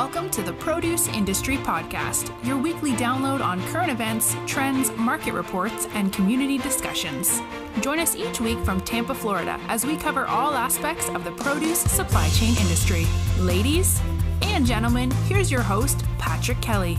Welcome 0.00 0.30
to 0.30 0.42
the 0.42 0.54
Produce 0.54 1.08
Industry 1.08 1.58
Podcast, 1.58 2.32
your 2.42 2.56
weekly 2.56 2.92
download 2.92 3.42
on 3.42 3.62
current 3.64 3.90
events, 3.92 4.34
trends, 4.46 4.90
market 4.92 5.34
reports, 5.34 5.88
and 5.92 6.10
community 6.10 6.56
discussions. 6.56 7.42
Join 7.82 7.98
us 7.98 8.16
each 8.16 8.40
week 8.40 8.58
from 8.60 8.80
Tampa, 8.80 9.14
Florida, 9.14 9.60
as 9.68 9.84
we 9.84 9.98
cover 9.98 10.24
all 10.24 10.54
aspects 10.54 11.10
of 11.10 11.22
the 11.22 11.32
produce 11.32 11.80
supply 11.80 12.30
chain 12.30 12.56
industry. 12.56 13.06
Ladies 13.40 14.00
and 14.40 14.64
gentlemen, 14.64 15.10
here's 15.28 15.50
your 15.50 15.60
host, 15.60 16.02
Patrick 16.16 16.62
Kelly. 16.62 16.96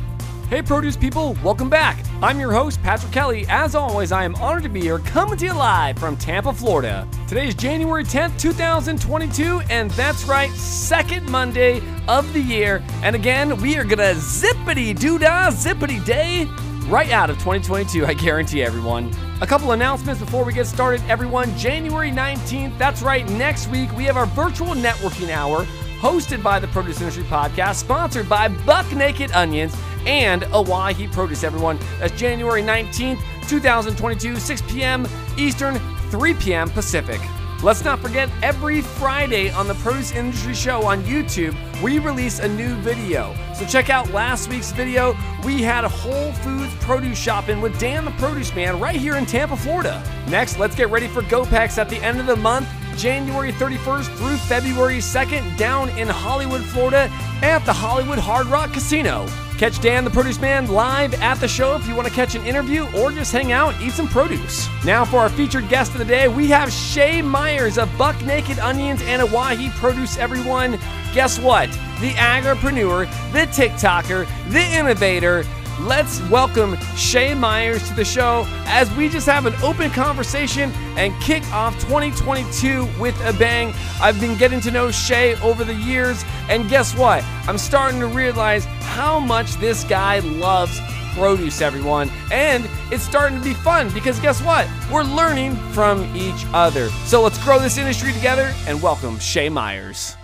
Hey, 0.51 0.61
produce 0.61 0.97
people, 0.97 1.37
welcome 1.41 1.69
back. 1.69 2.03
I'm 2.21 2.37
your 2.37 2.51
host, 2.51 2.83
Patrick 2.83 3.13
Kelly. 3.13 3.45
As 3.47 3.73
always, 3.73 4.11
I 4.11 4.25
am 4.25 4.35
honored 4.35 4.63
to 4.63 4.69
be 4.69 4.81
here 4.81 4.99
coming 4.99 5.37
to 5.37 5.45
you 5.45 5.53
live 5.53 5.97
from 5.97 6.17
Tampa, 6.17 6.51
Florida. 6.51 7.07
Today 7.25 7.47
is 7.47 7.55
January 7.55 8.03
10th, 8.03 8.37
2022, 8.37 9.61
and 9.69 9.89
that's 9.91 10.25
right, 10.25 10.51
second 10.51 11.25
Monday 11.29 11.81
of 12.09 12.33
the 12.33 12.41
year. 12.41 12.83
And 13.01 13.15
again, 13.15 13.61
we 13.61 13.77
are 13.77 13.85
gonna 13.85 14.13
zippity 14.15 14.93
doo 14.93 15.17
dah 15.17 15.51
zippity 15.51 16.03
day 16.03 16.43
right 16.89 17.11
out 17.11 17.29
of 17.29 17.37
2022, 17.37 18.05
I 18.05 18.13
guarantee 18.13 18.61
everyone. 18.61 19.09
A 19.39 19.47
couple 19.47 19.71
announcements 19.71 20.19
before 20.19 20.43
we 20.43 20.51
get 20.51 20.67
started, 20.67 21.01
everyone. 21.07 21.57
January 21.57 22.11
19th, 22.11 22.77
that's 22.77 23.01
right, 23.01 23.25
next 23.29 23.69
week, 23.69 23.89
we 23.95 24.03
have 24.03 24.17
our 24.17 24.25
virtual 24.25 24.73
networking 24.75 25.29
hour 25.29 25.63
hosted 26.01 26.43
by 26.43 26.59
the 26.59 26.67
Produce 26.67 26.99
Industry 26.99 27.23
Podcast, 27.23 27.75
sponsored 27.75 28.27
by 28.27 28.49
Buck 28.49 28.91
Naked 28.91 29.31
Onions 29.31 29.73
and 30.05 30.43
Owyhee 30.51 31.07
Produce, 31.07 31.43
everyone. 31.43 31.77
That's 31.99 32.17
January 32.19 32.61
19th, 32.61 33.19
2022, 33.47 34.37
6 34.37 34.61
p.m. 34.63 35.07
Eastern, 35.37 35.79
3 36.09 36.33
p.m. 36.35 36.69
Pacific. 36.69 37.19
Let's 37.63 37.83
not 37.83 37.99
forget, 37.99 38.27
every 38.41 38.81
Friday 38.81 39.51
on 39.51 39.67
the 39.67 39.75
Produce 39.75 40.13
Industry 40.13 40.55
Show 40.55 40.83
on 40.83 41.03
YouTube, 41.03 41.55
we 41.83 41.99
release 41.99 42.39
a 42.39 42.47
new 42.47 42.75
video. 42.77 43.35
So 43.53 43.67
check 43.67 43.91
out 43.91 44.09
last 44.09 44.49
week's 44.49 44.71
video. 44.71 45.15
We 45.45 45.61
had 45.61 45.83
a 45.83 45.89
Whole 45.89 46.31
Foods 46.31 46.73
produce 46.79 47.19
shopping 47.19 47.61
with 47.61 47.79
Dan 47.79 48.03
the 48.03 48.11
Produce 48.11 48.55
Man 48.55 48.79
right 48.79 48.95
here 48.95 49.15
in 49.15 49.27
Tampa, 49.27 49.55
Florida. 49.55 50.03
Next, 50.27 50.57
let's 50.57 50.75
get 50.75 50.89
ready 50.89 51.07
for 51.07 51.21
GoPex 51.21 51.77
at 51.77 51.87
the 51.87 51.97
end 51.97 52.19
of 52.19 52.25
the 52.25 52.35
month. 52.35 52.67
January 52.97 53.51
31st 53.53 54.15
through 54.17 54.37
February 54.37 54.97
2nd 54.97 55.55
down 55.55 55.89
in 55.89 56.07
Hollywood, 56.07 56.63
Florida 56.63 57.09
at 57.43 57.59
the 57.59 57.73
Hollywood 57.73 58.17
Hard 58.17 58.47
Rock 58.47 58.73
Casino. 58.73 59.27
Catch 59.61 59.79
Dan 59.79 60.03
the 60.03 60.09
Produce 60.09 60.41
Man 60.41 60.65
live 60.65 61.13
at 61.21 61.35
the 61.35 61.47
show 61.47 61.75
if 61.75 61.87
you 61.87 61.93
want 61.93 62.07
to 62.07 62.13
catch 62.15 62.33
an 62.33 62.43
interview 62.47 62.87
or 62.97 63.11
just 63.11 63.31
hang 63.31 63.51
out, 63.51 63.79
eat 63.79 63.91
some 63.91 64.07
produce. 64.07 64.67
Now, 64.83 65.05
for 65.05 65.17
our 65.17 65.29
featured 65.29 65.69
guest 65.69 65.91
of 65.91 65.99
the 65.99 66.05
day, 66.05 66.27
we 66.27 66.47
have 66.47 66.73
Shay 66.73 67.21
Myers 67.21 67.77
of 67.77 67.95
Buck 67.95 68.19
Naked 68.25 68.57
Onions 68.57 69.03
and 69.03 69.21
Owyhee 69.21 69.69
Produce, 69.75 70.17
everyone. 70.17 70.79
Guess 71.13 71.37
what? 71.37 71.69
The 71.99 72.13
agripreneur, 72.13 73.05
the 73.33 73.45
TikToker, 73.51 74.27
the 74.49 74.63
innovator, 74.63 75.45
let's 75.85 76.21
welcome 76.29 76.77
Shay 76.95 77.33
Myers 77.33 77.87
to 77.87 77.95
the 77.95 78.05
show 78.05 78.45
as 78.65 78.91
we 78.95 79.09
just 79.09 79.25
have 79.27 79.45
an 79.45 79.53
open 79.63 79.89
conversation 79.91 80.71
and 80.97 81.13
kick 81.21 81.43
off 81.51 81.73
2022 81.81 82.87
with 82.99 83.19
a 83.25 83.33
bang. 83.33 83.73
I've 84.01 84.19
been 84.19 84.37
getting 84.37 84.61
to 84.61 84.71
know 84.71 84.91
Shay 84.91 85.35
over 85.41 85.63
the 85.63 85.73
years, 85.73 86.23
and 86.49 86.69
guess 86.69 86.95
what? 86.95 87.23
I'm 87.47 87.57
starting 87.57 87.99
to 87.99 88.07
realize 88.07 88.65
how 88.81 89.19
much 89.19 89.55
this 89.55 89.83
guy 89.83 90.19
loves 90.19 90.79
produce, 91.13 91.61
everyone. 91.61 92.09
And 92.31 92.69
it's 92.91 93.03
starting 93.03 93.37
to 93.37 93.43
be 93.43 93.53
fun 93.53 93.91
because 93.93 94.19
guess 94.19 94.41
what? 94.41 94.67
We're 94.91 95.03
learning 95.03 95.55
from 95.73 96.03
each 96.15 96.45
other. 96.53 96.89
So 97.05 97.21
let's 97.21 97.41
grow 97.43 97.59
this 97.59 97.77
industry 97.77 98.13
together 98.13 98.53
and 98.67 98.81
welcome 98.81 99.19
Shay 99.19 99.49
Myers. 99.49 100.15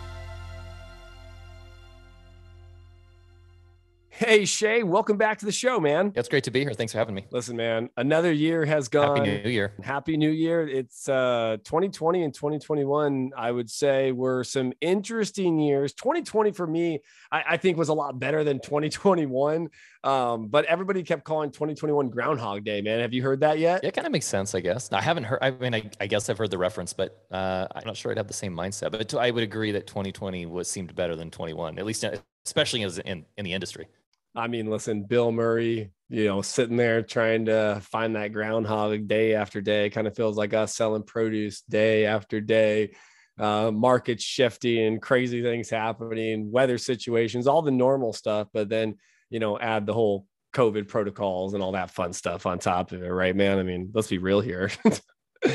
Hey 4.17 4.45
Shay, 4.45 4.81
welcome 4.81 5.15
back 5.15 5.37
to 5.37 5.45
the 5.45 5.51
show, 5.51 5.79
man. 5.79 6.11
It's 6.15 6.27
great 6.27 6.43
to 6.45 6.49
be 6.49 6.61
here. 6.61 6.73
Thanks 6.73 6.91
for 6.91 6.97
having 6.97 7.13
me. 7.13 7.27
Listen, 7.29 7.55
man, 7.55 7.91
another 7.97 8.31
year 8.31 8.65
has 8.65 8.87
gone. 8.87 9.17
Happy 9.17 9.43
New 9.43 9.49
Year. 9.51 9.73
Happy 9.83 10.17
New 10.17 10.31
Year. 10.31 10.67
It's 10.67 11.07
uh 11.07 11.57
2020 11.63 12.23
and 12.23 12.33
2021, 12.33 13.33
I 13.37 13.51
would 13.51 13.69
say, 13.69 14.11
were 14.11 14.43
some 14.43 14.73
interesting 14.81 15.59
years. 15.59 15.93
2020 15.93 16.51
for 16.53 16.65
me, 16.65 17.03
I, 17.31 17.43
I 17.49 17.57
think 17.57 17.77
was 17.77 17.89
a 17.89 17.93
lot 17.93 18.17
better 18.17 18.43
than 18.43 18.59
2021. 18.59 19.69
Um, 20.03 20.47
but 20.47 20.65
everybody 20.65 21.03
kept 21.03 21.23
calling 21.23 21.51
2021 21.51 22.09
Groundhog 22.09 22.63
Day, 22.63 22.81
man. 22.81 23.01
Have 23.01 23.13
you 23.13 23.21
heard 23.21 23.41
that 23.41 23.59
yet? 23.59 23.81
Yeah, 23.83 23.89
it 23.89 23.93
kind 23.93 24.07
of 24.07 24.11
makes 24.11 24.25
sense, 24.25 24.55
I 24.55 24.61
guess. 24.61 24.91
I 24.91 25.01
haven't 25.01 25.25
heard, 25.25 25.39
I 25.43 25.51
mean, 25.51 25.75
I, 25.75 25.91
I 25.99 26.07
guess 26.07 26.27
I've 26.27 26.39
heard 26.39 26.49
the 26.49 26.57
reference, 26.57 26.91
but 26.91 27.23
uh, 27.29 27.67
I'm 27.75 27.83
not 27.85 27.95
sure 27.95 28.11
I'd 28.11 28.17
have 28.17 28.27
the 28.27 28.33
same 28.33 28.55
mindset. 28.55 28.91
But 28.91 29.13
I 29.13 29.29
would 29.29 29.43
agree 29.43 29.73
that 29.73 29.85
2020 29.85 30.47
was 30.47 30.67
seemed 30.67 30.95
better 30.95 31.15
than 31.15 31.29
21, 31.29 31.77
at 31.77 31.85
least 31.85 32.03
especially 32.47 32.81
as 32.81 32.97
in, 32.97 33.23
in 33.37 33.45
the 33.45 33.53
industry. 33.53 33.85
I 34.37 34.47
mean, 34.47 34.69
listen, 34.69 35.03
Bill 35.03 35.31
Murray, 35.31 35.91
you 36.09 36.25
know, 36.25 36.43
sitting 36.43 36.77
there 36.77 37.01
trying 37.01 37.45
to 37.45 37.81
find 37.83 38.15
that 38.15 38.33
groundhog 38.33 39.07
day 39.07 39.33
after 39.33 39.61
day 39.61 39.89
kind 39.89 40.05
of 40.05 40.15
feels 40.15 40.37
like 40.37 40.53
us 40.53 40.75
selling 40.75 41.01
produce 41.01 41.61
day 41.61 42.05
after 42.05 42.39
day. 42.39 42.91
Uh, 43.39 43.71
markets 43.71 44.23
shifting, 44.23 44.99
crazy 44.99 45.41
things 45.41 45.69
happening, 45.69 46.51
weather 46.51 46.77
situations, 46.77 47.47
all 47.47 47.61
the 47.63 47.71
normal 47.71 48.13
stuff. 48.13 48.47
But 48.53 48.69
then, 48.69 48.95
you 49.29 49.39
know, 49.39 49.59
add 49.59 49.85
the 49.85 49.93
whole 49.93 50.27
COVID 50.53 50.87
protocols 50.87 51.53
and 51.53 51.61
all 51.63 51.71
that 51.73 51.91
fun 51.91 52.13
stuff 52.13 52.45
on 52.45 52.59
top 52.59 52.91
of 52.91 53.03
it, 53.03 53.09
right, 53.09 53.35
man? 53.35 53.57
I 53.57 53.63
mean, 53.63 53.89
let's 53.93 54.07
be 54.07 54.17
real 54.19 54.41
here. 54.41 54.71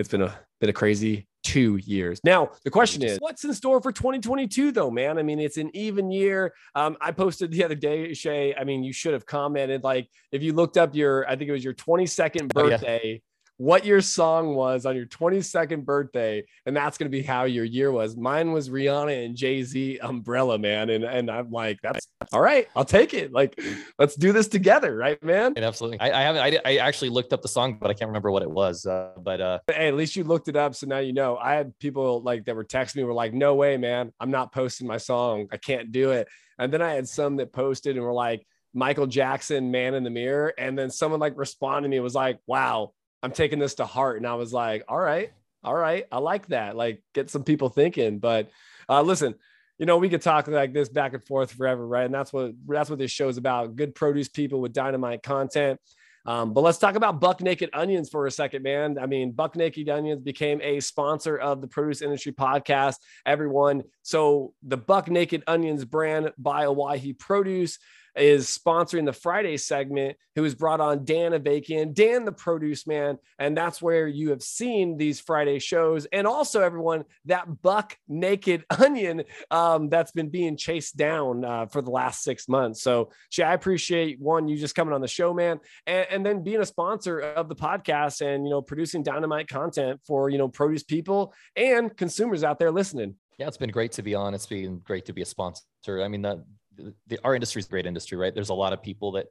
it's 0.00 0.08
been 0.08 0.22
a 0.22 0.34
been 0.60 0.70
a 0.70 0.74
crazy 0.74 1.26
two 1.42 1.76
years. 1.76 2.20
Now, 2.24 2.50
the 2.64 2.70
question 2.70 3.02
is, 3.02 3.18
what's 3.18 3.44
in 3.44 3.54
store 3.54 3.80
for 3.80 3.92
2022, 3.92 4.72
though, 4.72 4.90
man? 4.90 5.18
I 5.18 5.22
mean, 5.22 5.40
it's 5.40 5.56
an 5.56 5.70
even 5.74 6.10
year. 6.10 6.52
Um, 6.74 6.96
I 7.00 7.12
posted 7.12 7.50
the 7.50 7.64
other 7.64 7.74
day, 7.74 8.12
Shay. 8.14 8.54
I 8.54 8.64
mean, 8.64 8.82
you 8.82 8.92
should 8.92 9.14
have 9.14 9.24
commented. 9.26 9.82
Like, 9.82 10.08
if 10.32 10.42
you 10.42 10.52
looked 10.52 10.76
up 10.76 10.94
your, 10.94 11.26
I 11.26 11.36
think 11.36 11.48
it 11.48 11.52
was 11.52 11.64
your 11.64 11.74
22nd 11.74 12.52
birthday. 12.52 13.00
Oh, 13.02 13.08
yeah 13.08 13.18
what 13.60 13.84
your 13.84 14.00
song 14.00 14.54
was 14.54 14.86
on 14.86 14.96
your 14.96 15.04
22nd 15.04 15.84
birthday, 15.84 16.42
and 16.64 16.74
that's 16.74 16.96
going 16.96 17.10
to 17.10 17.14
be 17.14 17.22
how 17.22 17.44
your 17.44 17.66
year 17.66 17.92
was. 17.92 18.16
Mine 18.16 18.52
was 18.52 18.70
Rihanna 18.70 19.26
and 19.26 19.36
Jay 19.36 19.62
Z 19.62 19.98
Umbrella, 19.98 20.58
man, 20.58 20.88
and 20.88 21.04
and 21.04 21.30
I'm 21.30 21.50
like, 21.50 21.78
that's 21.82 22.08
all 22.32 22.40
right. 22.40 22.68
I'll 22.74 22.86
take 22.86 23.12
it. 23.12 23.32
Like, 23.32 23.60
let's 23.98 24.16
do 24.16 24.32
this 24.32 24.48
together, 24.48 24.96
right, 24.96 25.22
man? 25.22 25.52
And 25.56 25.64
absolutely. 25.64 26.00
I, 26.00 26.20
I 26.20 26.22
haven't. 26.22 26.40
I, 26.40 26.58
I, 26.64 26.76
actually 26.78 27.10
looked 27.10 27.34
up 27.34 27.42
the 27.42 27.48
song, 27.48 27.76
but 27.78 27.90
I 27.90 27.92
can't 27.92 28.08
remember 28.08 28.30
what 28.30 28.42
it 28.42 28.50
was. 28.50 28.86
Uh, 28.86 29.10
but 29.18 29.42
uh, 29.42 29.58
hey, 29.66 29.88
at 29.88 29.94
least 29.94 30.16
you 30.16 30.24
looked 30.24 30.48
it 30.48 30.56
up, 30.56 30.74
so 30.74 30.86
now 30.86 30.98
you 31.00 31.12
know. 31.12 31.36
I 31.36 31.52
had 31.52 31.78
people 31.80 32.22
like 32.22 32.46
that 32.46 32.56
were 32.56 32.64
texting 32.64 32.96
me, 32.96 33.04
were 33.04 33.12
like, 33.12 33.34
"No 33.34 33.56
way, 33.56 33.76
man, 33.76 34.10
I'm 34.20 34.30
not 34.30 34.52
posting 34.52 34.86
my 34.86 34.96
song. 34.96 35.48
I 35.52 35.58
can't 35.58 35.92
do 35.92 36.12
it." 36.12 36.28
And 36.58 36.72
then 36.72 36.80
I 36.80 36.94
had 36.94 37.06
some 37.06 37.36
that 37.36 37.52
posted 37.52 37.96
and 37.96 38.04
were 38.06 38.14
like. 38.14 38.46
Michael 38.72 39.08
Jackson, 39.08 39.72
Man 39.72 39.94
in 39.94 40.04
the 40.04 40.10
Mirror. 40.10 40.54
And 40.56 40.78
then 40.78 40.90
someone 40.90 41.18
like 41.18 41.36
responded 41.36 41.88
to 41.88 41.90
me 41.90 41.98
was 41.98 42.14
like, 42.14 42.38
wow, 42.46 42.92
I'm 43.22 43.32
taking 43.32 43.58
this 43.58 43.74
to 43.74 43.84
heart. 43.84 44.16
And 44.16 44.26
I 44.26 44.34
was 44.34 44.52
like, 44.52 44.84
all 44.88 44.98
right, 44.98 45.30
all 45.62 45.74
right, 45.74 46.06
I 46.10 46.18
like 46.18 46.48
that. 46.48 46.76
Like, 46.76 47.02
get 47.14 47.30
some 47.30 47.44
people 47.44 47.68
thinking. 47.68 48.18
But 48.18 48.50
uh, 48.88 49.02
listen, 49.02 49.34
you 49.78 49.86
know, 49.86 49.98
we 49.98 50.08
could 50.08 50.22
talk 50.22 50.46
like 50.48 50.72
this 50.72 50.88
back 50.88 51.14
and 51.14 51.24
forth 51.24 51.52
forever, 51.52 51.86
right? 51.86 52.04
And 52.04 52.14
that's 52.14 52.32
what 52.32 52.52
that's 52.68 52.90
what 52.90 52.98
this 52.98 53.10
show 53.10 53.28
is 53.28 53.38
about. 53.38 53.76
Good 53.76 53.94
produce 53.94 54.28
people 54.28 54.60
with 54.60 54.72
dynamite 54.72 55.22
content. 55.22 55.80
Um, 56.26 56.52
but 56.52 56.60
let's 56.60 56.78
talk 56.78 56.96
about 56.96 57.18
Buck 57.20 57.40
Naked 57.40 57.70
Onions 57.72 58.10
for 58.10 58.26
a 58.26 58.30
second, 58.30 58.62
man. 58.62 58.98
I 58.98 59.06
mean, 59.06 59.32
Buck 59.32 59.56
Naked 59.56 59.88
Onions 59.88 60.20
became 60.20 60.60
a 60.60 60.80
sponsor 60.80 61.36
of 61.38 61.62
the 61.62 61.66
Produce 61.66 62.02
Industry 62.02 62.32
Podcast. 62.32 62.96
Everyone, 63.24 63.82
so 64.02 64.52
the 64.62 64.76
Buck 64.76 65.08
Naked 65.08 65.42
Onions 65.46 65.84
brand 65.86 66.30
by 66.36 66.66
Owyhee 66.66 67.14
Produce 67.14 67.78
is 68.16 68.46
sponsoring 68.46 69.06
the 69.06 69.12
Friday 69.12 69.56
segment, 69.56 70.16
who 70.34 70.42
has 70.44 70.54
brought 70.54 70.80
on 70.80 71.04
Dan 71.04 71.32
Avakian, 71.32 71.92
Dan 71.94 72.24
the 72.24 72.32
produce 72.32 72.86
man. 72.86 73.18
And 73.38 73.56
that's 73.56 73.82
where 73.82 74.06
you 74.06 74.30
have 74.30 74.42
seen 74.42 74.96
these 74.96 75.20
Friday 75.20 75.58
shows. 75.58 76.06
And 76.06 76.26
also, 76.26 76.62
everyone, 76.62 77.04
that 77.26 77.62
buck 77.62 77.96
naked 78.08 78.64
onion 78.78 79.24
um, 79.50 79.88
that's 79.88 80.12
been 80.12 80.28
being 80.28 80.56
chased 80.56 80.96
down 80.96 81.44
uh, 81.44 81.66
for 81.66 81.82
the 81.82 81.90
last 81.90 82.22
six 82.22 82.48
months. 82.48 82.82
So, 82.82 83.10
Shay, 83.30 83.44
I 83.44 83.54
appreciate 83.54 84.20
one, 84.20 84.48
you 84.48 84.56
just 84.56 84.74
coming 84.74 84.94
on 84.94 85.00
the 85.00 85.08
show, 85.08 85.34
man, 85.34 85.60
and, 85.86 86.06
and 86.10 86.26
then 86.26 86.42
being 86.42 86.60
a 86.60 86.66
sponsor 86.66 87.20
of 87.20 87.48
the 87.48 87.56
podcast 87.56 88.20
and, 88.20 88.44
you 88.44 88.50
know, 88.50 88.62
producing 88.62 89.02
dynamite 89.02 89.48
content 89.48 90.00
for, 90.06 90.30
you 90.30 90.38
know, 90.38 90.48
produce 90.48 90.82
people 90.82 91.34
and 91.56 91.96
consumers 91.96 92.44
out 92.44 92.58
there 92.58 92.70
listening. 92.70 93.14
Yeah, 93.38 93.48
it's 93.48 93.56
been 93.56 93.70
great 93.70 93.92
to 93.92 94.02
be 94.02 94.14
on. 94.14 94.34
It's 94.34 94.46
been 94.46 94.80
great 94.80 95.06
to 95.06 95.14
be 95.14 95.22
a 95.22 95.24
sponsor. 95.24 95.64
I 95.88 96.08
mean, 96.08 96.20
the, 96.20 96.44
the, 97.06 97.18
our 97.24 97.34
industry 97.34 97.60
is 97.60 97.66
a 97.66 97.70
great 97.70 97.86
industry, 97.86 98.18
right? 98.18 98.34
There's 98.34 98.50
a 98.50 98.54
lot 98.54 98.72
of 98.72 98.82
people 98.82 99.12
that 99.12 99.26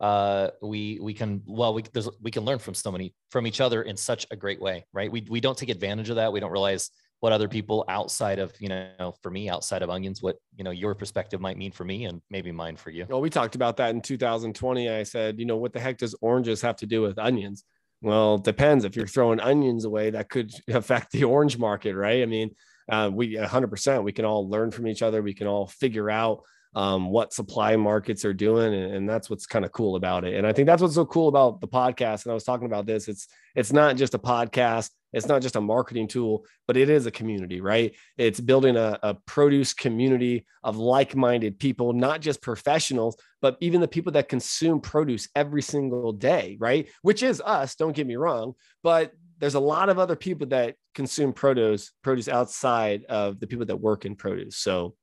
uh, 0.00 0.48
we 0.62 0.98
we 1.00 1.12
can 1.12 1.42
well 1.46 1.74
we 1.74 1.84
we 2.22 2.30
can 2.30 2.44
learn 2.44 2.58
from 2.58 2.74
so 2.74 2.90
many 2.90 3.14
from 3.30 3.46
each 3.46 3.60
other 3.60 3.82
in 3.82 3.96
such 3.96 4.26
a 4.30 4.36
great 4.36 4.60
way, 4.60 4.86
right? 4.92 5.12
We 5.12 5.26
we 5.28 5.40
don't 5.40 5.58
take 5.58 5.68
advantage 5.68 6.10
of 6.10 6.16
that. 6.16 6.32
We 6.32 6.40
don't 6.40 6.52
realize 6.52 6.90
what 7.20 7.32
other 7.32 7.48
people 7.48 7.84
outside 7.88 8.38
of 8.38 8.52
you 8.58 8.68
know 8.68 9.14
for 9.22 9.30
me 9.30 9.48
outside 9.48 9.82
of 9.82 9.90
onions 9.90 10.22
what 10.22 10.36
you 10.56 10.64
know 10.64 10.70
your 10.70 10.94
perspective 10.94 11.40
might 11.40 11.56
mean 11.56 11.70
for 11.70 11.84
me 11.84 12.06
and 12.06 12.20
maybe 12.30 12.50
mine 12.50 12.76
for 12.76 12.90
you 12.90 13.06
well 13.08 13.20
we 13.20 13.30
talked 13.30 13.54
about 13.54 13.76
that 13.76 13.90
in 13.90 14.00
2020 14.00 14.90
i 14.90 15.02
said 15.02 15.38
you 15.38 15.44
know 15.44 15.56
what 15.56 15.72
the 15.72 15.80
heck 15.80 15.98
does 15.98 16.14
oranges 16.20 16.60
have 16.60 16.76
to 16.76 16.86
do 16.86 17.02
with 17.02 17.18
onions 17.18 17.64
well 18.02 18.38
depends 18.38 18.84
if 18.84 18.96
you're 18.96 19.06
throwing 19.06 19.38
onions 19.38 19.84
away 19.84 20.10
that 20.10 20.28
could 20.28 20.50
affect 20.68 21.12
the 21.12 21.24
orange 21.24 21.58
market 21.58 21.94
right 21.94 22.22
i 22.22 22.26
mean 22.26 22.50
uh, 22.90 23.08
we 23.12 23.36
100% 23.36 24.02
we 24.02 24.10
can 24.10 24.24
all 24.24 24.48
learn 24.48 24.72
from 24.72 24.88
each 24.88 25.02
other 25.02 25.22
we 25.22 25.34
can 25.34 25.46
all 25.46 25.68
figure 25.68 26.10
out 26.10 26.42
um, 26.74 27.10
what 27.10 27.32
supply 27.32 27.76
markets 27.76 28.24
are 28.24 28.32
doing, 28.32 28.72
and, 28.72 28.94
and 28.94 29.08
that's 29.08 29.28
what's 29.28 29.46
kind 29.46 29.64
of 29.64 29.72
cool 29.72 29.96
about 29.96 30.24
it. 30.24 30.34
And 30.34 30.46
I 30.46 30.52
think 30.52 30.66
that's 30.66 30.80
what's 30.82 30.94
so 30.94 31.06
cool 31.06 31.28
about 31.28 31.60
the 31.60 31.68
podcast. 31.68 32.24
And 32.24 32.30
I 32.30 32.34
was 32.34 32.44
talking 32.44 32.66
about 32.66 32.86
this. 32.86 33.08
It's 33.08 33.26
it's 33.54 33.72
not 33.72 33.96
just 33.96 34.14
a 34.14 34.18
podcast. 34.18 34.90
It's 35.12 35.26
not 35.26 35.42
just 35.42 35.56
a 35.56 35.60
marketing 35.60 36.06
tool, 36.06 36.44
but 36.68 36.76
it 36.76 36.88
is 36.88 37.06
a 37.06 37.10
community, 37.10 37.60
right? 37.60 37.96
It's 38.16 38.38
building 38.38 38.76
a, 38.76 38.96
a 39.02 39.14
produce 39.26 39.74
community 39.74 40.46
of 40.62 40.76
like-minded 40.76 41.58
people, 41.58 41.92
not 41.92 42.20
just 42.20 42.40
professionals, 42.40 43.16
but 43.42 43.56
even 43.60 43.80
the 43.80 43.88
people 43.88 44.12
that 44.12 44.28
consume 44.28 44.80
produce 44.80 45.28
every 45.34 45.62
single 45.62 46.12
day, 46.12 46.56
right? 46.60 46.88
Which 47.02 47.24
is 47.24 47.42
us. 47.44 47.74
Don't 47.74 47.96
get 47.96 48.06
me 48.06 48.14
wrong, 48.14 48.54
but 48.84 49.12
there's 49.38 49.54
a 49.54 49.60
lot 49.60 49.88
of 49.88 49.98
other 49.98 50.14
people 50.14 50.46
that 50.48 50.76
consume 50.94 51.32
produce 51.32 51.92
produce 52.02 52.28
outside 52.28 53.04
of 53.06 53.40
the 53.40 53.46
people 53.46 53.66
that 53.66 53.76
work 53.76 54.04
in 54.04 54.14
produce. 54.14 54.58
So 54.58 54.94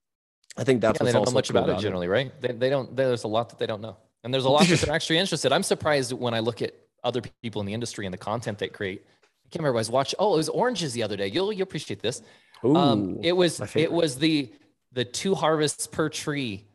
I 0.57 0.63
think 0.63 0.81
that's 0.81 0.99
yeah, 0.99 1.05
they 1.05 1.11
don't 1.11 1.25
know 1.25 1.31
much 1.31 1.49
cool 1.49 1.57
about, 1.57 1.69
about, 1.69 1.79
it 1.79 1.83
generally, 1.83 2.07
right? 2.07 2.31
They, 2.41 2.51
they 2.51 2.69
don't. 2.69 2.95
There's 2.95 3.23
a 3.23 3.27
lot 3.27 3.49
that 3.49 3.59
they 3.59 3.67
don't 3.67 3.81
know, 3.81 3.97
and 4.23 4.33
there's 4.33 4.45
a 4.45 4.49
lot 4.49 4.65
that 4.67 4.79
they're 4.79 4.95
actually 4.99 5.19
interested. 5.19 5.51
I'm 5.51 5.63
surprised 5.63 6.13
when 6.13 6.33
I 6.33 6.39
look 6.39 6.61
at 6.61 6.73
other 7.03 7.21
people 7.41 7.61
in 7.61 7.67
the 7.67 7.73
industry 7.73 8.05
and 8.05 8.13
the 8.13 8.17
content 8.17 8.57
they 8.57 8.67
create. 8.67 9.05
I 9.05 9.49
can't 9.49 9.61
remember. 9.61 9.77
I 9.77 9.81
was 9.81 9.89
watching. 9.89 10.17
Oh, 10.19 10.33
it 10.33 10.37
was 10.37 10.49
oranges 10.49 10.93
the 10.93 11.03
other 11.03 11.15
day. 11.15 11.27
You'll 11.27 11.53
you 11.53 11.63
appreciate 11.63 12.01
this. 12.01 12.21
Um, 12.63 12.71
Ooh, 12.71 12.77
um, 12.77 13.19
it 13.23 13.33
was 13.33 13.61
it 13.75 13.91
was 13.91 14.17
the 14.17 14.51
the 14.93 15.05
two 15.05 15.35
harvests 15.35 15.87
per 15.87 16.09
tree 16.09 16.65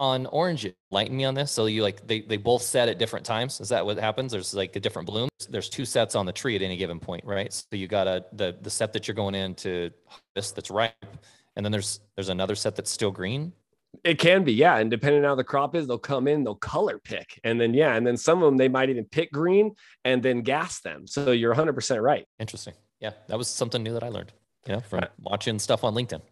on 0.00 0.26
oranges. 0.26 0.72
Lighten 0.90 1.16
me 1.16 1.24
on 1.24 1.34
this. 1.34 1.52
So 1.52 1.66
you 1.66 1.82
like 1.82 2.06
they 2.06 2.22
they 2.22 2.38
both 2.38 2.62
set 2.62 2.88
at 2.88 2.98
different 2.98 3.26
times. 3.26 3.60
Is 3.60 3.68
that 3.68 3.84
what 3.84 3.98
happens? 3.98 4.32
There's 4.32 4.54
like 4.54 4.74
a 4.74 4.80
different 4.80 5.06
blooms. 5.06 5.30
There's 5.48 5.68
two 5.68 5.84
sets 5.84 6.14
on 6.14 6.26
the 6.26 6.32
tree 6.32 6.56
at 6.56 6.62
any 6.62 6.76
given 6.76 6.98
point, 6.98 7.24
right? 7.24 7.52
So 7.52 7.66
you 7.72 7.86
got 7.86 8.08
a 8.08 8.24
the 8.32 8.56
the 8.60 8.70
set 8.70 8.92
that 8.94 9.06
you're 9.06 9.14
going 9.14 9.34
in 9.34 9.54
to 9.56 9.90
harvest 10.06 10.56
that's 10.56 10.70
ripe, 10.70 10.94
and 11.56 11.64
then 11.64 11.72
there's 11.72 12.00
there's 12.16 12.28
another 12.28 12.54
set 12.54 12.76
that's 12.76 12.90
still 12.90 13.10
green. 13.10 13.52
It 14.04 14.20
can 14.20 14.44
be, 14.44 14.52
yeah. 14.52 14.76
And 14.76 14.88
depending 14.88 15.24
on 15.24 15.30
how 15.30 15.34
the 15.34 15.42
crop 15.42 15.74
is, 15.74 15.88
they'll 15.88 15.98
come 15.98 16.28
in, 16.28 16.44
they'll 16.44 16.54
color 16.54 17.00
pick. 17.00 17.40
And 17.42 17.60
then, 17.60 17.74
yeah. 17.74 17.96
And 17.96 18.06
then 18.06 18.16
some 18.16 18.38
of 18.40 18.46
them, 18.46 18.56
they 18.56 18.68
might 18.68 18.88
even 18.88 19.04
pick 19.04 19.32
green 19.32 19.74
and 20.04 20.22
then 20.22 20.42
gas 20.42 20.80
them. 20.80 21.08
So 21.08 21.32
you're 21.32 21.52
100% 21.52 22.00
right. 22.00 22.24
Interesting. 22.38 22.74
Yeah. 23.00 23.10
That 23.26 23.36
was 23.36 23.48
something 23.48 23.82
new 23.82 23.92
that 23.94 24.04
I 24.04 24.08
learned, 24.08 24.32
you 24.68 24.74
know, 24.74 24.80
from 24.80 25.04
watching 25.18 25.58
stuff 25.58 25.82
on 25.82 25.94
LinkedIn 25.94 26.22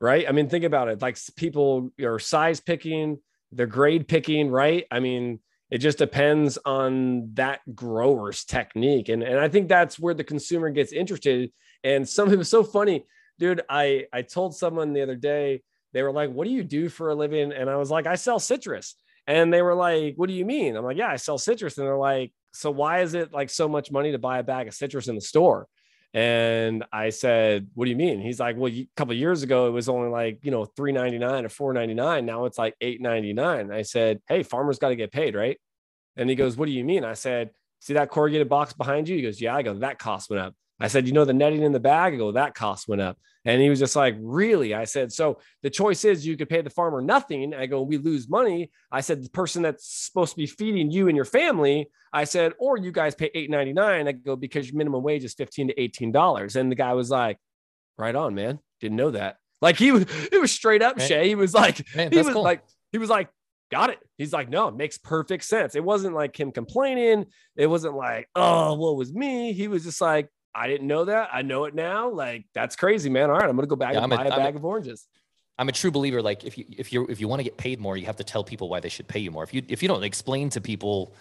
right? 0.00 0.28
I 0.28 0.32
mean, 0.32 0.48
think 0.48 0.64
about 0.64 0.88
it. 0.88 1.02
Like 1.02 1.18
people 1.36 1.90
are 2.02 2.18
size 2.18 2.60
picking, 2.60 3.18
they're 3.52 3.66
grade 3.66 4.08
picking, 4.08 4.50
right? 4.50 4.86
I 4.90 5.00
mean, 5.00 5.40
it 5.70 5.78
just 5.78 5.98
depends 5.98 6.58
on 6.64 7.34
that 7.34 7.60
grower's 7.74 8.44
technique. 8.44 9.08
And, 9.08 9.22
and 9.22 9.38
I 9.38 9.48
think 9.48 9.68
that's 9.68 9.98
where 9.98 10.14
the 10.14 10.24
consumer 10.24 10.70
gets 10.70 10.92
interested. 10.92 11.52
And 11.84 12.08
some 12.08 12.28
of 12.32 12.40
it's 12.40 12.48
so 12.48 12.62
funny, 12.62 13.04
dude. 13.38 13.62
I, 13.68 14.06
I 14.12 14.22
told 14.22 14.56
someone 14.56 14.92
the 14.92 15.02
other 15.02 15.16
day, 15.16 15.62
they 15.92 16.02
were 16.02 16.12
like, 16.12 16.30
What 16.30 16.46
do 16.46 16.52
you 16.52 16.64
do 16.64 16.88
for 16.88 17.10
a 17.10 17.14
living? 17.14 17.52
And 17.52 17.70
I 17.70 17.76
was 17.76 17.90
like, 17.90 18.06
I 18.06 18.16
sell 18.16 18.38
citrus. 18.38 18.94
And 19.26 19.52
they 19.52 19.62
were 19.62 19.74
like, 19.74 20.14
What 20.16 20.28
do 20.28 20.34
you 20.34 20.44
mean? 20.44 20.76
I'm 20.76 20.84
like, 20.84 20.96
Yeah, 20.96 21.08
I 21.08 21.16
sell 21.16 21.38
citrus. 21.38 21.78
And 21.78 21.86
they're 21.86 21.96
like, 21.96 22.32
So 22.52 22.70
why 22.70 23.00
is 23.00 23.14
it 23.14 23.32
like 23.32 23.50
so 23.50 23.68
much 23.68 23.90
money 23.90 24.12
to 24.12 24.18
buy 24.18 24.38
a 24.38 24.42
bag 24.42 24.68
of 24.68 24.74
citrus 24.74 25.08
in 25.08 25.14
the 25.14 25.20
store? 25.20 25.66
And 26.14 26.84
I 26.90 27.10
said, 27.10 27.68
"What 27.74 27.84
do 27.84 27.90
you 27.90 27.96
mean?" 27.96 28.20
He's 28.20 28.40
like, 28.40 28.56
"Well, 28.56 28.72
a 28.72 28.88
couple 28.96 29.12
years 29.14 29.42
ago 29.42 29.68
it 29.68 29.72
was 29.72 29.90
only 29.90 30.08
like 30.08 30.38
you 30.42 30.50
know 30.50 30.64
three 30.64 30.90
ninety 30.90 31.18
nine 31.18 31.44
or 31.44 31.50
four 31.50 31.74
ninety 31.74 31.92
nine. 31.94 32.24
Now 32.24 32.46
it's 32.46 32.56
like 32.56 32.74
eight 32.80 33.00
ninety 33.02 33.34
nine. 33.34 33.70
I 33.70 33.82
said, 33.82 34.20
"Hey, 34.26 34.42
farmers 34.42 34.78
got 34.78 34.88
to 34.88 34.96
get 34.96 35.12
paid, 35.12 35.34
right?" 35.34 35.58
And 36.16 36.30
he 36.30 36.36
goes, 36.36 36.56
"What 36.56 36.66
do 36.66 36.72
you 36.72 36.84
mean?" 36.84 37.04
I 37.04 37.12
said, 37.12 37.50
"See 37.80 37.92
that 37.94 38.10
corrugated 38.10 38.48
box 38.48 38.72
behind 38.72 39.08
you?" 39.08 39.16
He 39.16 39.22
goes, 39.22 39.40
"Yeah." 39.40 39.54
I 39.54 39.62
go, 39.62 39.74
"That 39.74 39.98
cost 39.98 40.30
went 40.30 40.40
up." 40.42 40.54
I 40.80 40.88
said, 40.88 41.06
"You 41.06 41.12
know 41.12 41.24
the 41.24 41.32
netting 41.32 41.62
in 41.62 41.72
the 41.72 41.80
bag?" 41.80 42.14
I 42.14 42.16
go, 42.16 42.32
"That 42.32 42.54
cost 42.54 42.88
went 42.88 43.00
up." 43.00 43.18
And 43.48 43.62
he 43.62 43.70
was 43.70 43.78
just 43.78 43.96
like, 43.96 44.14
really? 44.20 44.74
I 44.74 44.84
said, 44.84 45.10
so 45.10 45.38
the 45.62 45.70
choice 45.70 46.04
is 46.04 46.26
you 46.26 46.36
could 46.36 46.50
pay 46.50 46.60
the 46.60 46.68
farmer 46.68 47.00
nothing. 47.00 47.54
I 47.54 47.64
go, 47.64 47.80
we 47.80 47.96
lose 47.96 48.28
money. 48.28 48.70
I 48.92 49.00
said, 49.00 49.24
the 49.24 49.30
person 49.30 49.62
that's 49.62 49.86
supposed 49.86 50.32
to 50.32 50.36
be 50.36 50.46
feeding 50.46 50.90
you 50.90 51.08
and 51.08 51.16
your 51.16 51.24
family, 51.24 51.88
I 52.12 52.24
said, 52.24 52.52
or 52.58 52.76
you 52.76 52.92
guys 52.92 53.14
pay 53.14 53.30
eight 53.34 53.48
ninety 53.48 53.72
nine. 53.72 54.06
I 54.06 54.12
go, 54.12 54.36
because 54.36 54.68
your 54.68 54.76
minimum 54.76 55.02
wage 55.02 55.24
is 55.24 55.32
15 55.32 55.68
to 55.68 55.74
$18. 55.74 56.56
And 56.56 56.70
the 56.70 56.76
guy 56.76 56.92
was 56.92 57.08
like, 57.08 57.38
right 57.96 58.14
on, 58.14 58.34
man. 58.34 58.58
Didn't 58.82 58.96
know 58.96 59.12
that. 59.12 59.38
Like 59.62 59.78
he 59.78 59.92
was, 59.92 60.02
it 60.32 60.38
was 60.38 60.52
straight 60.52 60.82
up, 60.82 61.00
Shay. 61.00 61.28
He 61.28 61.34
was 61.34 61.54
like, 61.54 61.82
man, 61.96 62.12
he 62.12 62.18
was 62.18 62.28
cool. 62.28 62.42
like, 62.42 62.62
he 62.92 62.98
was 62.98 63.08
like, 63.08 63.30
got 63.70 63.88
it. 63.88 63.98
He's 64.18 64.34
like, 64.34 64.50
no, 64.50 64.68
it 64.68 64.76
makes 64.76 64.98
perfect 64.98 65.44
sense. 65.44 65.74
It 65.74 65.84
wasn't 65.84 66.14
like 66.14 66.38
him 66.38 66.52
complaining. 66.52 67.24
It 67.56 67.66
wasn't 67.66 67.96
like, 67.96 68.28
oh, 68.34 68.74
what 68.74 68.96
was 68.96 69.12
me? 69.12 69.54
He 69.54 69.68
was 69.68 69.84
just 69.84 70.02
like, 70.02 70.28
I 70.58 70.66
didn't 70.66 70.86
know 70.86 71.04
that. 71.04 71.30
I 71.32 71.42
know 71.42 71.64
it 71.64 71.74
now. 71.74 72.08
Like 72.10 72.44
that's 72.54 72.76
crazy, 72.76 73.08
man. 73.08 73.30
All 73.30 73.36
right, 73.36 73.48
I'm 73.48 73.56
gonna 73.56 73.66
go 73.66 73.76
back 73.76 73.92
yeah, 73.92 74.02
and 74.02 74.12
I'm 74.12 74.18
buy 74.18 74.24
a, 74.24 74.28
a 74.28 74.36
bag 74.36 74.54
a, 74.54 74.58
of 74.58 74.64
oranges. 74.64 75.06
I'm 75.58 75.68
a 75.68 75.72
true 75.72 75.90
believer. 75.90 76.20
Like 76.22 76.44
if 76.44 76.58
you 76.58 76.64
if 76.76 76.92
you 76.92 77.06
if 77.06 77.20
you 77.20 77.28
want 77.28 77.40
to 77.40 77.44
get 77.44 77.56
paid 77.56 77.80
more, 77.80 77.96
you 77.96 78.06
have 78.06 78.16
to 78.16 78.24
tell 78.24 78.44
people 78.44 78.68
why 78.68 78.80
they 78.80 78.88
should 78.88 79.08
pay 79.08 79.20
you 79.20 79.30
more. 79.30 79.44
If 79.44 79.54
you 79.54 79.62
if 79.68 79.82
you 79.82 79.88
don't 79.88 80.04
explain 80.04 80.50
to 80.50 80.60
people, 80.60 81.14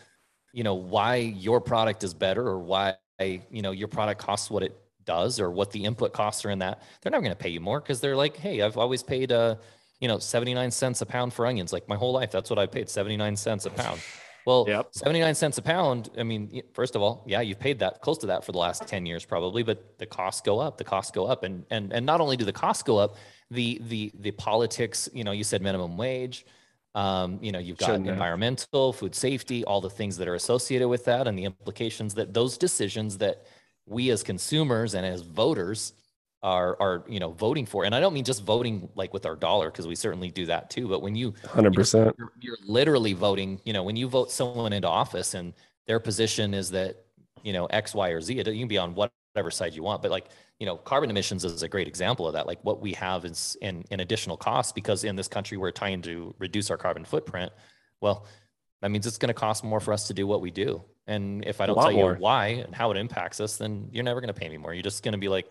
you 0.54 0.64
know, 0.64 0.76
why 0.76 1.16
your 1.16 1.62
product 1.62 2.04
is 2.04 2.14
better 2.14 2.48
or 2.48 2.60
why 2.60 2.96
you 3.20 3.62
know 3.62 3.72
your 3.72 3.88
product 3.88 4.22
costs 4.22 4.50
what 4.50 4.64
it 4.64 4.78
does 5.06 5.40
or 5.40 5.50
what 5.50 5.72
the 5.72 5.86
input 5.86 6.14
costs 6.14 6.44
are 6.46 6.50
in 6.50 6.60
that, 6.60 6.82
they're 7.02 7.12
never 7.12 7.24
gonna 7.24 7.36
pay 7.36 7.50
you 7.50 7.60
more 7.60 7.80
because 7.80 8.02
they're 8.02 8.16
like, 8.16 8.38
hey, 8.38 8.62
I've 8.62 8.78
always 8.78 9.04
paid 9.04 9.32
uh, 9.32 9.56
you 10.00 10.08
know, 10.08 10.20
79 10.20 10.72
cents 10.72 11.02
a 11.02 11.06
pound 11.06 11.34
for 11.34 11.46
onions. 11.46 11.74
Like 11.74 11.88
my 11.88 11.96
whole 11.96 12.14
life, 12.14 12.32
that's 12.32 12.50
what 12.50 12.60
I 12.60 12.66
paid, 12.66 12.90
79 12.90 13.36
cents 13.36 13.66
a 13.66 13.70
pound. 13.70 14.00
Well, 14.48 14.64
yep. 14.66 14.88
79 14.92 15.36
cents 15.36 15.58
a 15.58 15.62
pound. 15.62 16.10
I 16.18 16.24
mean, 16.24 16.62
first 16.72 16.96
of 16.96 17.02
all, 17.02 17.22
yeah, 17.28 17.42
you've 17.42 17.60
paid 17.60 17.80
that 17.80 18.00
close 18.00 18.18
to 18.20 18.28
that 18.28 18.46
for 18.46 18.54
the 18.54 18.58
last 18.60 18.88
10 18.88 19.06
years 19.06 19.26
probably, 19.26 19.62
but 19.62 20.00
the 20.00 20.06
costs 20.06 20.40
go 20.40 20.58
up, 20.58 20.78
the 20.78 20.86
costs 20.86 21.12
go 21.12 21.26
up. 21.26 21.44
And, 21.44 21.66
and, 21.70 21.92
and 21.92 22.06
not 22.06 22.22
only 22.22 22.38
do 22.38 22.46
the 22.46 22.54
costs 22.54 22.82
go 22.82 22.98
up, 22.98 23.18
the, 23.52 23.82
the, 23.90 24.10
the 24.18 24.32
politics, 24.32 25.10
you 25.14 25.26
know, 25.26 25.34
you 25.34 25.44
said 25.44 25.62
minimum 25.62 25.98
wage, 25.98 26.46
um, 26.96 27.40
you 27.42 27.52
know, 27.52 27.60
you've 27.60 27.78
got 27.78 27.88
Shouldn't 27.88 28.08
environmental, 28.08 28.94
have. 28.94 29.00
food 29.02 29.16
safety, 29.16 29.66
all 29.66 29.82
the 29.82 29.90
things 29.90 30.16
that 30.16 30.30
are 30.30 30.36
associated 30.36 30.88
with 30.88 31.04
that 31.04 31.28
and 31.28 31.38
the 31.38 31.44
implications 31.44 32.14
that 32.14 32.34
those 32.34 32.58
decisions 32.58 33.18
that 33.18 33.48
we 33.86 34.12
as 34.12 34.24
consumers 34.24 34.94
and 34.94 35.06
as 35.06 35.24
voters 35.24 35.92
are 36.44 36.78
are 36.80 37.04
you 37.08 37.20
know 37.20 37.32
voting 37.32 37.66
for 37.66 37.84
and 37.84 37.96
i 37.96 38.00
don't 38.00 38.14
mean 38.14 38.24
just 38.24 38.44
voting 38.44 38.88
like 38.96 39.12
with 39.14 39.26
our 39.26 39.36
dollar 39.36 39.72
because 39.72 39.88
we 39.88 39.96
certainly 39.96 40.30
do 40.30 40.46
that 40.46 40.70
too 40.70 40.88
but 40.88 41.02
when 41.02 41.16
you 41.16 41.32
100% 41.32 42.14
you're, 42.18 42.32
you're, 42.40 42.58
literally 42.66 43.14
voting 43.14 43.60
you 43.66 43.74
know 43.74 43.84
when 43.84 43.96
you 43.96 44.08
vote 44.08 44.32
someone 44.32 44.72
into 44.72 44.88
office 44.88 45.34
and 45.34 45.54
their 45.88 46.00
position 46.00 46.54
is 46.54 46.70
that 46.70 47.06
you 47.42 47.54
know 47.54 47.66
x 47.68 47.96
y 47.96 48.10
or 48.10 48.22
z 48.22 48.36
you 48.36 48.44
can 48.44 48.68
be 48.68 48.78
on 48.78 48.94
whatever 48.94 49.50
side 49.50 49.74
you 49.74 49.82
want 49.82 50.02
but 50.02 50.12
like 50.12 50.28
you 50.60 50.66
know 50.66 50.78
carbon 50.78 51.10
emissions 51.10 51.44
is 51.44 51.64
a 51.64 51.68
great 51.68 51.88
example 51.88 52.28
of 52.28 52.34
that 52.34 52.46
like 52.46 52.64
what 52.64 52.82
we 52.82 52.94
have 52.94 53.26
is 53.26 53.58
in, 53.62 53.84
in 53.90 54.00
additional 54.00 54.38
costs 54.38 54.72
because 54.72 55.04
in 55.04 55.16
this 55.16 55.28
country 55.28 55.58
we're 55.58 55.72
trying 55.72 56.02
to 56.04 56.36
reduce 56.40 56.70
our 56.70 56.78
carbon 56.78 57.04
footprint. 57.06 57.52
Well 58.02 58.26
that 58.82 58.92
means 58.92 59.08
it's 59.08 59.18
going 59.18 59.30
to 59.30 59.34
cost 59.34 59.64
more 59.64 59.80
for 59.80 59.92
us 59.92 60.06
to 60.08 60.14
do 60.14 60.28
what 60.28 60.40
we 60.40 60.52
do 60.52 60.84
and 61.08 61.44
if 61.46 61.62
i 61.62 61.66
don't 61.66 61.76
tell 61.76 61.92
more. 61.92 62.14
you 62.14 62.20
why 62.20 62.48
and 62.48 62.76
how 62.76 62.92
it 62.92 62.98
impacts 62.98 63.40
us 63.40 63.58
then 63.58 63.90
you're 63.92 64.04
never 64.04 64.22
going 64.22 64.34
to 64.34 64.40
pay 64.40 64.50
me 64.50 64.58
more. 64.58 64.74
You're 64.74 64.84
just 64.84 65.04
going 65.04 65.14
to 65.14 65.18
be 65.18 65.30
like 65.30 65.48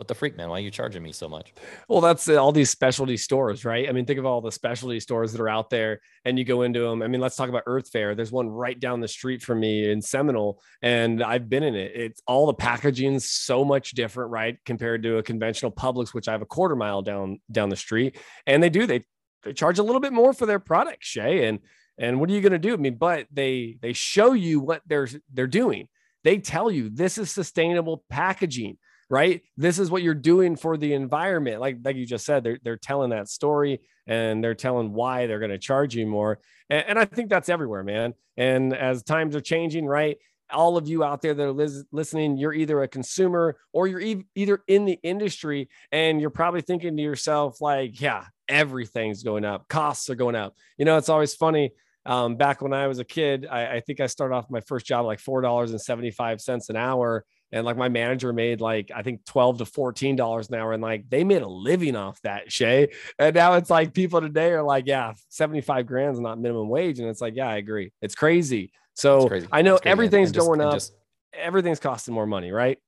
what 0.00 0.08
the 0.08 0.14
freak, 0.14 0.34
man? 0.34 0.48
Why 0.48 0.56
are 0.56 0.60
you 0.60 0.70
charging 0.70 1.02
me 1.02 1.12
so 1.12 1.28
much? 1.28 1.52
Well, 1.86 2.00
that's 2.00 2.26
uh, 2.26 2.36
all 2.36 2.52
these 2.52 2.70
specialty 2.70 3.18
stores, 3.18 3.66
right? 3.66 3.86
I 3.86 3.92
mean, 3.92 4.06
think 4.06 4.18
of 4.18 4.24
all 4.24 4.40
the 4.40 4.50
specialty 4.50 4.98
stores 4.98 5.30
that 5.32 5.42
are 5.42 5.48
out 5.48 5.68
there 5.68 6.00
and 6.24 6.38
you 6.38 6.44
go 6.46 6.62
into 6.62 6.80
them. 6.80 7.02
I 7.02 7.06
mean, 7.06 7.20
let's 7.20 7.36
talk 7.36 7.50
about 7.50 7.64
Earth 7.66 7.90
Fair. 7.90 8.14
There's 8.14 8.32
one 8.32 8.48
right 8.48 8.80
down 8.80 9.00
the 9.00 9.08
street 9.08 9.42
from 9.42 9.60
me 9.60 9.90
in 9.90 10.00
Seminole, 10.00 10.62
and 10.80 11.22
I've 11.22 11.50
been 11.50 11.62
in 11.62 11.74
it. 11.74 11.92
It's 11.94 12.22
all 12.26 12.46
the 12.46 12.54
packaging's 12.54 13.28
so 13.28 13.62
much 13.62 13.90
different, 13.90 14.30
right? 14.30 14.56
Compared 14.64 15.02
to 15.02 15.18
a 15.18 15.22
conventional 15.22 15.70
Publix, 15.70 16.14
which 16.14 16.28
I 16.28 16.32
have 16.32 16.40
a 16.40 16.46
quarter 16.46 16.76
mile 16.76 17.02
down 17.02 17.38
down 17.52 17.68
the 17.68 17.76
street. 17.76 18.16
And 18.46 18.62
they 18.62 18.70
do, 18.70 18.86
they 18.86 19.04
they 19.42 19.52
charge 19.52 19.78
a 19.78 19.82
little 19.82 20.00
bit 20.00 20.14
more 20.14 20.32
for 20.32 20.46
their 20.46 20.60
product, 20.60 21.04
Shay. 21.04 21.46
And 21.46 21.58
and 21.98 22.18
what 22.18 22.30
are 22.30 22.32
you 22.32 22.40
gonna 22.40 22.58
do? 22.58 22.72
I 22.72 22.78
mean, 22.78 22.96
but 22.96 23.26
they 23.30 23.76
they 23.82 23.92
show 23.92 24.32
you 24.32 24.60
what 24.60 24.80
they're 24.86 25.08
they're 25.30 25.46
doing. 25.46 25.88
They 26.24 26.38
tell 26.38 26.70
you 26.70 26.88
this 26.88 27.18
is 27.18 27.30
sustainable 27.30 28.02
packaging 28.08 28.78
right? 29.10 29.42
This 29.56 29.78
is 29.80 29.90
what 29.90 30.02
you're 30.02 30.14
doing 30.14 30.56
for 30.56 30.76
the 30.76 30.94
environment. 30.94 31.60
Like, 31.60 31.78
like 31.84 31.96
you 31.96 32.06
just 32.06 32.24
said, 32.24 32.44
they're, 32.44 32.58
they're 32.62 32.76
telling 32.76 33.10
that 33.10 33.28
story 33.28 33.80
and 34.06 34.42
they're 34.42 34.54
telling 34.54 34.92
why 34.92 35.26
they're 35.26 35.40
going 35.40 35.50
to 35.50 35.58
charge 35.58 35.96
you 35.96 36.06
more. 36.06 36.38
And, 36.70 36.84
and, 36.88 36.98
I 36.98 37.04
think 37.04 37.28
that's 37.28 37.48
everywhere, 37.48 37.82
man. 37.82 38.14
And 38.36 38.72
as 38.74 39.02
times 39.02 39.34
are 39.34 39.40
changing, 39.40 39.84
right? 39.84 40.16
All 40.52 40.76
of 40.76 40.88
you 40.88 41.02
out 41.04 41.22
there 41.22 41.34
that 41.34 41.42
are 41.42 41.52
lis- 41.52 41.84
listening, 41.90 42.38
you're 42.38 42.54
either 42.54 42.82
a 42.82 42.88
consumer 42.88 43.56
or 43.72 43.88
you're 43.88 44.00
e- 44.00 44.24
either 44.36 44.62
in 44.68 44.84
the 44.84 44.98
industry 45.02 45.68
and 45.90 46.20
you're 46.20 46.30
probably 46.30 46.60
thinking 46.60 46.96
to 46.96 47.02
yourself, 47.02 47.60
like, 47.60 48.00
yeah, 48.00 48.24
everything's 48.48 49.24
going 49.24 49.44
up, 49.44 49.68
costs 49.68 50.08
are 50.08 50.14
going 50.14 50.36
up. 50.36 50.54
You 50.78 50.84
know, 50.84 50.96
it's 50.96 51.08
always 51.08 51.34
funny. 51.34 51.72
Um, 52.06 52.36
back 52.36 52.62
when 52.62 52.72
I 52.72 52.86
was 52.86 52.98
a 52.98 53.04
kid, 53.04 53.46
I, 53.50 53.76
I 53.76 53.80
think 53.80 54.00
I 54.00 54.06
started 54.06 54.34
off 54.34 54.50
my 54.50 54.60
first 54.60 54.86
job 54.86 55.04
like 55.04 55.20
$4.75 55.20 56.68
an 56.70 56.76
hour 56.76 57.24
and 57.52 57.64
like 57.64 57.76
my 57.76 57.88
manager 57.88 58.32
made 58.32 58.60
like 58.60 58.90
I 58.94 59.02
think 59.02 59.24
12 59.24 59.58
to 59.58 59.64
14 59.64 60.16
dollars 60.16 60.48
an 60.48 60.54
hour 60.54 60.72
and 60.72 60.82
like 60.82 61.08
they 61.08 61.24
made 61.24 61.42
a 61.42 61.48
living 61.48 61.96
off 61.96 62.20
that 62.22 62.52
Shay 62.52 62.88
and 63.18 63.34
now 63.34 63.54
it's 63.54 63.70
like 63.70 63.92
people 63.92 64.20
today 64.20 64.52
are 64.52 64.62
like 64.62 64.86
yeah 64.86 65.14
75 65.28 65.86
grand 65.86 66.14
is 66.14 66.20
not 66.20 66.38
minimum 66.38 66.68
wage. 66.68 66.98
And 67.00 67.08
it's 67.08 67.20
like 67.20 67.34
yeah 67.36 67.48
I 67.48 67.56
agree. 67.56 67.92
It's 68.00 68.14
crazy. 68.14 68.72
So 68.94 69.28
crazy. 69.28 69.48
I 69.50 69.62
know 69.62 69.78
crazy, 69.78 69.90
everything's 69.90 70.32
just, 70.32 70.46
going 70.46 70.60
up. 70.60 70.74
just, 70.74 70.92
everything's 71.32 71.80
costing 71.80 72.14
more 72.14 72.26
money 72.26 72.52
right? 72.52 72.78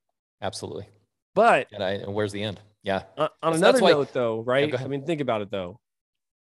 Absolutely. 0.40 0.88
But 1.34 1.68
and, 1.72 1.82
I, 1.82 1.92
and 1.92 2.14
where's 2.14 2.32
the 2.32 2.42
end? 2.42 2.60
Yeah. 2.82 3.02
On, 3.16 3.28
another 3.42 3.80
note 3.80 4.12
though 4.12 4.40
right? 4.40 4.68
yeah, 4.68 4.82
I 4.82 4.88
mean 4.88 5.04
think 5.04 5.20
about 5.20 5.42
it 5.42 5.50
though. 5.50 5.80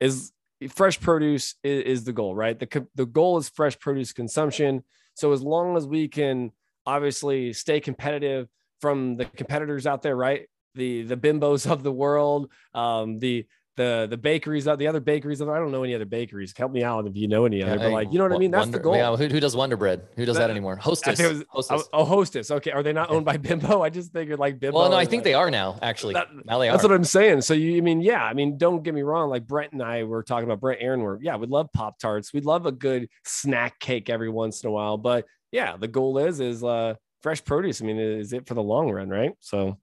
Is 0.00 0.32
fresh 0.70 1.00
produce 1.00 1.54
is, 1.62 1.82
is 1.84 2.04
the 2.04 2.12
goal, 2.12 2.34
right? 2.34 2.58
The 2.58 2.86
the 2.94 3.06
goal 3.06 3.36
is 3.36 3.48
fresh 3.48 3.78
produce 3.78 4.12
consumption. 4.12 4.84
So 5.14 5.32
as 5.32 5.42
long 5.42 5.76
as 5.76 5.86
we 5.86 6.08
can 6.08 6.52
obviously 6.86 7.52
stay 7.52 7.80
competitive 7.80 8.48
from 8.80 9.16
the 9.16 9.24
competitors 9.24 9.86
out 9.86 10.02
there, 10.02 10.16
right? 10.16 10.48
The 10.74 11.02
the 11.02 11.16
bimbos 11.16 11.70
of 11.70 11.82
the 11.82 11.92
world, 11.92 12.50
um, 12.74 13.18
the 13.18 13.46
the 13.76 14.06
the 14.08 14.16
bakeries, 14.16 14.64
the 14.64 14.86
other 14.86 15.00
bakeries. 15.00 15.40
I 15.40 15.44
don't 15.44 15.70
know 15.70 15.84
any 15.84 15.94
other 15.94 16.06
bakeries. 16.06 16.54
Help 16.56 16.72
me 16.72 16.82
out 16.82 17.06
if 17.06 17.14
you 17.14 17.28
know 17.28 17.44
any 17.44 17.62
other. 17.62 17.78
but 17.78 17.92
like, 17.92 18.12
you 18.12 18.18
know 18.18 18.24
what 18.24 18.32
I 18.32 18.38
mean? 18.38 18.50
That's 18.50 18.62
Wonder, 18.62 18.78
the 18.78 18.84
goal. 18.84 18.96
Yeah, 18.96 19.14
who, 19.16 19.26
who, 19.26 19.38
does 19.38 19.54
Wonder 19.54 19.76
Bread? 19.76 20.02
Who 20.16 20.24
does 20.24 20.36
that, 20.36 20.46
that 20.46 20.50
anymore? 20.50 20.76
Hostess. 20.76 21.20
Was, 21.22 21.44
Hostess. 21.48 21.88
Oh, 21.92 22.04
Hostess. 22.04 22.50
Okay, 22.50 22.70
are 22.70 22.82
they 22.82 22.92
not 22.92 23.10
owned 23.10 23.24
by 23.24 23.36
Bimbo? 23.36 23.82
I 23.82 23.90
just 23.90 24.12
figured 24.12 24.38
like 24.38 24.58
Bimbo. 24.58 24.78
Well, 24.78 24.90
no, 24.90 24.96
I 24.96 25.04
think 25.04 25.20
like, 25.20 25.24
they 25.24 25.34
are 25.34 25.50
now. 25.50 25.78
Actually, 25.82 26.14
that, 26.14 26.28
now 26.44 26.58
they 26.58 26.68
are. 26.68 26.72
That's 26.72 26.84
what 26.84 26.92
I'm 26.92 27.04
saying. 27.04 27.42
So 27.42 27.54
you, 27.54 27.76
I 27.76 27.80
mean, 27.80 28.00
yeah, 28.00 28.22
I 28.24 28.32
mean, 28.32 28.56
don't 28.56 28.82
get 28.82 28.94
me 28.94 29.02
wrong. 29.02 29.28
Like 29.28 29.46
Brent 29.46 29.72
and 29.72 29.82
I 29.82 30.04
were 30.04 30.22
talking 30.22 30.44
about 30.48 30.60
Brent 30.60 30.80
Aaron. 30.82 31.00
Were 31.02 31.18
yeah, 31.20 31.36
we'd 31.36 31.50
love 31.50 31.68
Pop 31.74 31.98
Tarts. 31.98 32.32
We'd 32.32 32.46
love 32.46 32.66
a 32.66 32.72
good 32.72 33.08
snack 33.24 33.78
cake 33.78 34.08
every 34.08 34.30
once 34.30 34.62
in 34.62 34.68
a 34.68 34.72
while. 34.72 34.96
But 34.96 35.26
yeah, 35.52 35.76
the 35.76 35.88
goal 35.88 36.18
is 36.18 36.40
is 36.40 36.62
uh 36.64 36.94
fresh 37.22 37.44
produce. 37.44 37.82
I 37.82 37.84
mean, 37.84 37.98
is 37.98 38.32
it 38.32 38.46
for 38.46 38.54
the 38.54 38.62
long 38.62 38.90
run, 38.90 39.08
right? 39.08 39.32
So 39.40 39.78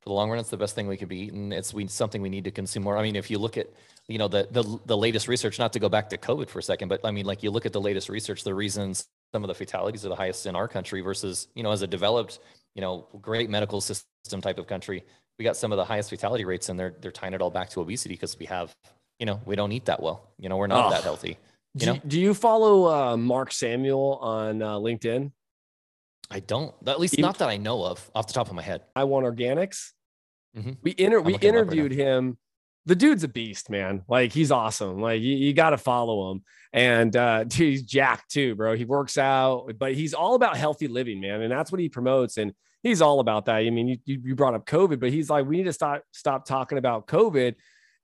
for 0.00 0.08
the 0.08 0.14
long 0.14 0.30
run, 0.30 0.38
it's 0.38 0.50
the 0.50 0.56
best 0.56 0.74
thing 0.74 0.86
we 0.86 0.96
could 0.96 1.08
be 1.08 1.20
eating. 1.20 1.52
It's 1.52 1.74
we 1.74 1.86
something 1.86 2.22
we 2.22 2.30
need 2.30 2.44
to 2.44 2.50
consume 2.50 2.84
more. 2.84 2.96
I 2.96 3.02
mean, 3.02 3.16
if 3.16 3.30
you 3.30 3.38
look 3.38 3.58
at 3.58 3.68
you 4.08 4.18
know 4.18 4.28
the 4.28 4.48
the 4.50 4.80
the 4.86 4.96
latest 4.96 5.28
research, 5.28 5.58
not 5.58 5.72
to 5.74 5.78
go 5.78 5.88
back 5.88 6.08
to 6.10 6.18
COVID 6.18 6.48
for 6.48 6.58
a 6.58 6.62
second, 6.62 6.88
but 6.88 7.00
I 7.04 7.10
mean, 7.10 7.26
like 7.26 7.42
you 7.42 7.50
look 7.50 7.66
at 7.66 7.72
the 7.72 7.80
latest 7.80 8.08
research, 8.08 8.42
the 8.42 8.54
reasons 8.54 9.06
some 9.32 9.44
of 9.44 9.48
the 9.48 9.54
fatalities 9.54 10.04
are 10.04 10.08
the 10.08 10.16
highest 10.16 10.46
in 10.46 10.56
our 10.56 10.66
country 10.66 11.00
versus 11.02 11.48
you 11.54 11.62
know 11.62 11.70
as 11.70 11.82
a 11.82 11.86
developed 11.86 12.38
you 12.74 12.80
know 12.80 13.06
great 13.20 13.50
medical 13.50 13.80
system 13.80 14.40
type 14.40 14.58
of 14.58 14.66
country, 14.66 15.04
we 15.38 15.44
got 15.44 15.56
some 15.56 15.72
of 15.72 15.76
the 15.76 15.84
highest 15.84 16.10
fatality 16.10 16.44
rates, 16.44 16.68
and 16.68 16.80
they're 16.80 16.94
they're 17.00 17.12
tying 17.12 17.34
it 17.34 17.42
all 17.42 17.50
back 17.50 17.68
to 17.70 17.80
obesity 17.80 18.14
because 18.14 18.38
we 18.38 18.46
have 18.46 18.74
you 19.18 19.26
know 19.26 19.40
we 19.44 19.54
don't 19.54 19.72
eat 19.72 19.84
that 19.84 20.02
well. 20.02 20.30
You 20.38 20.48
know, 20.48 20.56
we're 20.56 20.66
not 20.66 20.86
oh. 20.86 20.90
that 20.90 21.02
healthy. 21.02 21.36
You 21.74 21.80
do, 21.80 21.86
know? 21.86 22.00
do 22.06 22.20
you 22.20 22.34
follow 22.34 22.88
uh, 22.88 23.16
Mark 23.16 23.52
Samuel 23.52 24.18
on 24.20 24.62
uh, 24.62 24.74
LinkedIn? 24.74 25.30
I 26.30 26.40
don't. 26.40 26.74
At 26.86 27.00
least 27.00 27.18
not 27.18 27.38
that 27.38 27.48
I 27.48 27.56
know 27.56 27.84
of, 27.84 28.08
off 28.14 28.26
the 28.26 28.32
top 28.32 28.48
of 28.48 28.54
my 28.54 28.62
head. 28.62 28.82
I 28.94 29.04
want 29.04 29.26
organics. 29.26 29.90
Mm-hmm. 30.56 30.72
We 30.82 30.94
inter- 30.96 31.20
we 31.20 31.36
interviewed 31.36 31.92
him. 31.92 32.38
The 32.86 32.94
dude's 32.94 33.24
a 33.24 33.28
beast, 33.28 33.68
man. 33.68 34.02
Like 34.08 34.32
he's 34.32 34.50
awesome. 34.50 35.00
Like 35.00 35.20
you, 35.20 35.36
you 35.36 35.52
got 35.52 35.70
to 35.70 35.78
follow 35.78 36.30
him. 36.30 36.42
And 36.72 37.14
uh, 37.14 37.44
dude, 37.44 37.52
he's 37.52 37.82
jacked 37.82 38.30
too, 38.30 38.54
bro. 38.54 38.74
He 38.76 38.84
works 38.84 39.18
out, 39.18 39.72
but 39.78 39.94
he's 39.94 40.14
all 40.14 40.34
about 40.34 40.56
healthy 40.56 40.88
living, 40.88 41.20
man. 41.20 41.42
And 41.42 41.52
that's 41.52 41.70
what 41.70 41.80
he 41.80 41.88
promotes. 41.88 42.36
And 42.36 42.52
he's 42.82 43.02
all 43.02 43.20
about 43.20 43.46
that. 43.46 43.56
I 43.56 43.70
mean, 43.70 44.00
you, 44.04 44.20
you 44.24 44.34
brought 44.34 44.54
up 44.54 44.66
COVID, 44.66 45.00
but 45.00 45.10
he's 45.10 45.30
like, 45.30 45.46
we 45.46 45.56
need 45.56 45.64
to 45.64 45.72
stop 45.72 46.02
stop 46.12 46.44
talking 46.46 46.78
about 46.78 47.06
COVID 47.06 47.54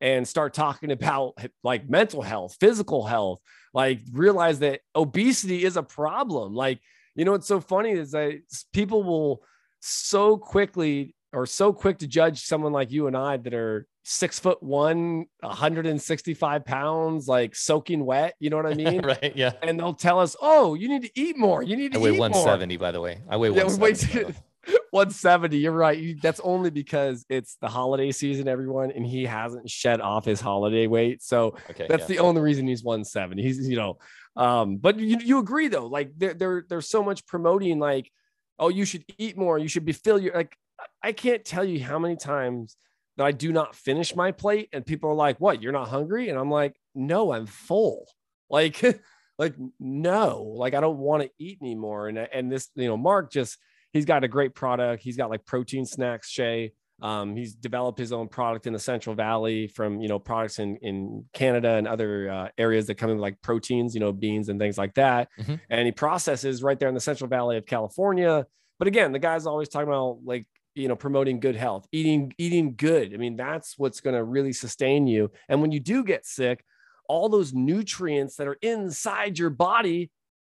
and 0.00 0.26
start 0.26 0.54
talking 0.54 0.90
about 0.92 1.34
like 1.62 1.88
mental 1.88 2.22
health, 2.22 2.56
physical 2.60 3.06
health. 3.06 3.40
Like 3.74 4.00
realize 4.12 4.60
that 4.60 4.80
obesity 4.94 5.64
is 5.64 5.76
a 5.76 5.82
problem. 5.82 6.54
Like 6.54 6.80
you 7.14 7.24
know 7.24 7.32
what's 7.32 7.48
so 7.48 7.60
funny 7.60 7.92
is 7.92 8.12
that 8.12 8.40
people 8.72 9.02
will 9.02 9.42
so 9.80 10.36
quickly 10.36 11.14
or 11.32 11.46
so 11.46 11.72
quick 11.72 11.98
to 11.98 12.06
judge 12.06 12.42
someone 12.44 12.72
like 12.72 12.90
you 12.90 13.06
and 13.06 13.16
I 13.16 13.36
that 13.36 13.52
are 13.54 13.86
six 14.04 14.38
foot 14.38 14.62
one, 14.62 15.26
165 15.40 16.64
pounds, 16.64 17.26
like 17.26 17.54
soaking 17.54 18.04
wet. 18.04 18.34
You 18.38 18.50
know 18.50 18.56
what 18.56 18.66
I 18.66 18.74
mean? 18.74 19.00
right. 19.02 19.32
Yeah. 19.34 19.52
And 19.62 19.78
they'll 19.78 19.94
tell 19.94 20.20
us, 20.20 20.36
oh, 20.40 20.74
you 20.74 20.88
need 20.88 21.02
to 21.02 21.10
eat 21.14 21.36
more. 21.36 21.62
You 21.62 21.76
need 21.76 21.92
to 21.92 21.98
I 21.98 22.02
weigh 22.02 22.14
eat 22.14 22.20
170, 22.20 22.76
more. 22.76 22.80
by 22.80 22.92
the 22.92 23.00
way. 23.00 23.20
I 23.28 23.36
weigh 23.36 23.50
170. 23.50 24.34
170. 24.90 25.58
You're 25.58 25.72
right. 25.72 26.16
That's 26.20 26.40
only 26.40 26.70
because 26.70 27.24
it's 27.28 27.56
the 27.60 27.68
holiday 27.68 28.12
season, 28.12 28.48
everyone, 28.48 28.90
and 28.90 29.06
he 29.06 29.24
hasn't 29.24 29.68
shed 29.70 30.00
off 30.00 30.24
his 30.24 30.40
holiday 30.40 30.86
weight. 30.86 31.22
So 31.22 31.56
okay, 31.70 31.86
that's 31.88 32.02
yeah. 32.02 32.16
the 32.16 32.18
only 32.20 32.40
reason 32.40 32.66
he's 32.66 32.82
170. 32.82 33.42
He's, 33.42 33.68
you 33.68 33.76
know, 33.76 33.98
um, 34.36 34.76
but 34.76 34.98
you, 34.98 35.18
you 35.18 35.38
agree 35.38 35.68
though, 35.68 35.86
like 35.86 36.12
there, 36.16 36.34
there, 36.34 36.64
there's 36.68 36.88
so 36.88 37.02
much 37.02 37.26
promoting, 37.26 37.78
like, 37.78 38.10
oh, 38.58 38.68
you 38.68 38.84
should 38.84 39.04
eat 39.18 39.36
more. 39.36 39.58
You 39.58 39.68
should 39.68 39.84
be 39.84 39.92
fill 39.92 40.18
your 40.18 40.34
like. 40.34 40.56
I 41.02 41.12
can't 41.12 41.44
tell 41.44 41.64
you 41.64 41.82
how 41.82 41.98
many 41.98 42.16
times 42.16 42.76
that 43.16 43.24
I 43.24 43.32
do 43.32 43.50
not 43.50 43.74
finish 43.74 44.14
my 44.14 44.32
plate, 44.32 44.68
and 44.72 44.84
people 44.84 45.10
are 45.10 45.14
like, 45.14 45.38
"What? 45.40 45.62
You're 45.62 45.72
not 45.72 45.88
hungry?" 45.88 46.28
And 46.28 46.38
I'm 46.38 46.50
like, 46.50 46.76
"No, 46.94 47.32
I'm 47.32 47.46
full." 47.46 48.06
Like, 48.48 48.80
like 49.40 49.56
no, 49.80 50.54
like 50.56 50.74
I 50.74 50.80
don't 50.80 50.98
want 50.98 51.24
to 51.24 51.30
eat 51.36 51.58
anymore. 51.60 52.06
And 52.06 52.16
and 52.16 52.50
this, 52.50 52.68
you 52.76 52.86
know, 52.86 52.96
Mark 52.96 53.32
just 53.32 53.58
he's 53.96 54.04
got 54.04 54.24
a 54.24 54.28
great 54.28 54.54
product. 54.54 55.02
He's 55.02 55.16
got 55.16 55.30
like 55.30 55.44
protein 55.44 55.84
snacks, 55.84 56.30
Shay. 56.30 56.72
Um, 57.02 57.36
he's 57.36 57.54
developed 57.54 57.98
his 57.98 58.12
own 58.12 58.28
product 58.28 58.66
in 58.66 58.72
the 58.72 58.78
Central 58.78 59.14
Valley 59.14 59.66
from 59.66 60.00
you 60.00 60.08
know 60.08 60.18
products 60.18 60.58
in 60.58 60.76
in 60.78 61.24
Canada 61.34 61.72
and 61.72 61.86
other 61.86 62.30
uh, 62.30 62.48
areas 62.56 62.86
that 62.86 62.94
come 62.94 63.10
in 63.10 63.18
like 63.18 63.42
proteins, 63.42 63.94
you 63.94 64.00
know, 64.00 64.12
beans 64.12 64.48
and 64.48 64.58
things 64.58 64.78
like 64.78 64.94
that. 64.94 65.28
Mm-hmm. 65.38 65.54
And 65.68 65.86
he 65.86 65.92
processes 65.92 66.62
right 66.62 66.78
there 66.78 66.88
in 66.88 66.94
the 66.94 67.00
Central 67.00 67.28
Valley 67.28 67.58
of 67.58 67.66
California. 67.66 68.46
But 68.78 68.88
again, 68.88 69.12
the 69.12 69.18
guy's 69.18 69.46
always 69.46 69.68
talking 69.68 69.88
about 69.88 70.20
like 70.24 70.46
you 70.74 70.88
know 70.88 70.96
promoting 70.96 71.38
good 71.38 71.56
health, 71.56 71.86
eating 71.92 72.32
eating 72.38 72.74
good. 72.76 73.12
I 73.12 73.18
mean, 73.18 73.36
that's 73.36 73.78
what's 73.78 74.00
going 74.00 74.16
to 74.16 74.24
really 74.24 74.54
sustain 74.54 75.06
you. 75.06 75.30
And 75.50 75.60
when 75.60 75.72
you 75.72 75.80
do 75.80 76.02
get 76.02 76.24
sick, 76.24 76.64
all 77.08 77.28
those 77.28 77.52
nutrients 77.52 78.36
that 78.36 78.48
are 78.48 78.58
inside 78.62 79.38
your 79.38 79.50
body, 79.50 80.10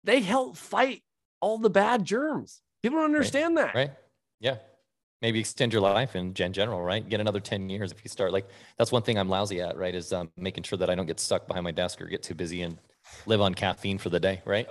they 0.04 0.20
help 0.20 0.56
fight 0.56 1.02
all 1.40 1.58
the 1.58 1.70
bad 1.70 2.04
germs. 2.04 2.62
People 2.82 2.98
don't 2.98 3.06
understand 3.06 3.56
right. 3.56 3.66
that. 3.66 3.74
Right. 3.74 3.90
Yeah 4.40 4.56
maybe 5.22 5.40
extend 5.40 5.72
your 5.72 5.82
life 5.82 6.14
in 6.16 6.34
gen 6.34 6.52
general 6.52 6.82
right 6.82 7.08
get 7.08 7.20
another 7.20 7.40
10 7.40 7.68
years 7.68 7.92
if 7.92 8.04
you 8.04 8.08
start 8.08 8.32
like 8.32 8.48
that's 8.76 8.92
one 8.92 9.02
thing 9.02 9.18
i'm 9.18 9.28
lousy 9.28 9.60
at 9.60 9.76
right 9.76 9.94
is 9.94 10.12
um, 10.12 10.30
making 10.36 10.62
sure 10.62 10.78
that 10.78 10.90
i 10.90 10.94
don't 10.94 11.06
get 11.06 11.20
stuck 11.20 11.46
behind 11.46 11.64
my 11.64 11.70
desk 11.70 12.00
or 12.00 12.06
get 12.06 12.22
too 12.22 12.34
busy 12.34 12.62
and 12.62 12.78
live 13.26 13.40
on 13.40 13.54
caffeine 13.54 13.98
for 13.98 14.10
the 14.10 14.20
day 14.20 14.40
right 14.44 14.68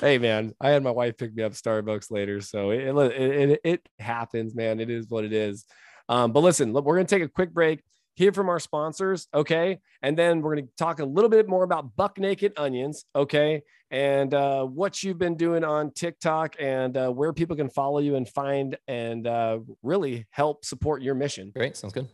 hey 0.00 0.18
man 0.18 0.52
i 0.60 0.70
had 0.70 0.82
my 0.82 0.90
wife 0.90 1.16
pick 1.16 1.34
me 1.34 1.42
up 1.42 1.52
starbucks 1.52 2.10
later 2.10 2.40
so 2.40 2.70
it, 2.70 2.80
it, 2.80 3.50
it, 3.50 3.60
it 3.64 3.88
happens 3.98 4.54
man 4.54 4.80
it 4.80 4.90
is 4.90 5.08
what 5.08 5.24
it 5.24 5.32
is 5.32 5.64
um, 6.08 6.32
but 6.32 6.40
listen 6.40 6.72
look, 6.72 6.84
we're 6.84 6.94
going 6.94 7.06
to 7.06 7.14
take 7.14 7.24
a 7.24 7.28
quick 7.28 7.52
break 7.52 7.82
hear 8.16 8.32
from 8.32 8.48
our 8.48 8.58
sponsors, 8.58 9.28
okay? 9.32 9.78
And 10.02 10.18
then 10.18 10.40
we're 10.40 10.56
going 10.56 10.66
to 10.66 10.72
talk 10.76 10.98
a 11.00 11.04
little 11.04 11.30
bit 11.30 11.48
more 11.48 11.62
about 11.62 11.94
Buck 11.96 12.18
Naked 12.18 12.54
Onions, 12.56 13.04
okay? 13.14 13.62
And 13.90 14.34
uh, 14.34 14.64
what 14.64 15.02
you've 15.02 15.18
been 15.18 15.36
doing 15.36 15.62
on 15.62 15.92
TikTok 15.92 16.56
and 16.58 16.96
uh, 16.96 17.10
where 17.10 17.32
people 17.32 17.54
can 17.54 17.68
follow 17.68 18.00
you 18.00 18.16
and 18.16 18.28
find 18.28 18.76
and 18.88 19.26
uh, 19.26 19.58
really 19.82 20.26
help 20.30 20.64
support 20.64 21.02
your 21.02 21.14
mission. 21.14 21.52
Great, 21.54 21.76
sounds 21.76 21.92
good. 21.92 22.08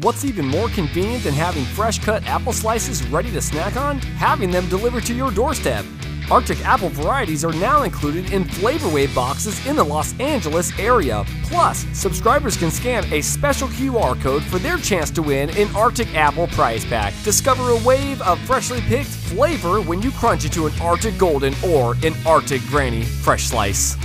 What's 0.00 0.24
even 0.24 0.46
more 0.46 0.68
convenient 0.70 1.22
than 1.22 1.34
having 1.34 1.64
fresh 1.64 1.98
cut 1.98 2.24
apple 2.24 2.54
slices 2.54 3.06
ready 3.08 3.30
to 3.30 3.42
snack 3.42 3.76
on? 3.76 3.98
Having 3.98 4.50
them 4.50 4.66
delivered 4.68 5.04
to 5.04 5.14
your 5.14 5.30
doorstep. 5.30 5.84
Arctic 6.32 6.64
apple 6.64 6.88
varieties 6.88 7.44
are 7.44 7.52
now 7.52 7.82
included 7.82 8.32
in 8.32 8.44
Flavor 8.44 8.88
Wave 8.88 9.14
boxes 9.14 9.66
in 9.66 9.76
the 9.76 9.84
Los 9.84 10.18
Angeles 10.18 10.72
area. 10.78 11.26
Plus, 11.42 11.84
subscribers 11.92 12.56
can 12.56 12.70
scan 12.70 13.04
a 13.12 13.20
special 13.20 13.68
QR 13.68 14.18
code 14.18 14.42
for 14.42 14.58
their 14.58 14.78
chance 14.78 15.10
to 15.10 15.20
win 15.20 15.50
an 15.58 15.68
Arctic 15.76 16.14
Apple 16.14 16.46
prize 16.46 16.86
pack. 16.86 17.12
Discover 17.22 17.72
a 17.72 17.84
wave 17.84 18.22
of 18.22 18.38
freshly 18.46 18.80
picked 18.80 19.10
flavor 19.10 19.82
when 19.82 20.00
you 20.00 20.10
crunch 20.10 20.46
into 20.46 20.66
an 20.66 20.72
Arctic 20.80 21.18
Golden 21.18 21.52
or 21.62 21.96
an 22.02 22.14
Arctic 22.24 22.62
Granny 22.62 23.02
Fresh 23.02 23.48
Slice. 23.48 23.98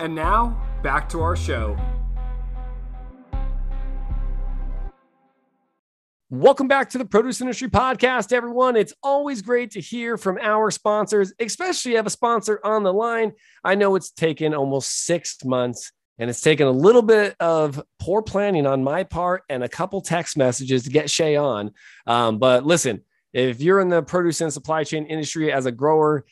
And 0.00 0.14
now, 0.14 0.60
back 0.82 1.10
to 1.10 1.20
our 1.20 1.36
show. 1.36 1.76
Welcome 6.30 6.68
back 6.68 6.88
to 6.90 6.98
the 6.98 7.04
Produce 7.04 7.42
Industry 7.42 7.68
Podcast, 7.68 8.32
everyone. 8.32 8.76
It's 8.76 8.94
always 9.02 9.42
great 9.42 9.72
to 9.72 9.80
hear 9.80 10.16
from 10.16 10.38
our 10.40 10.70
sponsors, 10.70 11.34
especially 11.38 11.96
have 11.96 12.06
a 12.06 12.10
sponsor 12.10 12.60
on 12.64 12.82
the 12.82 12.94
line. 12.94 13.32
I 13.62 13.74
know 13.74 13.94
it's 13.94 14.10
taken 14.10 14.54
almost 14.54 15.04
six 15.04 15.44
months 15.44 15.92
and 16.18 16.30
it's 16.30 16.40
taken 16.40 16.66
a 16.66 16.70
little 16.70 17.02
bit 17.02 17.36
of 17.40 17.80
poor 17.98 18.22
planning 18.22 18.66
on 18.66 18.82
my 18.82 19.04
part 19.04 19.42
and 19.50 19.62
a 19.62 19.68
couple 19.68 20.00
text 20.00 20.38
messages 20.38 20.84
to 20.84 20.90
get 20.90 21.10
Shay 21.10 21.36
on. 21.36 21.72
Um, 22.06 22.38
but 22.38 22.64
listen, 22.64 23.02
if 23.34 23.60
you're 23.60 23.82
in 23.82 23.90
the 23.90 24.02
produce 24.02 24.40
and 24.40 24.50
supply 24.50 24.82
chain 24.82 25.04
industry 25.04 25.52
as 25.52 25.66
a 25.66 25.72
grower, 25.72 26.24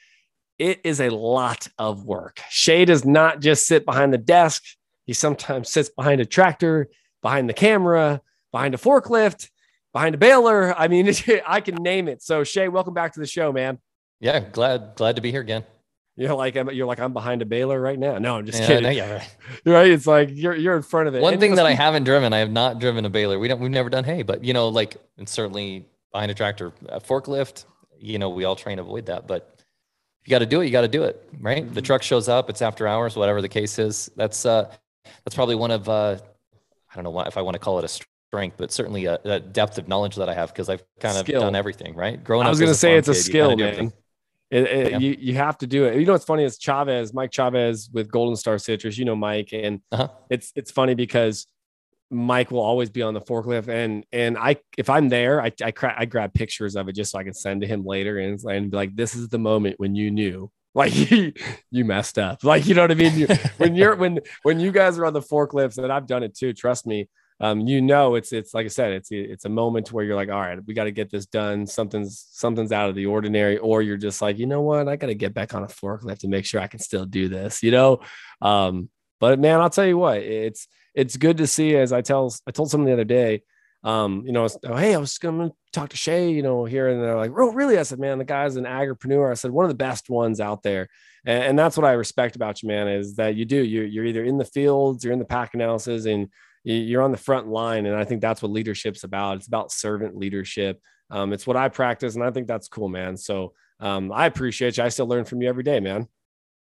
it 0.58 0.80
is 0.84 1.02
a 1.02 1.10
lot 1.10 1.68
of 1.76 2.06
work. 2.06 2.40
Shay 2.48 2.86
does 2.86 3.04
not 3.04 3.40
just 3.40 3.66
sit 3.66 3.84
behind 3.84 4.14
the 4.14 4.18
desk, 4.18 4.64
he 5.04 5.12
sometimes 5.12 5.68
sits 5.68 5.90
behind 5.90 6.22
a 6.22 6.24
tractor, 6.24 6.88
behind 7.20 7.46
the 7.46 7.54
camera, 7.54 8.22
behind 8.52 8.74
a 8.74 8.78
forklift 8.78 9.50
behind 9.92 10.14
a 10.14 10.18
baler. 10.18 10.78
I 10.78 10.88
mean, 10.88 11.12
I 11.46 11.60
can 11.60 11.76
name 11.76 12.08
it. 12.08 12.22
So 12.22 12.44
Shay, 12.44 12.68
welcome 12.68 12.94
back 12.94 13.12
to 13.14 13.20
the 13.20 13.26
show, 13.26 13.52
man. 13.52 13.78
Yeah, 14.20 14.40
glad 14.40 14.92
glad 14.96 15.16
to 15.16 15.22
be 15.22 15.30
here 15.30 15.40
again. 15.40 15.64
You're 16.16 16.34
like 16.34 16.54
you're 16.54 16.86
like 16.86 17.00
I'm 17.00 17.12
behind 17.12 17.42
a 17.42 17.46
baler 17.46 17.80
right 17.80 17.98
now. 17.98 18.18
No, 18.18 18.36
I'm 18.36 18.44
just 18.46 18.60
yeah, 18.60 18.66
kidding. 18.66 18.82
No, 18.82 18.90
yeah, 18.90 19.12
right. 19.12 19.28
right. 19.64 19.90
It's 19.90 20.06
like 20.06 20.28
you're 20.32 20.54
you're 20.54 20.76
in 20.76 20.82
front 20.82 21.08
of 21.08 21.14
it. 21.14 21.22
One 21.22 21.34
and 21.34 21.40
thing 21.40 21.54
that 21.54 21.66
I 21.66 21.72
haven't 21.72 22.04
driven, 22.04 22.32
I 22.32 22.38
have 22.38 22.50
not 22.50 22.78
driven 22.78 23.04
a 23.04 23.10
baler. 23.10 23.38
We 23.38 23.48
don't 23.48 23.60
we've 23.60 23.70
never 23.70 23.88
done 23.88 24.04
hay, 24.04 24.22
but 24.22 24.44
you 24.44 24.52
know, 24.52 24.68
like 24.68 24.96
and 25.16 25.28
certainly 25.28 25.86
behind 26.12 26.30
a 26.30 26.34
tractor, 26.34 26.72
a 26.88 27.00
forklift. 27.00 27.64
You 27.98 28.18
know, 28.18 28.28
we 28.30 28.44
all 28.44 28.56
try 28.56 28.72
and 28.72 28.80
avoid 28.80 29.06
that, 29.06 29.26
but 29.26 29.60
you 30.24 30.30
got 30.30 30.40
to 30.40 30.46
do 30.46 30.60
it. 30.60 30.66
You 30.66 30.70
got 30.70 30.82
to 30.82 30.88
do 30.88 31.04
it, 31.04 31.28
right? 31.40 31.64
Mm-hmm. 31.64 31.74
The 31.74 31.82
truck 31.82 32.02
shows 32.02 32.28
up. 32.28 32.50
It's 32.50 32.62
after 32.62 32.86
hours, 32.86 33.16
whatever 33.16 33.40
the 33.40 33.48
case 33.48 33.78
is. 33.78 34.10
That's 34.16 34.44
uh, 34.44 34.72
that's 35.24 35.34
probably 35.34 35.54
one 35.54 35.70
of 35.70 35.88
uh, 35.88 36.18
I 36.90 36.94
don't 36.94 37.04
know 37.04 37.20
if 37.20 37.36
I 37.36 37.42
want 37.42 37.54
to 37.54 37.58
call 37.58 37.78
it 37.78 37.84
a 37.84 37.88
strength, 38.32 38.56
but 38.56 38.72
certainly 38.72 39.04
a, 39.04 39.18
a 39.24 39.40
depth 39.40 39.76
of 39.76 39.88
knowledge 39.88 40.16
that 40.16 40.26
I 40.26 40.32
have 40.32 40.48
because 40.48 40.70
I've 40.70 40.82
kind 41.00 41.18
of 41.18 41.26
skill. 41.26 41.42
done 41.42 41.54
everything, 41.54 41.94
right? 41.94 42.22
Growing 42.24 42.44
up. 42.44 42.46
I 42.46 42.50
was 42.50 42.58
going 42.58 42.72
to 42.72 42.78
say 42.78 42.96
it's 42.96 43.08
a 43.08 43.12
kid, 43.12 43.20
skill, 43.20 43.56
man. 43.58 43.92
It, 44.50 44.64
it, 44.64 44.90
yeah. 44.90 44.98
you, 44.98 45.16
you 45.18 45.34
have 45.34 45.58
to 45.58 45.66
do 45.66 45.84
it. 45.84 45.98
You 45.98 46.06
know 46.06 46.12
what's 46.12 46.24
funny 46.24 46.44
is 46.44 46.56
Chavez, 46.56 47.12
Mike 47.12 47.30
Chavez 47.30 47.90
with 47.92 48.10
Golden 48.10 48.36
Star 48.36 48.56
Citrus. 48.56 48.96
You 48.96 49.04
know 49.04 49.16
Mike, 49.16 49.50
and 49.52 49.80
uh-huh. 49.92 50.08
it's 50.30 50.50
it's 50.56 50.70
funny 50.70 50.94
because 50.94 51.46
Mike 52.10 52.50
will 52.50 52.60
always 52.60 52.88
be 52.88 53.02
on 53.02 53.12
the 53.12 53.20
forklift, 53.20 53.68
and 53.68 54.06
and 54.12 54.38
I 54.38 54.56
if 54.78 54.88
I'm 54.88 55.10
there, 55.10 55.42
I 55.42 55.52
I, 55.62 55.70
cra- 55.70 55.94
I 55.96 56.06
grab 56.06 56.32
pictures 56.32 56.74
of 56.74 56.88
it 56.88 56.94
just 56.94 57.12
so 57.12 57.18
I 57.18 57.24
can 57.24 57.34
send 57.34 57.60
to 57.60 57.66
him 57.66 57.84
later, 57.84 58.18
and 58.18 58.42
and 58.44 58.70
be 58.70 58.76
like, 58.78 58.96
this 58.96 59.14
is 59.14 59.28
the 59.28 59.38
moment 59.38 59.78
when 59.78 59.94
you 59.94 60.10
knew 60.10 60.50
like 60.74 60.94
you 61.10 61.84
messed 61.84 62.18
up 62.18 62.42
like 62.42 62.64
you 62.64 62.74
know 62.74 62.80
what 62.80 62.90
i 62.90 62.94
mean 62.94 63.14
you, 63.14 63.26
when 63.58 63.74
you're 63.74 63.94
when 63.94 64.18
when 64.42 64.58
you 64.58 64.72
guys 64.72 64.98
are 64.98 65.04
on 65.04 65.12
the 65.12 65.20
forklifts 65.20 65.76
and 65.76 65.92
i've 65.92 66.06
done 66.06 66.22
it 66.22 66.34
too 66.34 66.54
trust 66.54 66.86
me 66.86 67.06
um, 67.42 67.60
you 67.60 67.82
know 67.82 68.14
it's 68.14 68.32
it's 68.32 68.54
like 68.54 68.64
I 68.64 68.68
said, 68.68 68.92
it's 68.92 69.08
it's 69.10 69.44
a 69.44 69.48
moment 69.48 69.92
where 69.92 70.04
you're 70.04 70.16
like, 70.16 70.30
all 70.30 70.40
right, 70.40 70.58
we 70.64 70.74
got 70.74 70.84
to 70.84 70.92
get 70.92 71.10
this 71.10 71.26
done. 71.26 71.66
Something's 71.66 72.24
something's 72.30 72.70
out 72.70 72.88
of 72.88 72.94
the 72.94 73.06
ordinary, 73.06 73.58
or 73.58 73.82
you're 73.82 73.96
just 73.96 74.22
like, 74.22 74.38
you 74.38 74.46
know 74.46 74.62
what, 74.62 74.88
I 74.88 74.94
got 74.94 75.08
to 75.08 75.14
get 75.14 75.34
back 75.34 75.52
on 75.52 75.64
a 75.64 75.66
forklift 75.66 76.18
to 76.20 76.28
make 76.28 76.46
sure 76.46 76.60
I 76.60 76.68
can 76.68 76.78
still 76.78 77.04
do 77.04 77.28
this, 77.28 77.62
you 77.62 77.72
know. 77.72 78.00
Um, 78.40 78.88
but 79.18 79.40
man, 79.40 79.60
I'll 79.60 79.70
tell 79.70 79.86
you 79.86 79.98
what, 79.98 80.18
it's 80.18 80.68
it's 80.94 81.16
good 81.16 81.38
to 81.38 81.48
see. 81.48 81.76
As 81.76 81.92
I 81.92 82.00
tell, 82.00 82.32
I 82.46 82.52
told 82.52 82.70
someone 82.70 82.86
the 82.86 82.92
other 82.92 83.04
day, 83.04 83.42
um, 83.82 84.22
you 84.24 84.32
know, 84.32 84.48
oh, 84.64 84.76
hey, 84.76 84.94
I 84.94 84.98
was 84.98 85.18
going 85.18 85.50
to 85.50 85.54
talk 85.72 85.88
to 85.90 85.96
Shay, 85.96 86.30
you 86.30 86.42
know, 86.42 86.64
here, 86.64 86.88
and 86.88 87.02
they're 87.02 87.16
like, 87.16 87.32
oh, 87.36 87.52
really? 87.52 87.76
I 87.76 87.82
said, 87.82 87.98
man, 87.98 88.18
the 88.18 88.24
guy's 88.24 88.54
an 88.54 88.64
agripreneur. 88.64 89.30
I 89.30 89.34
said, 89.34 89.50
one 89.50 89.64
of 89.64 89.70
the 89.70 89.74
best 89.74 90.08
ones 90.08 90.38
out 90.38 90.62
there. 90.62 90.88
And, 91.24 91.44
and, 91.44 91.58
that's 91.58 91.76
what 91.76 91.86
I 91.86 91.92
respect 91.92 92.36
about 92.36 92.62
you, 92.62 92.68
man, 92.68 92.86
is 92.86 93.16
that 93.16 93.34
you 93.34 93.44
do. 93.44 93.62
You're, 93.62 93.86
you're 93.86 94.04
either 94.04 94.24
in 94.24 94.38
the 94.38 94.44
fields, 94.44 95.02
you're 95.02 95.12
in 95.12 95.18
the 95.18 95.24
pack 95.24 95.54
analysis, 95.54 96.04
and 96.04 96.28
you're 96.64 97.02
on 97.02 97.12
the 97.12 97.18
front 97.18 97.48
line 97.48 97.86
and 97.86 97.96
i 97.96 98.04
think 98.04 98.20
that's 98.20 98.42
what 98.42 98.50
leadership's 98.50 99.04
about 99.04 99.36
it's 99.36 99.46
about 99.46 99.72
servant 99.72 100.16
leadership 100.16 100.80
um, 101.10 101.32
it's 101.32 101.46
what 101.46 101.56
i 101.56 101.68
practice 101.68 102.14
and 102.14 102.24
i 102.24 102.30
think 102.30 102.46
that's 102.46 102.68
cool 102.68 102.88
man 102.88 103.16
so 103.16 103.52
um, 103.80 104.12
i 104.12 104.26
appreciate 104.26 104.76
you 104.76 104.84
i 104.84 104.88
still 104.88 105.06
learn 105.06 105.24
from 105.24 105.42
you 105.42 105.48
every 105.48 105.62
day 105.62 105.80
man 105.80 106.06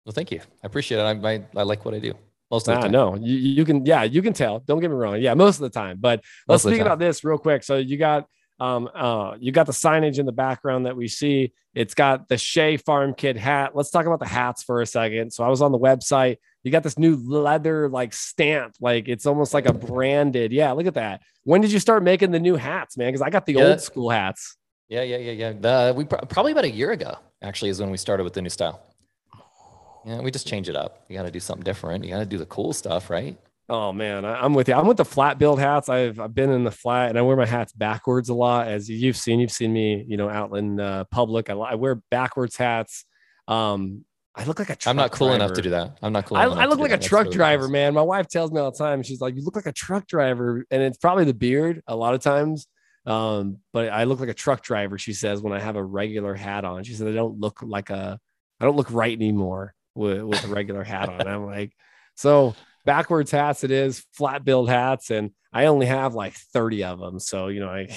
well 0.05 0.13
thank 0.13 0.31
you 0.31 0.39
i 0.39 0.67
appreciate 0.67 0.99
it 0.99 1.03
i, 1.03 1.33
I, 1.33 1.43
I 1.55 1.63
like 1.63 1.83
what 1.85 1.93
i 1.93 1.99
do 1.99 2.13
most 2.49 2.67
of 2.67 2.75
the 2.75 2.81
time. 2.81 2.91
No, 2.91 3.15
you, 3.15 3.35
you 3.35 3.65
can, 3.65 3.85
yeah, 3.85 4.03
you 4.03 4.21
can 4.21 4.33
tell. 4.33 4.59
Don't 4.59 4.79
get 4.79 4.89
me 4.89 4.95
wrong. 4.95 5.21
Yeah, 5.21 5.33
most 5.33 5.57
of 5.57 5.61
the 5.63 5.69
time. 5.69 5.97
But 5.99 6.23
let's 6.47 6.63
speak 6.63 6.79
about 6.81 6.99
this 6.99 7.23
real 7.23 7.37
quick. 7.37 7.63
So 7.63 7.75
you 7.75 7.97
got 7.97 8.25
um, 8.59 8.89
uh, 8.93 9.35
you 9.39 9.51
got 9.51 9.67
the 9.67 9.71
signage 9.71 10.17
in 10.17 10.25
the 10.25 10.31
background 10.31 10.85
that 10.85 10.95
we 10.95 11.07
see. 11.07 11.53
It's 11.75 11.93
got 11.93 12.27
the 12.27 12.37
Shay 12.37 12.77
Farm 12.77 13.13
Kid 13.13 13.37
hat. 13.37 13.75
Let's 13.75 13.91
talk 13.91 14.05
about 14.05 14.19
the 14.19 14.27
hats 14.27 14.63
for 14.63 14.81
a 14.81 14.85
second. 14.85 15.31
So 15.31 15.43
I 15.43 15.49
was 15.49 15.61
on 15.61 15.71
the 15.71 15.77
website 15.77 16.37
you 16.63 16.71
got 16.71 16.83
this 16.83 16.97
new 16.97 17.15
leather 17.15 17.89
like 17.89 18.13
stamp, 18.13 18.75
like 18.81 19.07
it's 19.07 19.25
almost 19.25 19.53
like 19.53 19.65
a 19.65 19.73
branded. 19.73 20.51
Yeah, 20.51 20.71
look 20.71 20.87
at 20.87 20.95
that. 20.95 21.21
When 21.43 21.61
did 21.61 21.71
you 21.71 21.79
start 21.79 22.03
making 22.03 22.31
the 22.31 22.39
new 22.39 22.55
hats, 22.55 22.97
man? 22.97 23.09
Because 23.09 23.21
I 23.21 23.29
got 23.29 23.45
the 23.45 23.53
yeah. 23.53 23.63
old 23.63 23.81
school 23.81 24.09
hats. 24.09 24.57
Yeah, 24.89 25.03
yeah, 25.03 25.17
yeah, 25.17 25.51
yeah. 25.51 25.91
We 25.91 26.05
probably 26.05 26.51
about 26.51 26.65
a 26.65 26.71
year 26.71 26.91
ago 26.91 27.17
actually 27.41 27.69
is 27.69 27.79
when 27.79 27.91
we 27.91 27.97
started 27.97 28.23
with 28.23 28.33
the 28.33 28.41
new 28.41 28.49
style. 28.49 28.81
Yeah, 30.05 30.21
we 30.21 30.31
just 30.31 30.47
change 30.47 30.69
it 30.69 30.75
up. 30.75 31.05
You 31.09 31.17
got 31.17 31.23
to 31.23 31.31
do 31.31 31.39
something 31.39 31.63
different. 31.63 32.03
You 32.03 32.11
got 32.11 32.19
to 32.19 32.25
do 32.25 32.37
the 32.37 32.45
cool 32.45 32.73
stuff, 32.73 33.09
right? 33.09 33.37
Oh 33.69 33.91
man, 33.91 34.23
I, 34.23 34.45
am 34.45 34.53
with 34.53 34.69
you. 34.69 34.75
I'm 34.75 34.87
with 34.87 34.95
the 34.95 35.03
flat 35.03 35.37
billed 35.37 35.59
hats. 35.59 35.89
I've 35.89 36.21
I've 36.21 36.33
been 36.33 36.49
in 36.49 36.63
the 36.63 36.71
flat, 36.71 37.09
and 37.09 37.19
I 37.19 37.21
wear 37.21 37.35
my 37.35 37.45
hats 37.45 37.73
backwards 37.73 38.29
a 38.29 38.33
lot. 38.33 38.69
As 38.69 38.89
you've 38.89 39.17
seen, 39.17 39.41
you've 39.41 39.51
seen 39.51 39.73
me, 39.73 40.05
you 40.07 40.15
know, 40.15 40.29
out 40.29 40.55
in 40.55 40.79
uh, 40.79 41.03
public. 41.11 41.49
I, 41.49 41.53
I 41.53 41.75
wear 41.75 41.95
backwards 42.09 42.55
hats. 42.55 43.03
Um, 43.49 44.05
I 44.37 44.43
look 44.43 44.59
like 44.59 44.69
a 44.69 44.75
truck 44.75 44.91
I'm 44.91 44.95
not 44.95 45.11
cool 45.11 45.29
driver. 45.29 45.43
enough 45.43 45.55
to 45.55 45.61
do 45.63 45.71
that. 45.71 45.97
I'm 46.03 46.13
not 46.13 46.25
cool. 46.25 46.37
I, 46.37 46.43
I 46.43 46.65
look 46.67 46.79
like 46.79 46.91
a 46.91 46.97
truck 46.97 47.25
really 47.25 47.35
driver, 47.35 47.63
nice. 47.63 47.71
man. 47.71 47.93
My 47.95 48.03
wife 48.03 48.27
tells 48.27 48.51
me 48.51 48.59
all 48.59 48.71
the 48.71 48.77
time. 48.77 49.01
She's 49.01 49.19
like, 49.19 49.35
"You 49.35 49.43
look 49.43 49.55
like 49.55 49.65
a 49.65 49.71
truck 49.71 50.05
driver," 50.07 50.63
and 50.69 50.83
it's 50.83 50.97
probably 50.97 51.25
the 51.25 51.33
beard 51.33 51.81
a 51.87 51.95
lot 51.95 52.13
of 52.13 52.21
times. 52.21 52.67
Um, 53.07 53.57
but 53.73 53.89
I 53.89 54.03
look 54.03 54.19
like 54.19 54.29
a 54.29 54.35
truck 54.35 54.61
driver. 54.61 54.97
She 54.97 55.13
says 55.13 55.41
when 55.41 55.53
I 55.53 55.59
have 55.59 55.75
a 55.75 55.83
regular 55.83 56.35
hat 56.35 56.65
on. 56.65 56.83
She 56.83 56.93
said 56.93 57.07
I 57.07 57.13
don't 57.13 57.39
look 57.39 57.63
like 57.63 57.89
a, 57.89 58.19
I 58.59 58.65
don't 58.65 58.75
look 58.75 58.91
right 58.91 59.15
anymore 59.15 59.73
with, 59.95 60.21
with 60.21 60.43
a 60.43 60.47
regular 60.47 60.83
hat 60.83 61.09
on. 61.09 61.27
I'm 61.27 61.45
like, 61.45 61.73
so 62.15 62.53
backwards 62.85 63.31
hats 63.31 63.63
it 63.63 63.71
is, 63.71 64.05
flat 64.13 64.45
billed 64.45 64.69
hats, 64.69 65.09
and 65.09 65.31
I 65.51 65.65
only 65.65 65.87
have 65.87 66.13
like 66.13 66.33
30 66.53 66.83
of 66.83 66.99
them. 66.99 67.19
So 67.19 67.47
you 67.47 67.59
know, 67.61 67.69
I 67.69 67.87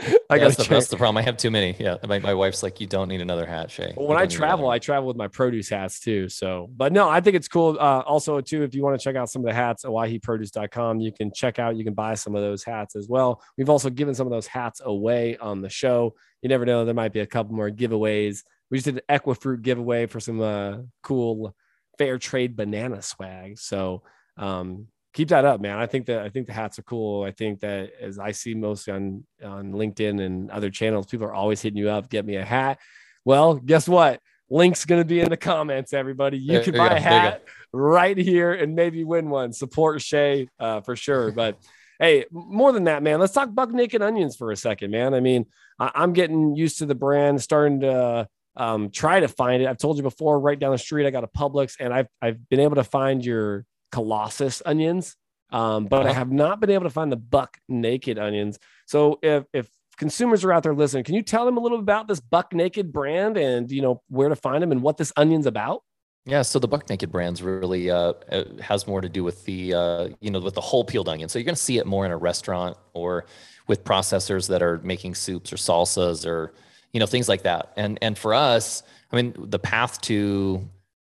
I 0.00 0.36
yeah, 0.36 0.44
that's, 0.44 0.56
the, 0.56 0.64
that's 0.64 0.88
the 0.88 0.96
problem. 0.96 1.18
I 1.18 1.22
have 1.22 1.36
too 1.36 1.50
many. 1.50 1.76
Yeah. 1.78 1.96
My, 2.06 2.18
my 2.18 2.32
wife's 2.32 2.62
like, 2.62 2.80
you 2.80 2.86
don't 2.86 3.08
need 3.08 3.20
another 3.20 3.44
hat, 3.44 3.70
Shay. 3.70 3.92
Well, 3.94 4.06
when 4.06 4.16
I 4.16 4.26
travel, 4.26 4.70
I 4.70 4.78
travel 4.78 5.06
with 5.06 5.18
my 5.18 5.28
produce 5.28 5.68
hats 5.68 6.00
too. 6.00 6.30
So, 6.30 6.70
but 6.74 6.94
no, 6.94 7.10
I 7.10 7.20
think 7.20 7.36
it's 7.36 7.48
cool. 7.48 7.76
Uh, 7.78 8.00
also, 8.00 8.40
too, 8.40 8.62
if 8.62 8.74
you 8.74 8.82
want 8.82 8.98
to 8.98 9.04
check 9.04 9.16
out 9.16 9.28
some 9.28 9.42
of 9.42 9.46
the 9.46 9.54
hats, 9.54 9.84
owyheeproduce.com, 9.84 11.00
you 11.00 11.12
can 11.12 11.30
check 11.30 11.58
out, 11.58 11.76
you 11.76 11.84
can 11.84 11.92
buy 11.92 12.14
some 12.14 12.34
of 12.34 12.40
those 12.40 12.64
hats 12.64 12.96
as 12.96 13.06
well. 13.06 13.42
We've 13.58 13.68
also 13.68 13.90
given 13.90 14.14
some 14.14 14.26
of 14.26 14.30
those 14.30 14.46
hats 14.46 14.80
away 14.82 15.36
on 15.36 15.60
the 15.60 15.68
show. 15.68 16.14
You 16.40 16.48
never 16.48 16.64
know, 16.64 16.86
there 16.86 16.94
might 16.94 17.12
be 17.12 17.20
a 17.20 17.26
couple 17.26 17.54
more 17.54 17.70
giveaways. 17.70 18.44
We 18.70 18.78
just 18.78 18.86
did 18.86 19.02
an 19.06 19.18
Equifruit 19.18 19.60
giveaway 19.60 20.06
for 20.06 20.20
some 20.20 20.40
uh, 20.40 20.78
cool 21.02 21.54
fair 21.98 22.16
trade 22.16 22.56
banana 22.56 23.02
swag. 23.02 23.58
So, 23.58 24.04
um, 24.38 24.86
keep 25.12 25.28
that 25.28 25.44
up, 25.44 25.60
man. 25.60 25.78
I 25.78 25.86
think 25.86 26.06
that 26.06 26.22
I 26.22 26.28
think 26.28 26.46
the 26.46 26.52
hats 26.52 26.78
are 26.78 26.82
cool. 26.82 27.24
I 27.24 27.30
think 27.30 27.60
that 27.60 27.92
as 28.00 28.18
I 28.18 28.32
see 28.32 28.54
mostly 28.54 28.92
on 28.92 29.24
on 29.42 29.72
LinkedIn 29.72 30.20
and 30.20 30.50
other 30.50 30.70
channels, 30.70 31.06
people 31.06 31.26
are 31.26 31.34
always 31.34 31.60
hitting 31.60 31.78
you 31.78 31.90
up, 31.90 32.08
get 32.08 32.24
me 32.24 32.36
a 32.36 32.44
hat. 32.44 32.78
Well, 33.24 33.54
guess 33.54 33.88
what? 33.88 34.20
Link's 34.50 34.84
gonna 34.84 35.04
be 35.04 35.20
in 35.20 35.30
the 35.30 35.36
comments, 35.36 35.92
everybody. 35.92 36.38
You 36.38 36.54
there, 36.54 36.64
can 36.64 36.76
buy 36.76 36.96
a 36.96 37.00
hat 37.00 37.44
right 37.72 38.16
here 38.16 38.52
and 38.52 38.74
maybe 38.74 39.04
win 39.04 39.30
one. 39.30 39.52
Support 39.52 40.02
Shay 40.02 40.48
uh, 40.58 40.80
for 40.82 40.96
sure. 40.96 41.32
But 41.32 41.56
hey, 41.98 42.26
more 42.30 42.72
than 42.72 42.84
that, 42.84 43.02
man, 43.02 43.20
let's 43.20 43.32
talk 43.32 43.54
buck 43.54 43.70
naked 43.70 44.02
onions 44.02 44.36
for 44.36 44.50
a 44.50 44.56
second, 44.56 44.90
man. 44.90 45.14
I 45.14 45.20
mean, 45.20 45.46
I- 45.78 46.02
am 46.02 46.12
getting 46.12 46.54
used 46.54 46.78
to 46.78 46.86
the 46.86 46.94
brand, 46.94 47.40
starting 47.40 47.80
to 47.80 48.28
um, 48.56 48.90
try 48.90 49.20
to 49.20 49.28
find 49.28 49.62
it. 49.62 49.68
I've 49.68 49.78
told 49.78 49.96
you 49.96 50.02
before, 50.02 50.38
right 50.38 50.58
down 50.58 50.72
the 50.72 50.78
street, 50.78 51.06
I 51.06 51.10
got 51.10 51.24
a 51.24 51.28
Publix, 51.28 51.76
and 51.80 51.92
I've 51.92 52.08
I've 52.20 52.48
been 52.48 52.60
able 52.60 52.76
to 52.76 52.84
find 52.84 53.24
your 53.24 53.64
Colossus 53.92 54.62
onions, 54.66 55.16
um, 55.50 55.84
but 55.84 56.06
I 56.06 56.10
uh-huh. 56.10 56.14
have 56.14 56.32
not 56.32 56.60
been 56.60 56.70
able 56.70 56.84
to 56.84 56.90
find 56.90 57.12
the 57.12 57.16
Buck 57.16 57.58
Naked 57.68 58.18
onions. 58.18 58.58
So 58.86 59.18
if 59.22 59.44
if 59.52 59.70
consumers 59.96 60.44
are 60.44 60.52
out 60.52 60.62
there 60.62 60.74
listening, 60.74 61.04
can 61.04 61.14
you 61.14 61.22
tell 61.22 61.44
them 61.44 61.56
a 61.56 61.60
little 61.60 61.78
about 61.78 62.08
this 62.08 62.20
Buck 62.20 62.52
Naked 62.52 62.92
brand 62.92 63.36
and 63.36 63.70
you 63.70 63.82
know 63.82 64.02
where 64.08 64.28
to 64.28 64.36
find 64.36 64.62
them 64.62 64.72
and 64.72 64.82
what 64.82 64.96
this 64.96 65.12
onion's 65.16 65.46
about? 65.46 65.82
Yeah, 66.24 66.42
so 66.42 66.58
the 66.58 66.68
Buck 66.68 66.88
Naked 66.88 67.10
brand's 67.10 67.42
really 67.42 67.90
uh, 67.90 68.12
has 68.60 68.86
more 68.86 69.00
to 69.00 69.08
do 69.08 69.24
with 69.24 69.44
the 69.44 69.74
uh, 69.74 70.08
you 70.20 70.30
know 70.30 70.40
with 70.40 70.54
the 70.54 70.60
whole 70.60 70.84
peeled 70.84 71.08
onion. 71.08 71.28
So 71.28 71.38
you're 71.38 71.44
going 71.44 71.56
to 71.56 71.60
see 71.60 71.78
it 71.78 71.86
more 71.86 72.06
in 72.06 72.12
a 72.12 72.16
restaurant 72.16 72.76
or 72.94 73.26
with 73.66 73.84
processors 73.84 74.48
that 74.48 74.62
are 74.62 74.78
making 74.78 75.14
soups 75.14 75.52
or 75.52 75.56
salsas 75.56 76.26
or 76.26 76.54
you 76.92 77.00
know 77.00 77.06
things 77.06 77.28
like 77.28 77.42
that. 77.42 77.72
And 77.76 77.98
and 78.02 78.16
for 78.16 78.34
us, 78.34 78.82
I 79.10 79.16
mean, 79.16 79.34
the 79.36 79.58
path 79.58 80.00
to 80.02 80.68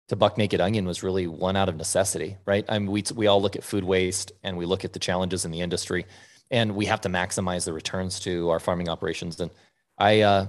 to 0.09 0.17
buck 0.17 0.37
naked 0.37 0.61
onion 0.61 0.87
was 0.87 1.03
really 1.03 1.27
one 1.27 1.57
out 1.57 1.69
of 1.69 1.77
necessity, 1.77 2.37
right? 2.47 2.65
I 2.69 2.79
mean, 2.79 2.91
we, 2.91 3.05
we 3.15 3.27
all 3.27 3.41
look 3.41 3.57
at 3.57 3.65
food 3.65 3.85
waste 3.85 4.33
and 4.43 4.57
we 4.57 4.67
look 4.67 4.85
at 4.85 4.93
the 4.93 4.99
challenges 4.99 5.45
in 5.45 5.51
the 5.51 5.61
industry 5.61 6.07
and 6.51 6.75
we 6.77 6.87
have 6.87 7.01
to 7.03 7.09
maximize 7.09 7.65
the 7.65 7.73
returns 7.73 8.21
to 8.21 8.51
our 8.51 8.61
farming 8.61 8.89
operations. 8.89 9.41
And 9.41 9.51
I, 9.99 10.21
uh, 10.21 10.47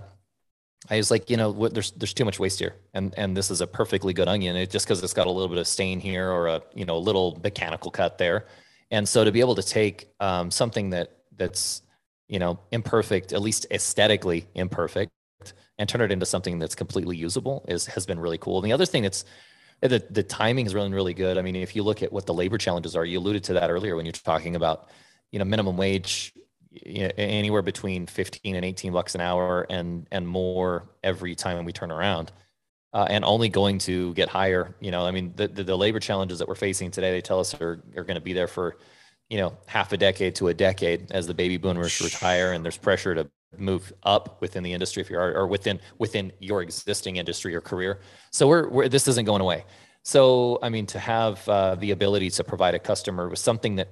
I 0.89 0.97
was 0.97 1.09
like, 1.09 1.29
you 1.29 1.37
know, 1.37 1.51
what, 1.51 1.73
there's 1.73 1.91
there's 1.91 2.13
too 2.13 2.25
much 2.25 2.39
waste 2.39 2.59
here, 2.59 2.75
and 2.93 3.11
and 3.17 3.35
this 3.35 3.49
is 3.49 3.59
a 3.59 3.65
perfectly 3.65 4.13
good 4.13 4.27
onion. 4.27 4.55
It 4.55 4.69
just 4.69 4.85
because 4.85 5.01
it's 5.01 5.13
got 5.13 5.25
a 5.25 5.31
little 5.31 5.49
bit 5.49 5.57
of 5.57 5.67
stain 5.67 5.99
here 5.99 6.29
or 6.29 6.45
a 6.45 6.61
you 6.75 6.85
know 6.85 6.97
a 6.97 6.99
little 6.99 7.39
mechanical 7.43 7.89
cut 7.89 8.19
there, 8.19 8.45
and 8.91 9.09
so 9.09 9.23
to 9.23 9.31
be 9.31 9.39
able 9.39 9.55
to 9.55 9.63
take 9.63 10.09
um, 10.19 10.51
something 10.51 10.91
that 10.91 11.09
that's 11.35 11.81
you 12.27 12.39
know, 12.39 12.59
imperfect, 12.71 13.33
at 13.33 13.41
least 13.41 13.67
aesthetically 13.71 14.47
imperfect, 14.55 15.11
and 15.77 15.89
turn 15.89 16.01
it 16.01 16.11
into 16.11 16.25
something 16.25 16.59
that's 16.59 16.75
completely 16.75 17.17
usable 17.17 17.65
is 17.67 17.85
has 17.87 18.05
been 18.05 18.19
really 18.19 18.37
cool. 18.37 18.57
And 18.57 18.65
the 18.65 18.73
other 18.73 18.85
thing 18.85 19.03
that's 19.03 19.25
the 19.81 20.05
the 20.09 20.23
timing 20.23 20.65
is 20.65 20.73
really 20.73 20.91
really 20.91 21.13
good. 21.13 21.37
I 21.37 21.41
mean, 21.41 21.55
if 21.55 21.75
you 21.75 21.83
look 21.83 22.01
at 22.03 22.11
what 22.11 22.25
the 22.25 22.33
labor 22.33 22.57
challenges 22.57 22.95
are, 22.95 23.05
you 23.05 23.19
alluded 23.19 23.43
to 23.45 23.53
that 23.53 23.69
earlier 23.69 23.95
when 23.95 24.05
you're 24.05 24.13
talking 24.13 24.55
about, 24.55 24.89
you 25.31 25.39
know, 25.39 25.45
minimum 25.45 25.77
wage 25.77 26.33
you 26.85 27.03
know, 27.03 27.11
anywhere 27.17 27.61
between 27.61 28.05
15 28.05 28.55
and 28.55 28.65
18 28.65 28.91
bucks 28.91 29.15
an 29.15 29.21
hour 29.21 29.65
and 29.69 30.07
and 30.11 30.27
more 30.27 30.89
every 31.03 31.35
time 31.35 31.63
we 31.65 31.71
turn 31.71 31.91
around. 31.91 32.31
Uh, 32.93 33.05
and 33.09 33.25
only 33.25 33.49
going 33.49 33.77
to 33.77 34.13
get 34.13 34.29
higher. 34.29 34.73
You 34.79 34.89
know, 34.89 35.05
I 35.05 35.11
mean, 35.11 35.33
the, 35.35 35.49
the, 35.49 35.65
the 35.65 35.77
labor 35.77 35.99
challenges 35.99 36.39
that 36.39 36.47
we're 36.47 36.55
facing 36.55 36.91
today, 36.91 37.11
they 37.11 37.19
tell 37.19 37.41
us 37.41 37.53
are, 37.55 37.83
are 37.97 38.05
going 38.05 38.15
to 38.15 38.21
be 38.21 38.31
there 38.31 38.47
for, 38.47 38.77
you 39.27 39.37
know, 39.37 39.57
half 39.65 39.91
a 39.91 39.97
decade 39.97 40.35
to 40.35 40.47
a 40.47 40.53
decade 40.53 41.11
as 41.11 41.27
the 41.27 41.33
baby 41.33 41.57
boomers 41.57 41.99
retire 41.99 42.53
and 42.53 42.63
there's 42.63 42.77
pressure 42.77 43.13
to 43.13 43.29
move 43.59 43.93
up 44.03 44.41
within 44.41 44.63
the 44.63 44.73
industry 44.73 45.01
if 45.01 45.09
you're 45.09 45.37
or 45.37 45.47
within 45.47 45.79
within 45.97 46.31
your 46.39 46.61
existing 46.61 47.17
industry 47.17 47.55
or 47.55 47.61
career. 47.61 47.99
So 48.31 48.47
we're, 48.47 48.69
we're 48.69 48.89
this 48.89 49.07
isn't 49.07 49.25
going 49.25 49.41
away. 49.41 49.65
So 50.03 50.59
I 50.61 50.69
mean, 50.69 50.85
to 50.87 50.99
have 50.99 51.47
uh, 51.49 51.75
the 51.75 51.91
ability 51.91 52.29
to 52.31 52.43
provide 52.43 52.75
a 52.75 52.79
customer 52.79 53.29
with 53.29 53.39
something 53.39 53.75
that 53.75 53.89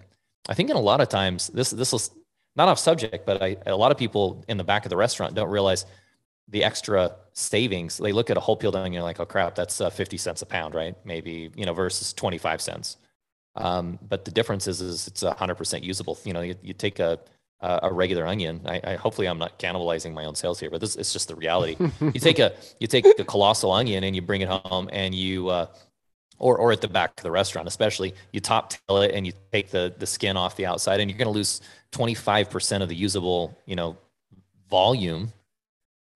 I 0.49 0.53
think 0.53 0.69
in 0.69 0.75
a 0.75 0.81
lot 0.81 1.01
of 1.01 1.09
times 1.09 1.47
this 1.47 1.71
this 1.71 1.93
is 1.93 2.11
not 2.55 2.67
off 2.67 2.79
subject, 2.79 3.25
but 3.25 3.41
I, 3.41 3.57
a 3.65 3.75
lot 3.75 3.91
of 3.91 3.97
people 3.97 4.43
in 4.47 4.57
the 4.57 4.63
back 4.63 4.85
of 4.85 4.89
the 4.89 4.97
restaurant 4.97 5.33
don't 5.33 5.49
realize 5.49 5.85
the 6.49 6.63
extra 6.63 7.15
savings. 7.33 7.97
They 7.97 8.11
look 8.11 8.29
at 8.29 8.37
a 8.37 8.39
whole 8.39 8.55
peeled 8.55 8.75
onion 8.75 8.93
you're 8.93 9.03
like, 9.03 9.19
oh 9.19 9.25
crap, 9.25 9.55
that's 9.55 9.81
uh, 9.81 9.89
50 9.89 10.17
cents 10.17 10.41
a 10.41 10.45
pound, 10.45 10.75
right? 10.75 10.95
Maybe, 11.05 11.49
you 11.55 11.65
know, 11.65 11.73
versus 11.73 12.13
25 12.13 12.61
cents. 12.61 12.97
Um, 13.55 13.99
but 14.07 14.25
the 14.25 14.31
difference 14.31 14.67
is, 14.67 14.81
is 14.81 15.07
it's 15.07 15.23
100% 15.23 15.83
usable. 15.83 16.17
You 16.25 16.33
know, 16.33 16.41
you, 16.41 16.55
you 16.61 16.73
take 16.73 16.99
a, 16.99 17.19
a 17.63 17.93
regular 17.93 18.27
onion. 18.27 18.61
I, 18.65 18.81
I, 18.83 18.95
hopefully 18.95 19.27
I'm 19.27 19.37
not 19.37 19.57
cannibalizing 19.57 20.13
my 20.13 20.25
own 20.25 20.35
sales 20.35 20.59
here, 20.59 20.69
but 20.69 20.81
this 20.81 20.95
it's 20.95 21.13
just 21.13 21.29
the 21.29 21.35
reality. 21.35 21.77
you 22.01 22.19
take 22.19 22.39
a 22.39 22.53
you 22.79 22.87
take 22.87 23.05
a 23.17 23.23
colossal 23.23 23.71
onion 23.71 24.03
and 24.03 24.15
you 24.15 24.21
bring 24.21 24.41
it 24.41 24.49
home 24.49 24.89
and 24.91 25.15
you 25.15 25.47
uh, 25.49 25.67
or 26.39 26.57
or 26.57 26.71
at 26.71 26.81
the 26.81 26.87
back 26.87 27.13
of 27.17 27.23
the 27.23 27.31
restaurant, 27.31 27.67
especially 27.67 28.13
you 28.33 28.41
top 28.41 28.71
tail 28.71 28.97
it 28.97 29.11
and 29.13 29.25
you 29.25 29.31
take 29.51 29.69
the 29.69 29.93
the 29.97 30.05
skin 30.05 30.35
off 30.35 30.57
the 30.57 30.65
outside 30.65 30.99
and 30.99 31.09
you're 31.09 31.17
going 31.17 31.27
to 31.27 31.33
lose 31.33 31.61
25% 31.93 32.81
of 32.81 32.89
the 32.89 32.95
usable 32.95 33.57
you 33.65 33.75
know 33.75 33.97
volume 34.69 35.31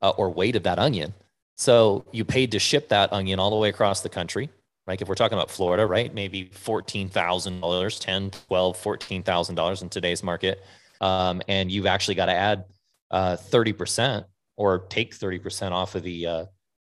uh, 0.02 0.10
or 0.12 0.30
weight 0.30 0.56
of 0.56 0.64
that 0.64 0.80
onion. 0.80 1.14
So 1.56 2.06
you 2.12 2.26
paid 2.26 2.52
to 2.52 2.60
ship 2.60 2.90
that 2.90 3.14
onion 3.14 3.40
all 3.40 3.50
the 3.50 3.56
way 3.56 3.70
across 3.70 4.02
the 4.02 4.10
country. 4.10 4.50
Like 4.86 5.02
if 5.02 5.08
we're 5.08 5.16
talking 5.16 5.38
about 5.38 5.52
Florida, 5.52 5.86
right? 5.86 6.14
Maybe 6.14 6.46
$14,000, 6.46 8.00
10, 8.00 8.32
12, 8.32 8.78
$14,000 8.78 9.82
in 9.82 9.90
today's 9.90 10.24
market 10.24 10.64
um, 11.02 11.42
and 11.48 11.72
you've 11.72 11.86
actually 11.86 12.16
got 12.16 12.28
to 12.28 12.34
add 12.34 12.64
uh, 13.12 13.38
30% 13.38 14.26
or 14.56 14.80
take 14.88 15.16
30% 15.16 15.72
off 15.72 15.96
of 15.96 16.04
the 16.04 16.28
uh, 16.28 16.46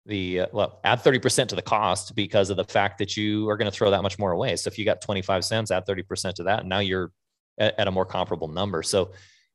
the 0.07 0.41
uh, 0.41 0.47
well 0.53 0.79
add 0.83 0.99
30% 0.99 1.47
to 1.47 1.55
the 1.55 1.61
cost 1.61 2.15
because 2.15 2.49
of 2.49 2.57
the 2.57 2.63
fact 2.63 2.99
that 2.99 3.17
you 3.17 3.49
are 3.49 3.57
going 3.57 3.69
to 3.69 3.75
throw 3.75 3.89
that 3.91 4.03
much 4.03 4.19
more 4.19 4.31
away. 4.31 4.55
So 4.55 4.67
if 4.67 4.77
you 4.77 4.85
got 4.85 5.01
25 5.01 5.43
cents 5.43 5.71
add 5.71 5.85
30% 5.87 6.35
to 6.35 6.43
that 6.43 6.59
and 6.59 6.69
now 6.69 6.79
you're 6.79 7.11
at, 7.59 7.79
at 7.79 7.87
a 7.87 7.91
more 7.91 8.05
comparable 8.05 8.47
number. 8.47 8.83
So 8.83 9.13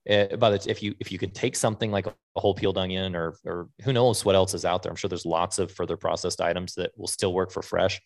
uh, 0.08 0.36
but 0.38 0.66
if 0.66 0.82
you 0.82 0.94
if 0.98 1.12
you 1.12 1.18
can 1.18 1.30
take 1.30 1.54
something 1.54 1.92
like 1.92 2.06
a 2.06 2.14
whole 2.36 2.54
peeled 2.54 2.78
onion 2.78 3.14
or 3.14 3.36
or 3.44 3.68
who 3.84 3.92
knows 3.92 4.24
what 4.24 4.34
else 4.34 4.54
is 4.54 4.64
out 4.64 4.82
there. 4.82 4.90
I'm 4.90 4.96
sure 4.96 5.08
there's 5.08 5.26
lots 5.26 5.58
of 5.58 5.70
further 5.70 5.96
processed 5.96 6.40
items 6.40 6.74
that 6.74 6.90
will 6.96 7.06
still 7.06 7.34
work 7.34 7.52
for 7.52 7.62
fresh. 7.62 8.00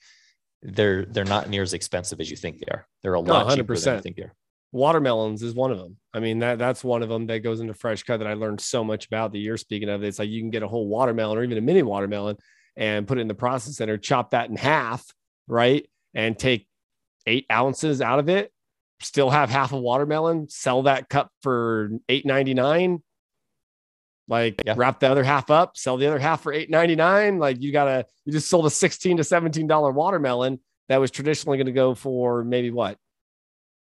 They're 0.60 1.04
they're 1.04 1.24
not 1.24 1.48
near 1.48 1.62
as 1.62 1.72
expensive 1.72 2.20
as 2.20 2.30
you 2.30 2.36
think 2.36 2.58
they 2.58 2.66
are. 2.70 2.86
They're 3.02 3.14
a 3.14 3.20
lot 3.20 3.48
no, 3.48 3.54
cheaper 3.54 3.76
than 3.76 3.96
you 3.96 4.00
think 4.02 4.16
they 4.16 4.22
are 4.22 4.34
watermelons 4.74 5.42
is 5.42 5.54
one 5.54 5.70
of 5.70 5.78
them. 5.78 5.96
I 6.12 6.18
mean, 6.18 6.40
that 6.40 6.58
that's 6.58 6.82
one 6.82 7.02
of 7.02 7.08
them 7.08 7.26
that 7.28 7.40
goes 7.40 7.60
into 7.60 7.74
fresh 7.74 8.02
cut 8.02 8.18
that 8.18 8.26
I 8.26 8.34
learned 8.34 8.60
so 8.60 8.82
much 8.84 9.06
about 9.06 9.32
that 9.32 9.38
you're 9.38 9.56
Speaking 9.56 9.88
of, 9.88 10.02
it's 10.02 10.18
like 10.18 10.28
you 10.28 10.40
can 10.40 10.50
get 10.50 10.64
a 10.64 10.68
whole 10.68 10.88
watermelon 10.88 11.38
or 11.38 11.44
even 11.44 11.56
a 11.56 11.62
mini 11.62 11.82
watermelon 11.82 12.36
and 12.76 13.06
put 13.06 13.18
it 13.18 13.20
in 13.20 13.28
the 13.28 13.34
process 13.34 13.76
center, 13.76 13.96
chop 13.96 14.30
that 14.30 14.50
in 14.50 14.56
half, 14.56 15.06
right? 15.46 15.88
And 16.12 16.36
take 16.36 16.66
eight 17.26 17.46
ounces 17.50 18.02
out 18.02 18.18
of 18.18 18.28
it, 18.28 18.52
still 19.00 19.30
have 19.30 19.48
half 19.48 19.72
a 19.72 19.78
watermelon, 19.78 20.48
sell 20.48 20.82
that 20.82 21.08
cup 21.08 21.30
for 21.40 21.90
eight 22.08 22.26
ninety 22.26 22.52
nine. 22.52 23.02
Like 24.26 24.60
yeah. 24.64 24.74
wrap 24.76 25.00
the 25.00 25.08
other 25.08 25.22
half 25.22 25.50
up, 25.50 25.76
sell 25.76 25.98
the 25.98 26.06
other 26.06 26.18
half 26.18 26.42
for 26.42 26.52
eight 26.52 26.68
ninety 26.68 26.96
nine. 26.96 27.38
Like 27.38 27.62
you 27.62 27.70
gotta, 27.70 28.06
you 28.24 28.32
just 28.32 28.48
sold 28.48 28.66
a 28.66 28.70
sixteen 28.70 29.18
to 29.18 29.24
seventeen 29.24 29.68
dollar 29.68 29.92
watermelon 29.92 30.58
that 30.88 30.98
was 30.98 31.10
traditionally 31.10 31.58
going 31.58 31.66
to 31.66 31.72
go 31.72 31.94
for 31.94 32.44
maybe 32.44 32.70
what 32.70 32.98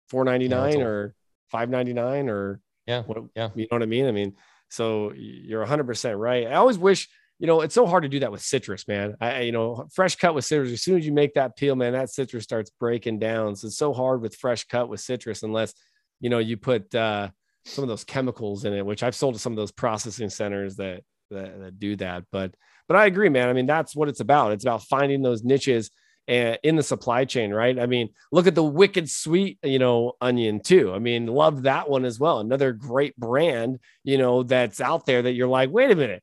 four 0.09 0.25
ninety 0.25 0.49
nine 0.49 0.81
or 0.81 1.15
five 1.51 1.71
ninety 1.71 1.93
nine 1.93 2.29
or 2.29 2.61
yeah, 2.87 3.03
what, 3.03 3.19
yeah, 3.37 3.51
you 3.55 3.65
know 3.71 3.77
what 3.77 3.83
I 3.83 3.87
mean? 3.87 4.07
I 4.07 4.13
mean, 4.13 4.35
so 4.71 5.13
you're 5.15 5.65
hundred 5.65 5.87
percent 5.87 6.19
right. 6.19 6.47
I 6.47 6.55
always 6.55 6.79
wish 6.79 7.09
you 7.39 7.47
know 7.47 7.61
it's 7.61 7.75
so 7.75 7.87
hard 7.87 8.03
to 8.03 8.09
do 8.09 8.21
that 8.21 8.33
with 8.33 8.43
citrus, 8.43 8.89
man. 8.89 9.17
I 9.21 9.43
you 9.43 9.53
know 9.53 9.87
fresh 9.93 10.17
cut 10.17 10.35
with 10.35 10.45
citrus. 10.45 10.73
As 10.73 10.83
soon 10.83 10.99
as 10.99 11.07
you 11.07 11.13
make 11.13 11.35
that 11.35 11.57
peel, 11.57 11.77
man, 11.77 11.93
that 11.93 12.11
citrus 12.11 12.45
starts 12.45 12.71
breaking 12.81 13.19
down. 13.19 13.57
So 13.57 13.67
it's 13.67 13.77
so 13.77 13.93
hard 13.93 14.23
with 14.23 14.37
fresh 14.37 14.65
cut 14.65 14.89
with 14.89 15.01
citrus 15.01 15.43
unless 15.43 15.75
you 16.21 16.31
know 16.31 16.39
you 16.39 16.57
put 16.57 16.95
uh, 16.95 17.29
some 17.65 17.85
of 17.85 17.89
those 17.89 18.05
chemicals 18.05 18.65
in 18.65 18.73
it, 18.73 18.85
which 18.85 19.03
I've 19.03 19.15
sold 19.15 19.35
to 19.35 19.41
some 19.41 19.53
of 19.53 19.57
those 19.57 19.73
processing 19.73 20.31
centers 20.31 20.77
that 20.77 21.03
that, 21.31 21.61
that 21.61 21.79
do 21.79 21.97
that. 21.97 22.25
But 22.33 22.55
but 22.87 22.97
I 22.97 23.07
agree, 23.07 23.29
man. 23.29 23.49
I 23.49 23.53
mean, 23.53 23.67
that's 23.67 23.95
what 23.95 24.09
it's 24.09 24.21
about. 24.21 24.53
It's 24.53 24.65
about 24.65 24.83
finding 24.83 25.23
those 25.23 25.45
niches 25.45 25.91
in 26.29 26.77
the 26.77 26.83
supply 26.83 27.25
chain, 27.25 27.51
right? 27.51 27.79
I 27.79 27.87
mean, 27.87 28.11
look 28.31 28.47
at 28.47 28.55
the 28.55 28.63
wicked 28.63 29.09
sweet, 29.09 29.59
you 29.63 29.79
know, 29.79 30.13
onion 30.21 30.61
too. 30.61 30.93
I 30.93 30.99
mean, 30.99 31.27
love 31.27 31.63
that 31.63 31.89
one 31.89 32.05
as 32.05 32.21
well. 32.21 32.41
Another 32.41 32.73
great 32.73 33.17
brand, 33.17 33.79
you 34.05 34.19
know, 34.19 34.43
that's 34.43 34.81
out 34.81 35.07
there 35.07 35.23
that 35.23 35.33
you're 35.33 35.49
like, 35.49 35.71
wait 35.71 35.91
a 35.91 35.97
minute. 35.97 36.23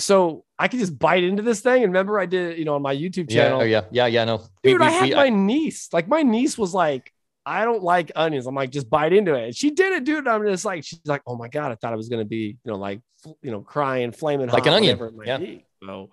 So 0.00 0.44
I 0.58 0.66
can 0.66 0.78
just 0.78 0.98
bite 0.98 1.24
into 1.24 1.42
this 1.42 1.60
thing. 1.60 1.84
And 1.84 1.92
remember, 1.92 2.18
I 2.18 2.26
did, 2.26 2.58
you 2.58 2.64
know, 2.64 2.74
on 2.74 2.82
my 2.82 2.96
YouTube 2.96 3.30
channel. 3.30 3.64
Yeah, 3.64 3.82
oh, 3.82 3.88
yeah, 3.92 4.06
yeah, 4.06 4.06
yeah. 4.06 4.24
No, 4.24 4.38
dude, 4.62 4.80
we, 4.80 4.86
I 4.86 4.90
had 4.90 5.08
we, 5.10 5.14
my 5.14 5.26
I... 5.26 5.28
niece. 5.28 5.88
Like 5.92 6.08
my 6.08 6.22
niece 6.22 6.56
was 6.56 6.72
like, 6.72 7.12
I 7.44 7.64
don't 7.64 7.82
like 7.82 8.10
onions. 8.16 8.46
I'm 8.46 8.54
like, 8.54 8.70
just 8.70 8.88
bite 8.90 9.12
into 9.12 9.34
it. 9.34 9.44
And 9.44 9.54
she 9.54 9.70
did 9.70 9.92
it, 9.92 10.04
dude. 10.04 10.26
I'm 10.26 10.44
just 10.46 10.64
like, 10.64 10.84
she's 10.84 11.00
like, 11.04 11.22
oh 11.26 11.36
my 11.36 11.48
god, 11.48 11.70
I 11.70 11.74
thought 11.74 11.92
I 11.92 11.96
was 11.96 12.08
gonna 12.08 12.24
be, 12.24 12.56
you 12.64 12.72
know, 12.72 12.76
like, 12.76 13.00
you 13.42 13.50
know, 13.50 13.60
crying, 13.60 14.12
flaming 14.12 14.48
like 14.48 14.66
an 14.66 14.72
onion. 14.72 14.98
Yeah. 15.24 15.38
So, 15.84 16.10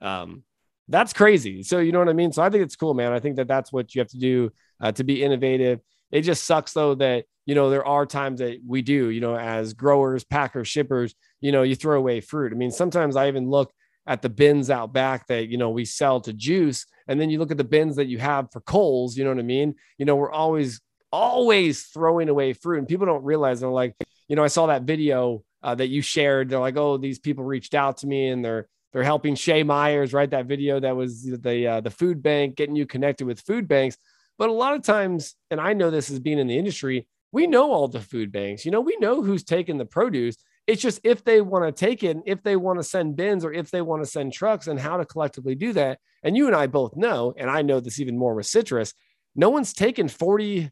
um, 0.00 0.44
that's 0.90 1.12
crazy. 1.12 1.62
So 1.62 1.78
you 1.78 1.92
know 1.92 2.00
what 2.00 2.08
I 2.08 2.12
mean. 2.12 2.32
So 2.32 2.42
I 2.42 2.50
think 2.50 2.64
it's 2.64 2.76
cool, 2.76 2.94
man. 2.94 3.12
I 3.12 3.20
think 3.20 3.36
that 3.36 3.48
that's 3.48 3.72
what 3.72 3.94
you 3.94 4.00
have 4.00 4.08
to 4.08 4.18
do 4.18 4.50
uh, 4.80 4.92
to 4.92 5.04
be 5.04 5.22
innovative. 5.22 5.80
It 6.10 6.22
just 6.22 6.44
sucks 6.44 6.72
though 6.72 6.96
that 6.96 7.24
you 7.46 7.54
know 7.54 7.70
there 7.70 7.86
are 7.86 8.04
times 8.06 8.40
that 8.40 8.60
we 8.66 8.82
do, 8.82 9.08
you 9.08 9.20
know, 9.20 9.36
as 9.36 9.72
growers, 9.72 10.24
packers, 10.24 10.68
shippers, 10.68 11.14
you 11.40 11.52
know, 11.52 11.62
you 11.62 11.76
throw 11.76 11.96
away 11.96 12.20
fruit. 12.20 12.52
I 12.52 12.56
mean, 12.56 12.70
sometimes 12.70 13.16
I 13.16 13.28
even 13.28 13.48
look 13.48 13.72
at 14.06 14.22
the 14.22 14.28
bins 14.28 14.70
out 14.70 14.92
back 14.92 15.26
that 15.28 15.48
you 15.48 15.56
know 15.56 15.70
we 15.70 15.84
sell 15.84 16.20
to 16.22 16.32
juice, 16.32 16.86
and 17.06 17.20
then 17.20 17.30
you 17.30 17.38
look 17.38 17.52
at 17.52 17.58
the 17.58 17.64
bins 17.64 17.96
that 17.96 18.06
you 18.06 18.18
have 18.18 18.48
for 18.52 18.60
culls. 18.60 19.16
You 19.16 19.24
know 19.24 19.30
what 19.30 19.38
I 19.38 19.42
mean? 19.42 19.76
You 19.98 20.06
know, 20.06 20.16
we're 20.16 20.32
always 20.32 20.80
always 21.12 21.84
throwing 21.84 22.28
away 22.28 22.52
fruit, 22.52 22.78
and 22.78 22.88
people 22.88 23.06
don't 23.06 23.24
realize 23.24 23.60
they're 23.60 23.70
like, 23.70 23.94
you 24.28 24.36
know, 24.36 24.44
I 24.44 24.48
saw 24.48 24.66
that 24.66 24.82
video 24.82 25.44
uh, 25.62 25.74
that 25.74 25.88
you 25.88 26.02
shared. 26.02 26.48
They're 26.48 26.58
like, 26.58 26.76
oh, 26.76 26.96
these 26.96 27.18
people 27.18 27.44
reached 27.44 27.74
out 27.74 27.98
to 27.98 28.06
me 28.06 28.28
and 28.28 28.44
they're 28.44 28.68
they're 28.92 29.02
helping 29.02 29.34
Shay 29.34 29.62
Myers 29.62 30.12
write 30.12 30.30
that 30.30 30.46
video 30.46 30.80
that 30.80 30.96
was 30.96 31.22
the 31.22 31.66
uh, 31.66 31.80
the 31.80 31.90
food 31.90 32.22
bank, 32.22 32.56
getting 32.56 32.76
you 32.76 32.86
connected 32.86 33.26
with 33.26 33.40
food 33.40 33.68
banks. 33.68 33.96
But 34.38 34.48
a 34.48 34.52
lot 34.52 34.74
of 34.74 34.82
times, 34.82 35.34
and 35.50 35.60
I 35.60 35.74
know 35.74 35.90
this 35.90 36.10
as 36.10 36.18
being 36.18 36.38
in 36.38 36.46
the 36.46 36.58
industry, 36.58 37.06
we 37.32 37.46
know 37.46 37.72
all 37.72 37.88
the 37.88 38.00
food 38.00 38.32
banks. 38.32 38.64
You 38.64 38.70
know, 38.70 38.80
we 38.80 38.96
know 38.96 39.22
who's 39.22 39.44
taking 39.44 39.78
the 39.78 39.84
produce. 39.84 40.36
It's 40.66 40.82
just 40.82 41.00
if 41.04 41.24
they 41.24 41.40
want 41.40 41.64
to 41.64 41.72
take 41.72 42.02
it, 42.02 42.16
if 42.26 42.42
they 42.42 42.56
want 42.56 42.78
to 42.78 42.82
send 42.82 43.16
bins, 43.16 43.44
or 43.44 43.52
if 43.52 43.70
they 43.70 43.82
want 43.82 44.02
to 44.02 44.10
send 44.10 44.32
trucks, 44.32 44.66
and 44.66 44.78
how 44.78 44.96
to 44.96 45.04
collectively 45.04 45.54
do 45.54 45.72
that. 45.74 45.98
And 46.22 46.36
you 46.36 46.46
and 46.46 46.56
I 46.56 46.66
both 46.66 46.96
know, 46.96 47.34
and 47.36 47.50
I 47.50 47.62
know 47.62 47.80
this 47.80 48.00
even 48.00 48.18
more 48.18 48.34
with 48.34 48.46
citrus. 48.46 48.92
No 49.36 49.50
one's 49.50 49.72
taken 49.72 50.08
40 50.08 50.70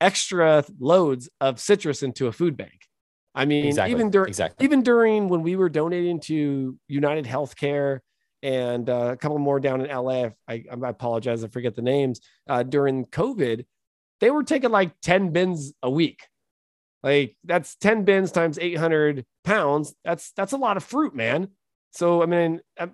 extra 0.00 0.64
loads 0.78 1.30
of 1.40 1.58
citrus 1.58 2.02
into 2.02 2.26
a 2.26 2.32
food 2.32 2.56
bank. 2.56 2.86
I 3.34 3.44
mean, 3.44 3.66
exactly. 3.66 3.92
even 3.92 4.10
during 4.10 4.28
exactly. 4.28 4.64
even 4.64 4.82
during 4.82 5.28
when 5.28 5.42
we 5.42 5.56
were 5.56 5.68
donating 5.68 6.20
to 6.20 6.78
United 6.88 7.24
Healthcare 7.24 8.00
and 8.42 8.88
uh, 8.88 9.10
a 9.12 9.16
couple 9.16 9.38
more 9.38 9.58
down 9.58 9.80
in 9.80 9.88
LA, 9.88 10.28
I, 10.46 10.64
I 10.70 10.88
apologize, 10.88 11.42
I 11.42 11.48
forget 11.48 11.74
the 11.74 11.82
names. 11.82 12.20
Uh, 12.48 12.62
during 12.62 13.06
COVID, 13.06 13.64
they 14.20 14.30
were 14.30 14.44
taking 14.44 14.70
like 14.70 14.92
ten 15.00 15.30
bins 15.30 15.72
a 15.82 15.90
week. 15.90 16.28
Like 17.02 17.36
that's 17.44 17.74
ten 17.76 18.04
bins 18.04 18.30
times 18.30 18.58
eight 18.58 18.78
hundred 18.78 19.26
pounds. 19.42 19.94
That's 20.04 20.30
that's 20.32 20.52
a 20.52 20.58
lot 20.58 20.76
of 20.76 20.84
fruit, 20.84 21.14
man. 21.14 21.48
So 21.90 22.22
I 22.22 22.26
mean, 22.26 22.60
uh, 22.78 22.86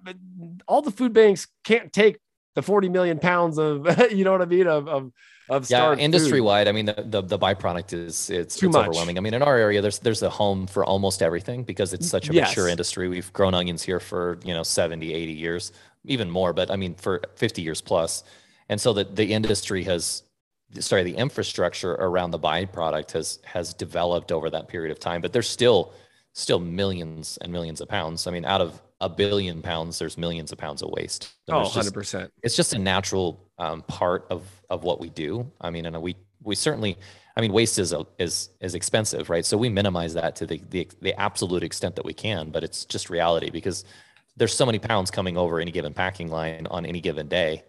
all 0.66 0.80
the 0.80 0.90
food 0.90 1.12
banks 1.12 1.48
can't 1.64 1.92
take 1.92 2.18
the 2.54 2.62
40 2.62 2.88
million 2.88 3.18
pounds 3.18 3.58
of 3.58 3.86
you 4.12 4.24
know 4.24 4.32
what 4.32 4.42
I 4.42 4.46
mean 4.46 4.66
of 4.66 4.88
of 4.88 5.12
of 5.48 5.68
yeah 5.68 5.94
industry 5.96 6.40
wide 6.40 6.68
i 6.68 6.72
mean 6.72 6.86
the, 6.86 7.04
the, 7.04 7.22
the 7.22 7.38
byproduct 7.38 7.92
is 7.92 8.30
it's, 8.30 8.54
Too 8.56 8.66
it's 8.66 8.76
much. 8.76 8.86
overwhelming 8.86 9.18
i 9.18 9.20
mean 9.20 9.34
in 9.34 9.42
our 9.42 9.56
area 9.56 9.82
there's 9.82 9.98
there's 9.98 10.22
a 10.22 10.30
home 10.30 10.68
for 10.68 10.84
almost 10.84 11.22
everything 11.22 11.64
because 11.64 11.92
it's 11.92 12.08
such 12.08 12.30
a 12.30 12.32
yes. 12.32 12.50
mature 12.50 12.68
industry 12.68 13.08
we've 13.08 13.32
grown 13.32 13.52
onions 13.52 13.82
here 13.82 13.98
for 13.98 14.38
you 14.44 14.54
know 14.54 14.62
70 14.62 15.12
80 15.12 15.32
years 15.32 15.72
even 16.04 16.30
more 16.30 16.52
but 16.52 16.70
i 16.70 16.76
mean 16.76 16.94
for 16.94 17.20
50 17.34 17.62
years 17.62 17.80
plus 17.80 18.22
and 18.68 18.80
so 18.80 18.92
that 18.92 19.16
the 19.16 19.32
industry 19.32 19.82
has 19.82 20.22
sorry, 20.78 21.02
the 21.02 21.16
infrastructure 21.16 21.92
around 21.92 22.30
the 22.30 22.38
byproduct 22.38 23.12
has 23.12 23.40
has 23.44 23.74
developed 23.74 24.30
over 24.30 24.50
that 24.50 24.68
period 24.68 24.92
of 24.92 25.00
time. 25.00 25.20
But 25.20 25.32
there's 25.32 25.48
still 25.48 25.92
still 26.32 26.60
millions 26.60 27.38
and 27.40 27.52
millions 27.52 27.80
of 27.80 27.88
pounds. 27.88 28.26
I 28.26 28.30
mean, 28.30 28.44
out 28.44 28.60
of 28.60 28.80
a 29.00 29.08
billion 29.08 29.62
pounds, 29.62 29.98
there's 29.98 30.18
millions 30.18 30.52
of 30.52 30.58
pounds 30.58 30.82
of 30.82 30.90
waste. 30.90 31.32
And 31.48 31.56
Oh, 31.56 31.62
100%. 31.62 32.30
it's 32.42 32.56
just 32.56 32.74
a 32.74 32.78
natural 32.78 33.48
um, 33.58 33.82
part 33.82 34.26
of 34.30 34.42
of 34.70 34.84
what 34.84 35.00
we 35.00 35.08
do. 35.10 35.50
I 35.60 35.70
mean, 35.70 35.86
and 35.86 36.00
we 36.02 36.16
we 36.42 36.54
certainly, 36.54 36.96
I 37.36 37.40
mean, 37.40 37.52
waste 37.52 37.78
is 37.78 37.92
a, 37.92 38.06
is 38.18 38.50
is 38.60 38.74
expensive, 38.74 39.30
right? 39.30 39.44
So 39.44 39.56
we 39.56 39.68
minimize 39.68 40.14
that 40.14 40.36
to 40.36 40.46
the, 40.46 40.62
the 40.70 40.88
the 41.00 41.18
absolute 41.20 41.62
extent 41.62 41.96
that 41.96 42.04
we 42.04 42.12
can, 42.14 42.50
but 42.50 42.62
it's 42.64 42.84
just 42.84 43.10
reality 43.10 43.50
because 43.50 43.84
there's 44.36 44.54
so 44.54 44.64
many 44.66 44.78
pounds 44.78 45.10
coming 45.10 45.36
over 45.36 45.60
any 45.60 45.70
given 45.70 45.92
packing 45.92 46.28
line 46.30 46.66
on 46.70 46.86
any 46.86 47.00
given 47.00 47.26
day, 47.28 47.64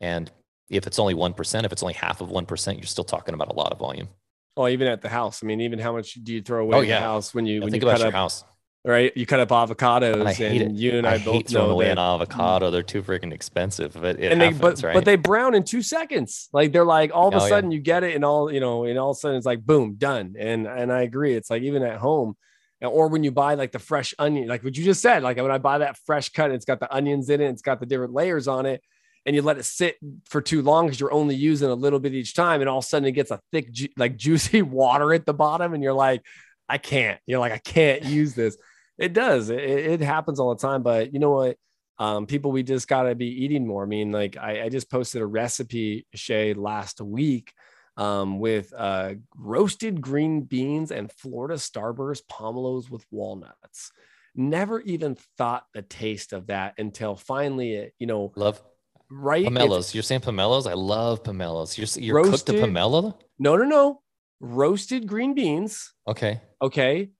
and 0.00 0.30
if 0.70 0.86
it's 0.86 0.98
only 0.98 1.14
one 1.14 1.34
percent, 1.34 1.66
if 1.66 1.72
it's 1.72 1.82
only 1.82 1.94
half 1.94 2.20
of 2.20 2.30
one 2.30 2.46
percent, 2.46 2.78
you're 2.78 2.86
still 2.86 3.04
talking 3.04 3.34
about 3.34 3.48
a 3.48 3.54
lot 3.54 3.72
of 3.72 3.78
volume. 3.78 4.08
Well, 4.56 4.68
even 4.68 4.88
at 4.88 5.00
the 5.00 5.08
house. 5.08 5.42
I 5.42 5.46
mean, 5.46 5.60
even 5.60 5.78
how 5.78 5.92
much 5.92 6.14
do 6.14 6.32
you 6.34 6.42
throw 6.42 6.62
away 6.62 6.76
Oh, 6.78 6.80
at 6.82 6.86
the 6.88 6.98
house 7.00 7.32
when 7.34 7.46
you 7.46 7.54
Yeah, 7.56 7.60
when 7.60 7.70
think 7.70 7.82
you 7.82 7.88
about 7.88 7.98
cut 7.98 8.04
your 8.04 8.08
up 8.08 8.14
house. 8.14 8.44
Right? 8.84 9.12
You 9.16 9.26
cut 9.26 9.40
up 9.40 9.48
avocados, 9.50 10.40
And 10.40 10.62
and 10.62 10.78
you 10.78 10.98
and 10.98 11.06
I, 11.06 11.14
I, 11.14 11.18
both 11.18 11.50
know 11.52 11.70
away 11.70 11.86
that. 11.86 11.92
an 11.92 11.98
avocado. 11.98 12.70
They're 12.70 12.82
too 12.82 13.02
freaking 13.02 13.32
expensive, 13.32 13.94
but 13.94 14.18
it 14.18 14.32
and 14.32 14.40
they 14.40 14.52
but 14.52 14.82
right? 14.82 14.94
but 14.94 15.04
they 15.04 15.16
brown 15.16 15.54
in 15.54 15.64
two 15.64 15.82
seconds. 15.82 16.48
Like 16.52 16.72
they're 16.72 16.84
like 16.84 17.10
all 17.14 17.28
of 17.28 17.34
a 17.34 17.38
Oh, 17.38 17.42
yeah. 17.42 17.48
sudden 17.48 17.70
you 17.70 17.80
get 17.80 18.04
it, 18.04 18.14
and 18.14 18.24
all 18.24 18.52
you 18.52 18.60
know, 18.60 18.84
and 18.84 18.98
all 18.98 19.10
of 19.10 19.16
a 19.16 19.20
sudden 19.20 19.36
it's 19.36 19.46
like 19.46 19.64
boom, 19.64 19.94
done. 19.96 20.34
And 20.38 20.66
and 20.66 20.92
I 20.92 21.02
agree. 21.02 21.34
It's 21.34 21.50
like 21.50 21.62
even 21.62 21.82
at 21.82 21.98
home, 21.98 22.36
or 22.80 23.08
when 23.08 23.22
you 23.24 23.30
buy 23.30 23.54
like 23.54 23.72
the 23.72 23.78
fresh 23.78 24.14
onion, 24.18 24.48
like 24.48 24.64
what 24.64 24.76
you 24.76 24.84
just 24.84 25.02
said, 25.02 25.22
like 25.22 25.36
when 25.36 25.50
I 25.50 25.58
buy 25.58 25.78
that 25.78 25.98
fresh 26.06 26.30
cut, 26.30 26.50
it's 26.50 26.64
got 26.64 26.80
the 26.80 26.92
onions 26.94 27.28
in 27.30 27.40
it, 27.40 27.48
it's 27.50 27.62
got 27.62 27.80
the 27.80 27.86
different 27.86 28.14
layers 28.14 28.48
on 28.48 28.66
it. 28.66 28.82
And 29.26 29.36
you 29.36 29.42
let 29.42 29.58
it 29.58 29.64
sit 29.66 29.96
for 30.30 30.40
too 30.40 30.62
long 30.62 30.86
because 30.86 30.98
you're 30.98 31.12
only 31.12 31.34
using 31.34 31.68
a 31.68 31.74
little 31.74 32.00
bit 32.00 32.14
each 32.14 32.34
time, 32.34 32.62
and 32.62 32.70
all 32.70 32.78
of 32.78 32.84
a 32.84 32.86
sudden 32.86 33.06
it 33.06 33.12
gets 33.12 33.30
a 33.30 33.38
thick, 33.52 33.70
ju- 33.70 33.88
like 33.98 34.16
juicy 34.16 34.62
water 34.80 35.12
at 35.12 35.26
the 35.26 35.34
bottom, 35.34 35.74
and 35.74 35.82
you're 35.82 35.92
like, 35.92 36.22
I 36.70 36.78
can't. 36.78 37.20
You're 37.26 37.38
like, 37.38 37.52
I 37.52 37.58
can't 37.58 38.02
use 38.04 38.34
this. 38.34 38.56
It 39.00 39.14
does. 39.14 39.50
It, 39.50 39.60
it 39.60 40.00
happens 40.00 40.38
all 40.38 40.54
the 40.54 40.60
time. 40.60 40.82
But 40.82 41.12
you 41.12 41.18
know 41.18 41.30
what? 41.30 41.56
Um, 41.98 42.26
people, 42.26 42.52
we 42.52 42.62
just 42.62 42.88
got 42.88 43.02
to 43.04 43.14
be 43.14 43.26
eating 43.44 43.66
more. 43.66 43.82
I 43.82 43.86
mean, 43.86 44.12
like 44.12 44.36
I, 44.36 44.62
I 44.64 44.68
just 44.68 44.90
posted 44.90 45.20
a 45.22 45.26
recipe, 45.26 46.06
Shay, 46.14 46.54
last 46.54 47.00
week 47.00 47.52
um, 47.96 48.38
with 48.38 48.72
uh, 48.76 49.14
roasted 49.36 50.00
green 50.00 50.42
beans 50.42 50.90
and 50.90 51.12
Florida 51.12 51.56
Starburst 51.56 52.22
pomelos 52.30 52.90
with 52.90 53.04
walnuts. 53.10 53.92
Never 54.34 54.80
even 54.80 55.16
thought 55.36 55.64
the 55.74 55.82
taste 55.82 56.32
of 56.32 56.46
that 56.46 56.74
until 56.78 57.16
finally, 57.16 57.74
it, 57.74 57.94
you 57.98 58.06
know, 58.06 58.32
love 58.36 58.62
right? 59.10 59.42
it's- 59.44 59.52
pomelos. 59.52 59.92
You're 59.92 60.02
saying 60.02 60.22
pomelos? 60.22 60.70
I 60.70 60.74
love 60.74 61.22
pomelos. 61.22 61.76
You're 61.76 62.02
you're 62.02 62.24
cooked 62.24 62.48
a 62.48 62.52
pomelo? 62.52 63.14
No, 63.38 63.56
no, 63.56 63.64
no. 63.64 64.00
Roasted 64.40 65.06
green 65.06 65.34
beans. 65.34 65.92
Okay. 66.08 66.40
okay, 66.62 67.10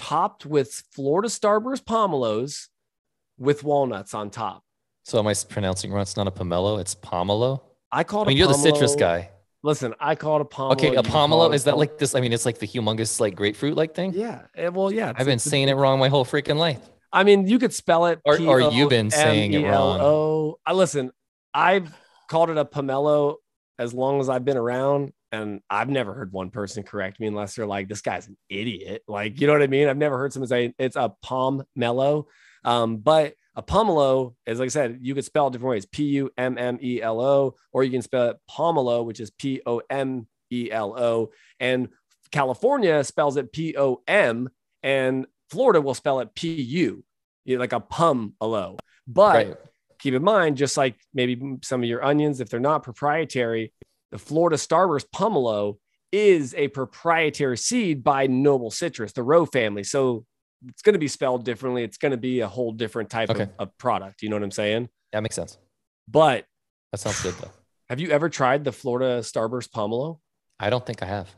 topped 0.00 0.46
with 0.46 0.82
Florida 0.92 1.28
Starburst 1.28 1.84
pomelos 1.84 2.68
with 3.38 3.62
walnuts 3.62 4.14
on 4.14 4.30
top. 4.30 4.62
So 5.04 5.18
am 5.18 5.26
I 5.26 5.34
pronouncing 5.48 5.92
wrong? 5.92 6.02
It's 6.02 6.16
not 6.16 6.26
a 6.26 6.30
pomelo. 6.30 6.80
It's 6.80 6.94
pomelo. 6.94 7.60
I 7.92 8.04
call 8.04 8.22
it. 8.22 8.26
I 8.26 8.28
mean, 8.28 8.36
you're 8.38 8.48
the 8.48 8.54
citrus 8.54 8.96
guy. 8.96 9.30
Listen, 9.62 9.94
I 10.00 10.14
call 10.14 10.36
it 10.36 10.42
a 10.42 10.44
pomelo. 10.46 10.72
Okay, 10.72 10.94
a 10.94 11.02
pomelo 11.02 11.52
is 11.54 11.64
that 11.64 11.76
like 11.76 11.98
this? 11.98 12.14
I 12.14 12.20
mean, 12.20 12.32
it's 12.32 12.46
like 12.46 12.58
the 12.58 12.66
humongous 12.66 13.20
like 13.20 13.34
grapefruit 13.34 13.76
like 13.76 13.94
thing. 13.94 14.12
Yeah. 14.14 14.42
eh, 14.56 14.68
Well, 14.68 14.90
yeah. 14.92 15.12
I've 15.14 15.26
been 15.26 15.38
saying 15.38 15.68
it 15.68 15.74
wrong 15.74 15.98
my 15.98 16.08
whole 16.08 16.24
freaking 16.24 16.56
life. 16.56 16.80
I 17.12 17.24
mean, 17.24 17.46
you 17.46 17.58
could 17.58 17.74
spell 17.74 18.06
it. 18.06 18.20
Or- 18.24 18.40
or 18.40 18.60
you've 18.72 18.88
been 18.88 19.10
saying 19.10 19.52
it 19.52 19.64
wrong. 19.68 19.98
Oh, 20.00 20.58
I 20.64 20.72
listen. 20.72 21.10
I've 21.52 21.92
called 22.28 22.48
it 22.50 22.56
a 22.56 22.64
pomelo 22.64 23.36
as 23.78 23.92
long 23.92 24.20
as 24.20 24.28
I've 24.28 24.44
been 24.44 24.56
around, 24.56 25.12
and 25.32 25.60
I've 25.70 25.88
never 25.88 26.12
heard 26.12 26.32
one 26.32 26.50
person 26.50 26.82
correct 26.82 27.20
me 27.20 27.26
unless 27.26 27.54
they're 27.54 27.66
like, 27.66 27.88
"This 27.88 28.00
guy's 28.00 28.26
an 28.26 28.36
idiot." 28.48 29.02
Like, 29.08 29.40
you 29.40 29.46
know 29.46 29.52
what 29.52 29.62
I 29.62 29.66
mean? 29.68 29.88
I've 29.88 29.96
never 29.96 30.18
heard 30.18 30.32
someone 30.32 30.48
say 30.48 30.74
it's 30.78 30.96
a 30.96 31.12
pomelo. 31.24 32.24
Um, 32.64 32.98
but 32.98 33.34
a 33.56 33.62
pomelo, 33.62 34.34
is 34.46 34.58
like 34.58 34.66
I 34.66 34.68
said, 34.68 34.98
you 35.02 35.14
could 35.14 35.24
spell 35.24 35.48
it 35.48 35.52
different 35.52 35.70
ways: 35.70 35.86
P 35.86 36.04
U 36.04 36.30
M 36.36 36.58
M 36.58 36.78
E 36.82 37.00
L 37.02 37.20
O, 37.20 37.54
or 37.72 37.84
you 37.84 37.90
can 37.90 38.02
spell 38.02 38.30
it 38.30 38.36
pomelo, 38.50 39.04
which 39.04 39.20
is 39.20 39.30
P 39.30 39.60
O 39.66 39.82
M 39.90 40.26
E 40.52 40.70
L 40.70 40.98
O, 40.98 41.30
and 41.58 41.88
California 42.30 43.02
spells 43.04 43.36
it 43.36 43.52
P 43.52 43.76
O 43.76 44.02
M, 44.06 44.48
and 44.82 45.26
Florida 45.50 45.80
will 45.80 45.94
spell 45.94 46.20
it 46.20 46.34
P 46.34 46.54
U, 46.54 47.04
like 47.46 47.72
a 47.72 47.80
pomelo. 47.80 48.78
But 49.06 49.34
Right. 49.34 49.56
keep 49.98 50.14
in 50.14 50.22
mind, 50.22 50.56
just 50.56 50.76
like 50.76 50.96
maybe 51.12 51.58
some 51.62 51.82
of 51.82 51.88
your 51.88 52.04
onions, 52.04 52.40
if 52.40 52.48
they're 52.48 52.60
not 52.60 52.82
proprietary, 52.84 53.72
the 54.12 54.18
Florida 54.18 54.56
Starburst 54.56 55.06
pomelo 55.14 55.76
is 56.12 56.54
a 56.54 56.68
proprietary 56.68 57.56
seed 57.56 58.02
by 58.02 58.26
Noble 58.26 58.70
Citrus, 58.70 59.12
the 59.12 59.22
Rowe 59.22 59.46
family. 59.46 59.84
So 59.84 60.24
it's 60.68 60.82
going 60.82 60.94
to 60.94 60.98
be 60.98 61.08
spelled 61.08 61.44
differently. 61.44 61.84
It's 61.84 61.96
going 61.98 62.10
to 62.12 62.18
be 62.18 62.40
a 62.40 62.48
whole 62.48 62.72
different 62.72 63.08
type 63.10 63.30
Okay. 63.30 63.44
of, 63.44 63.50
of 63.58 63.78
product. 63.78 64.22
You 64.22 64.28
know 64.28 64.36
what 64.36 64.42
I'm 64.42 64.50
saying? 64.50 64.88
That 65.12 65.22
makes 65.22 65.34
sense. 65.36 65.56
But 66.08 66.44
That 66.92 66.98
sounds 66.98 67.22
good 67.22 67.34
though. 67.34 67.50
have 67.88 68.00
you 68.00 68.10
ever 68.10 68.28
tried 68.28 68.64
the 68.64 68.72
Florida 68.72 69.20
Starburst 69.20 69.70
pomelo? 69.70 70.18
I 70.58 70.68
don't 70.70 70.84
think 70.84 71.02
I 71.02 71.06
have. 71.06 71.28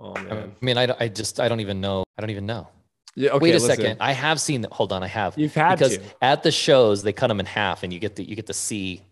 Oh 0.00 0.14
man. 0.14 0.52
I 0.60 0.64
mean, 0.64 0.78
I, 0.78 0.94
I 0.98 1.08
just 1.08 1.40
I 1.40 1.48
don't 1.48 1.60
even 1.60 1.80
know. 1.80 2.04
I 2.16 2.20
don't 2.22 2.30
even 2.30 2.46
know. 2.46 2.68
Yeah, 3.14 3.30
okay, 3.32 3.38
Wait 3.42 3.50
a 3.50 3.52
listen. 3.54 3.76
second. 3.76 3.96
I 4.00 4.12
have 4.12 4.40
seen 4.40 4.62
that. 4.62 4.72
Hold 4.72 4.92
on. 4.92 5.02
I 5.02 5.06
have 5.08 5.36
You've 5.36 5.54
had 5.54 5.76
because 5.78 5.98
to. 5.98 6.04
at 6.22 6.42
the 6.42 6.50
shows 6.50 7.02
they 7.02 7.12
cut 7.12 7.26
them 7.28 7.40
in 7.40 7.46
half, 7.46 7.82
and 7.82 7.92
you 7.92 7.98
get 7.98 8.16
the 8.16 8.24
you 8.24 8.34
get 8.34 8.46
to 8.46 8.54
see 8.54 9.02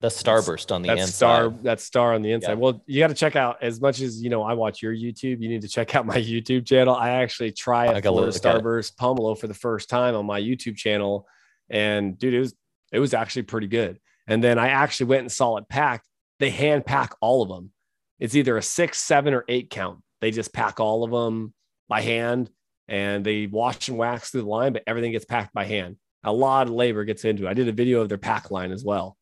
the 0.00 0.08
starburst 0.08 0.72
on 0.72 0.80
the 0.80 0.88
that 0.88 0.98
inside. 0.98 1.12
star 1.12 1.50
that 1.62 1.80
star 1.80 2.14
on 2.14 2.22
the 2.22 2.32
inside. 2.32 2.52
Yeah. 2.52 2.54
Well, 2.54 2.82
you 2.86 3.00
got 3.00 3.08
to 3.08 3.14
check 3.14 3.36
out 3.36 3.62
as 3.62 3.80
much 3.80 4.00
as 4.00 4.22
you 4.22 4.30
know. 4.30 4.42
I 4.42 4.54
watch 4.54 4.82
your 4.82 4.94
YouTube. 4.94 5.40
You 5.40 5.48
need 5.48 5.60
to 5.62 5.68
check 5.68 5.94
out 5.94 6.06
my 6.14 6.16
YouTube 6.16 6.66
channel. 6.66 6.94
I 6.94 7.10
actually 7.10 7.52
try 7.52 7.86
I 7.86 7.92
a 7.98 8.00
gotta 8.00 8.16
Florida 8.16 8.32
look. 8.32 8.42
Starburst 8.42 8.96
pomelo 8.96 9.38
for 9.38 9.46
the 9.46 9.54
first 9.54 9.90
time 9.90 10.14
on 10.14 10.24
my 10.24 10.40
YouTube 10.40 10.76
channel, 10.76 11.26
and 11.68 12.18
dude, 12.18 12.34
it 12.34 12.40
was 12.40 12.54
it 12.92 12.98
was 12.98 13.12
actually 13.12 13.42
pretty 13.42 13.66
good. 13.66 13.98
And 14.26 14.42
then 14.42 14.58
I 14.58 14.68
actually 14.68 15.06
went 15.06 15.22
and 15.22 15.32
saw 15.32 15.56
it 15.56 15.68
packed. 15.68 16.06
They 16.38 16.50
hand 16.50 16.86
pack 16.86 17.14
all 17.20 17.42
of 17.42 17.48
them. 17.50 17.70
It's 18.18 18.34
either 18.34 18.56
a 18.56 18.62
six, 18.62 18.98
seven, 18.98 19.34
or 19.34 19.44
eight 19.48 19.68
count. 19.68 20.00
They 20.20 20.30
just 20.30 20.52
pack 20.52 20.80
all 20.80 21.04
of 21.04 21.10
them 21.10 21.52
by 21.88 22.00
hand, 22.00 22.48
and 22.88 23.24
they 23.24 23.46
wash 23.46 23.88
and 23.88 23.98
wax 23.98 24.30
through 24.30 24.42
the 24.42 24.48
line, 24.48 24.72
but 24.72 24.82
everything 24.86 25.12
gets 25.12 25.26
packed 25.26 25.52
by 25.52 25.64
hand. 25.64 25.96
A 26.24 26.32
lot 26.32 26.68
of 26.68 26.72
labor 26.72 27.04
gets 27.04 27.24
into 27.24 27.46
it. 27.46 27.50
I 27.50 27.54
did 27.54 27.68
a 27.68 27.72
video 27.72 28.00
of 28.00 28.08
their 28.08 28.18
pack 28.18 28.50
line 28.50 28.72
as 28.72 28.84
well 28.84 29.16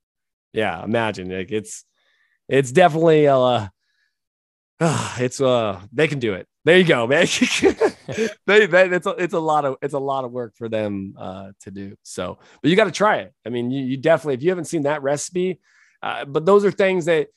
yeah 0.52 0.82
imagine 0.82 1.30
like 1.30 1.52
it's 1.52 1.84
it's 2.48 2.72
definitely 2.72 3.28
uh 3.28 3.68
it's 5.18 5.40
uh 5.40 5.80
they 5.92 6.08
can 6.08 6.18
do 6.18 6.34
it. 6.34 6.46
There 6.64 6.78
you 6.78 6.84
go 6.84 7.06
man. 7.06 7.26
They, 8.46 8.64
they 8.64 8.88
it's 8.88 9.06
a, 9.06 9.10
it's 9.10 9.34
a 9.34 9.38
lot 9.38 9.66
of 9.66 9.76
it's 9.82 9.92
a 9.92 9.98
lot 9.98 10.24
of 10.24 10.32
work 10.32 10.54
for 10.56 10.68
them 10.68 11.14
uh 11.18 11.52
to 11.60 11.70
do. 11.70 11.94
So 12.04 12.38
but 12.62 12.70
you 12.70 12.76
got 12.76 12.84
to 12.84 12.90
try 12.90 13.16
it. 13.18 13.34
I 13.44 13.50
mean 13.50 13.70
you, 13.70 13.84
you 13.84 13.96
definitely 13.98 14.34
if 14.34 14.42
you 14.42 14.48
haven't 14.48 14.64
seen 14.64 14.82
that 14.82 15.02
recipe 15.02 15.60
uh, 16.02 16.24
but 16.24 16.46
those 16.46 16.64
are 16.64 16.70
things 16.70 17.06
that 17.06 17.28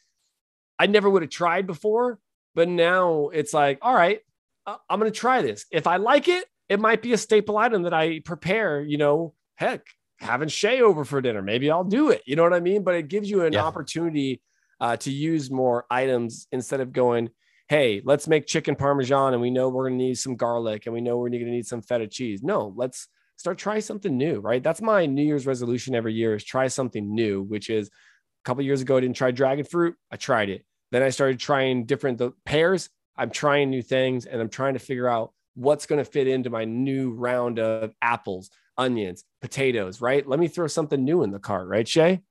i 0.79 0.85
never 0.87 1.09
would 1.09 1.21
have 1.21 1.31
tried 1.31 1.67
before 1.67 2.19
but 2.55 2.67
now 2.67 3.29
it's 3.29 3.53
like 3.53 3.79
all 3.81 3.93
right 3.93 4.19
i'm 4.67 4.99
gonna 4.99 5.11
try 5.11 5.41
this. 5.41 5.65
If 5.71 5.87
i 5.87 5.97
like 5.97 6.27
it 6.27 6.45
it 6.69 6.79
might 6.79 7.01
be 7.01 7.13
a 7.13 7.17
staple 7.17 7.57
item 7.57 7.83
that 7.83 7.93
i 7.93 8.19
prepare 8.19 8.81
you 8.81 8.97
know 8.97 9.33
heck 9.55 9.85
having 10.21 10.47
Shay 10.47 10.81
over 10.81 11.03
for 11.03 11.19
dinner. 11.21 11.41
Maybe 11.41 11.69
I'll 11.71 11.83
do 11.83 12.09
it. 12.11 12.21
You 12.25 12.35
know 12.35 12.43
what 12.43 12.53
I 12.53 12.59
mean? 12.59 12.83
But 12.83 12.95
it 12.95 13.07
gives 13.07 13.29
you 13.29 13.43
an 13.43 13.53
Yeah. 13.53 13.63
opportunity 13.63 14.41
uh, 14.79 14.97
to 14.97 15.11
use 15.11 15.51
more 15.51 15.85
items 15.91 16.47
instead 16.51 16.79
of 16.79 16.91
going, 16.91 17.29
hey, 17.69 18.01
let's 18.03 18.27
make 18.27 18.47
chicken 18.47 18.75
parmesan 18.75 19.33
and 19.33 19.41
we 19.41 19.49
know 19.51 19.69
we're 19.69 19.87
going 19.87 19.97
to 19.99 20.05
need 20.05 20.17
some 20.17 20.35
garlic 20.35 20.85
and 20.85 20.93
we 20.93 21.01
know 21.01 21.17
we're 21.17 21.29
going 21.29 21.45
to 21.45 21.51
need 21.51 21.65
some 21.65 21.81
feta 21.81 22.07
cheese. 22.07 22.41
No, 22.43 22.73
let's 22.75 23.07
start 23.37 23.57
try 23.57 23.79
something 23.79 24.17
new, 24.17 24.39
right? 24.39 24.61
That's 24.61 24.81
my 24.81 25.05
New 25.05 25.23
Year's 25.23 25.47
resolution 25.47 25.95
every 25.95 26.13
year 26.13 26.35
is 26.35 26.43
try 26.43 26.67
something 26.67 27.13
new, 27.13 27.41
which 27.43 27.69
is 27.69 27.87
a 27.87 28.43
couple 28.43 28.63
years 28.63 28.81
ago 28.81 28.97
I 28.97 29.01
didn't 29.01 29.15
try 29.15 29.31
dragon 29.31 29.65
fruit. 29.65 29.95
I 30.11 30.17
tried 30.17 30.49
it. 30.49 30.65
Then 30.91 31.01
I 31.03 31.09
started 31.09 31.39
trying 31.39 31.85
different 31.85 32.17
the 32.17 32.31
pears. 32.45 32.89
I'm 33.15 33.29
trying 33.29 33.69
new 33.69 33.81
things 33.81 34.25
and 34.25 34.41
I'm 34.41 34.49
trying 34.49 34.73
to 34.73 34.79
figure 34.79 35.07
out 35.07 35.33
what's 35.53 35.85
going 35.85 36.03
to 36.03 36.09
fit 36.09 36.27
into 36.27 36.49
my 36.49 36.65
new 36.65 37.11
round 37.11 37.59
of 37.59 37.93
apples, 38.01 38.49
onions, 38.81 39.23
potatoes, 39.41 40.01
right? 40.01 40.27
Let 40.27 40.39
me 40.39 40.47
throw 40.47 40.67
something 40.67 41.03
new 41.03 41.23
in 41.23 41.31
the 41.31 41.39
cart, 41.39 41.67
right, 41.67 41.87
Shay? 41.87 42.21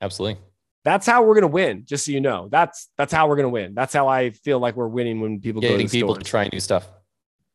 Absolutely. 0.00 0.40
That's 0.84 1.06
how 1.06 1.22
we're 1.24 1.34
going 1.34 1.42
to 1.42 1.48
win, 1.48 1.84
just 1.86 2.06
so 2.06 2.12
you 2.12 2.20
know. 2.20 2.48
That's 2.50 2.88
that's 2.96 3.12
how 3.12 3.28
we're 3.28 3.36
going 3.36 3.44
to 3.44 3.50
win. 3.50 3.74
That's 3.74 3.92
how 3.92 4.08
I 4.08 4.30
feel 4.30 4.58
like 4.60 4.76
we're 4.76 4.88
winning 4.88 5.20
when 5.20 5.40
people 5.40 5.60
go 5.60 5.68
to 5.68 5.74
Getting 5.74 5.88
people 5.88 6.14
stores. 6.14 6.24
to 6.24 6.30
try 6.30 6.48
new 6.52 6.60
stuff. 6.60 6.88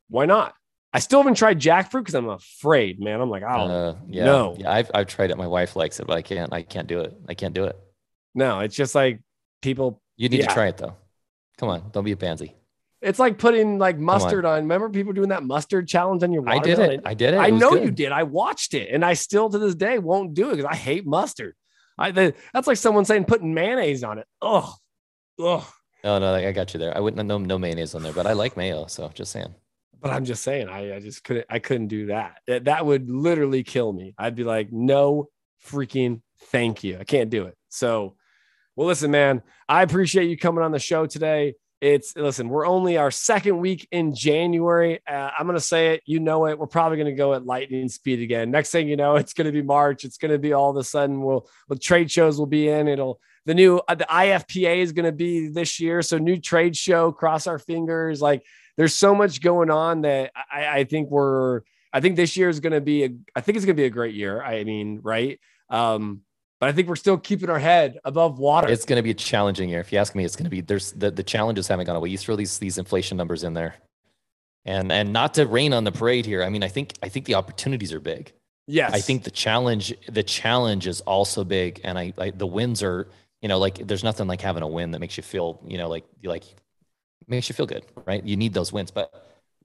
Why 0.09 0.25
not? 0.25 0.53
I 0.93 0.99
still 0.99 1.19
haven't 1.19 1.33
tried 1.35 1.59
jackfruit 1.59 2.01
because 2.01 2.13
I'm 2.13 2.29
afraid, 2.29 2.99
man. 3.01 3.19
I'm 3.19 3.29
like, 3.29 3.43
oh 3.43 3.47
Uh, 3.47 3.95
yeah. 4.07 4.25
no. 4.25 4.55
Yeah. 4.59 4.71
I've 4.71 4.91
I've 4.93 5.07
tried 5.07 5.31
it. 5.31 5.37
My 5.37 5.47
wife 5.47 5.75
likes 5.75 5.99
it, 5.99 6.05
but 6.07 6.15
I 6.17 6.21
can't. 6.21 6.53
I 6.53 6.61
can't 6.61 6.87
do 6.87 6.99
it. 7.01 7.13
I 7.27 7.33
can't 7.33 7.53
do 7.53 7.63
it. 7.65 7.75
no. 8.35 8.59
It's 8.59 8.75
just 8.75 8.93
like 8.95 9.21
people. 9.61 10.01
You 10.17 10.29
need 10.29 10.39
Yeah. 10.41 10.47
to 10.47 10.53
try 10.53 10.67
it 10.67 10.77
though. 10.77 10.95
Come 11.57 11.69
on. 11.69 11.89
Don't 11.91 12.03
be 12.05 12.11
a 12.11 12.17
pansy. 12.17 12.53
It's 13.05 13.19
like 13.19 13.37
putting 13.37 13.77
like 13.77 13.99
mustard 13.99 14.45
on. 14.45 14.63
Remember 14.63 14.89
people 14.89 15.13
doing 15.13 15.29
that 15.29 15.43
mustard 15.43 15.87
challenge 15.87 16.23
on 16.23 16.31
your 16.31 16.41
watermelon? 16.41 16.81
I 16.81 16.87
did 16.87 16.99
it. 16.99 17.01
I 17.05 17.13
did 17.13 17.33
it. 17.35 17.37
I 17.37 17.47
It 17.47 17.53
know 17.53 17.71
good. 17.71 17.83
you 17.83 17.91
did. 17.91 18.11
I 18.11 18.23
watched 18.23 18.73
it, 18.73 18.89
and 18.91 19.05
I 19.05 19.13
still 19.13 19.49
to 19.49 19.59
this 19.59 19.75
day 19.75 19.99
won't 19.99 20.33
do 20.33 20.49
it 20.49 20.57
because 20.57 20.65
I 20.71 20.75
hate 20.75 21.05
mustard. 21.05 21.53
I 21.97 22.11
the, 22.11 22.33
that's 22.53 22.67
like 22.67 22.77
someone 22.77 23.05
saying 23.05 23.25
putting 23.25 23.53
mayonnaise 23.53 24.03
on 24.03 24.17
it. 24.17 24.27
Oh, 24.41 24.73
ugh. 25.39 25.63
No, 26.03 26.19
no, 26.19 26.33
I 26.33 26.51
got 26.51 26.73
you 26.73 26.79
there. 26.79 26.95
I 26.95 26.99
wouldn't 26.99 27.25
no 27.27 27.37
no 27.37 27.57
mayonnaise 27.57 27.93
on 27.95 28.03
there, 28.03 28.13
but 28.13 28.27
I 28.27 28.33
like 28.33 28.57
mayo, 28.57 28.87
so 28.87 29.07
just 29.13 29.31
saying. 29.31 29.53
But 30.01 30.11
I'm 30.11 30.25
just 30.25 30.43
saying, 30.43 30.67
I, 30.67 30.95
I 30.95 30.99
just 30.99 31.23
couldn't 31.23 31.45
I 31.49 31.59
couldn't 31.59 31.87
do 31.87 32.07
that. 32.07 32.39
that. 32.47 32.65
That 32.65 32.85
would 32.85 33.09
literally 33.09 33.63
kill 33.63 33.93
me. 33.93 34.15
I'd 34.17 34.35
be 34.35 34.43
like, 34.43 34.71
no 34.71 35.29
freaking 35.65 36.21
thank 36.51 36.83
you. 36.83 36.97
I 36.99 37.03
can't 37.03 37.29
do 37.29 37.45
it. 37.45 37.55
So 37.69 38.15
well, 38.75 38.87
listen, 38.87 39.09
man, 39.11 39.41
I 39.69 39.83
appreciate 39.83 40.29
you 40.29 40.37
coming 40.37 40.63
on 40.63 40.71
the 40.71 40.79
show 40.79 41.05
today. 41.05 41.55
It's 41.85 42.15
listen, 42.15 42.49
we're 42.49 42.65
only 42.65 42.97
our 42.97 43.11
second 43.11 43.59
week 43.59 43.87
in 43.91 44.15
January. 44.15 45.01
Uh, 45.07 45.29
I'm 45.37 45.45
going 45.45 45.55
to 45.55 45.61
say 45.61 45.93
it, 45.93 46.01
you 46.07 46.19
know 46.19 46.47
it. 46.47 46.57
We're 46.57 46.65
probably 46.65 46.97
going 46.97 47.13
to 47.13 47.15
go 47.15 47.35
at 47.35 47.45
lightning 47.45 47.89
speed 47.89 48.21
again. 48.21 48.49
Next 48.49 48.71
thing 48.71 48.87
you 48.87 48.95
know, 48.95 49.17
it's 49.17 49.33
going 49.33 49.45
to 49.45 49.51
be 49.51 49.61
March. 49.61 50.03
It's 50.03 50.17
going 50.17 50.31
to 50.31 50.39
be 50.39 50.51
all 50.51 50.71
of 50.71 50.77
a 50.77 50.83
sudden 50.83 51.21
we'll, 51.21 51.47
well 51.69 51.77
trade 51.77 52.09
shows 52.09 52.39
will 52.39 52.47
be 52.47 52.69
in. 52.69 52.87
It'll 52.87 53.19
the 53.45 53.53
new 53.53 53.79
uh, 53.87 53.93
the 53.93 54.07
IFPA 54.09 54.77
is 54.77 54.93
going 54.93 55.05
to 55.05 55.11
be 55.11 55.49
this 55.49 55.79
year, 55.79 56.01
so 56.01 56.17
new 56.17 56.39
trade 56.39 56.75
show. 56.75 57.11
Cross 57.11 57.45
our 57.45 57.59
fingers. 57.59 58.19
Like 58.19 58.43
there's 58.77 58.95
so 58.95 59.13
much 59.13 59.39
going 59.39 59.69
on 59.69 60.01
that 60.01 60.31
I, 60.51 60.79
I 60.79 60.83
think 60.85 61.11
we're. 61.11 61.61
I 61.93 62.01
think 62.01 62.15
this 62.15 62.35
year 62.35 62.49
is 62.49 62.61
going 62.61 62.73
to 62.73 62.81
be 62.81 63.03
a. 63.03 63.09
I 63.35 63.41
think 63.41 63.57
it's 63.57 63.65
going 63.65 63.75
to 63.75 63.81
be 63.81 63.85
a 63.85 63.91
great 63.91 64.15
year. 64.15 64.41
I 64.41 64.63
mean, 64.63 65.01
right? 65.03 65.39
Um, 65.69 66.21
but 66.65 66.69
I 66.69 66.73
think 66.73 66.87
we're 66.87 66.95
still 66.95 67.19
keeping 67.19 67.47
our 67.51 67.59
head 67.59 67.99
above 68.05 68.39
water. 68.39 68.67
It's 68.67 68.85
going 68.85 68.97
to 68.97 69.03
be 69.03 69.11
a 69.11 69.13
challenging 69.13 69.69
year. 69.69 69.79
If 69.81 69.93
you 69.93 69.99
ask 69.99 70.15
me, 70.15 70.25
it's 70.25 70.35
going 70.35 70.45
to 70.45 70.49
be 70.49 70.61
there's 70.61 70.93
the, 70.93 71.11
the 71.11 71.21
challenges 71.21 71.67
haven't 71.67 71.85
gone 71.85 71.95
away. 71.95 72.09
You 72.09 72.17
throw 72.17 72.35
these 72.35 72.57
these 72.57 72.79
inflation 72.79 73.17
numbers 73.17 73.43
in 73.43 73.53
there, 73.53 73.75
and 74.65 74.91
and 74.91 75.13
not 75.13 75.35
to 75.35 75.45
rain 75.45 75.73
on 75.73 75.83
the 75.83 75.91
parade 75.91 76.25
here. 76.25 76.41
I 76.41 76.49
mean, 76.49 76.63
I 76.63 76.67
think 76.67 76.93
I 77.03 77.09
think 77.09 77.27
the 77.27 77.35
opportunities 77.35 77.93
are 77.93 77.99
big. 77.99 78.33
Yes, 78.65 78.91
I 78.93 78.99
think 78.99 79.25
the 79.25 79.29
challenge 79.29 79.93
the 80.09 80.23
challenge 80.23 80.87
is 80.87 81.01
also 81.01 81.43
big, 81.43 81.81
and 81.83 81.99
I, 81.99 82.13
I 82.17 82.31
the 82.31 82.47
wins 82.47 82.81
are 82.81 83.09
you 83.43 83.47
know 83.47 83.59
like 83.59 83.85
there's 83.85 84.03
nothing 84.03 84.25
like 84.25 84.41
having 84.41 84.63
a 84.63 84.67
win 84.67 84.89
that 84.89 84.99
makes 84.99 85.17
you 85.17 85.21
feel 85.23 85.61
you 85.67 85.77
know 85.77 85.87
like 85.87 86.05
like 86.23 86.45
makes 87.27 87.47
you 87.47 87.53
feel 87.53 87.67
good, 87.67 87.85
right? 88.07 88.25
You 88.25 88.37
need 88.37 88.55
those 88.55 88.73
wins, 88.73 88.89
but 88.89 89.13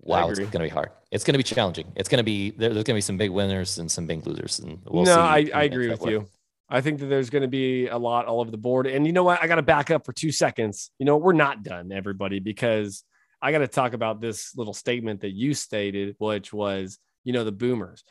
wow, 0.01 0.29
it's 0.29 0.39
going 0.39 0.51
to 0.51 0.59
be 0.59 0.69
hard. 0.69 0.91
It's 1.11 1.25
going 1.25 1.33
to 1.33 1.39
be 1.39 1.45
challenging. 1.45 1.91
It's 1.97 2.11
going 2.11 2.19
to 2.19 2.25
be 2.25 2.51
there, 2.51 2.75
there's 2.75 2.85
going 2.85 2.95
to 2.95 2.99
be 2.99 3.01
some 3.01 3.17
big 3.17 3.31
winners 3.31 3.79
and 3.79 3.91
some 3.91 4.07
big 4.07 4.27
losers, 4.27 4.59
and 4.59 4.83
we'll 4.85 5.05
no, 5.05 5.19
I, 5.19 5.49
I 5.55 5.63
agree 5.63 5.89
with 5.89 6.05
you. 6.05 6.29
I 6.71 6.81
think 6.81 7.01
that 7.01 7.07
there's 7.07 7.31
going 7.31 7.43
to 7.43 7.49
be 7.49 7.89
a 7.89 7.99
lot 7.99 8.27
all 8.27 8.41
over 8.41 8.51
the 8.51 8.57
board. 8.57 8.87
And 8.87 9.05
you 9.05 9.13
know 9.13 9.25
what? 9.25 9.43
I 9.43 9.49
got 9.49 9.57
to 9.57 9.63
back 9.63 9.91
up 9.91 10.07
for 10.07 10.13
two 10.13 10.31
seconds. 10.31 10.93
You 10.99 11.07
know, 11.07 11.17
we're 11.17 11.33
not 11.33 11.65
done, 11.65 11.91
everybody, 11.91 12.39
because 12.39 13.03
I 13.43 13.51
got 13.51 13.59
to 13.59 13.69
talk 13.69 13.93
about 13.93 14.21
this 14.21 14.57
little 14.57 14.73
statement 14.73 15.23
that 15.23 15.33
you 15.33 15.53
stated, 15.53 16.15
which 16.19 16.53
was, 16.53 16.99
you 17.25 17.33
know, 17.33 17.43
the 17.43 17.53
boomers. 17.53 18.05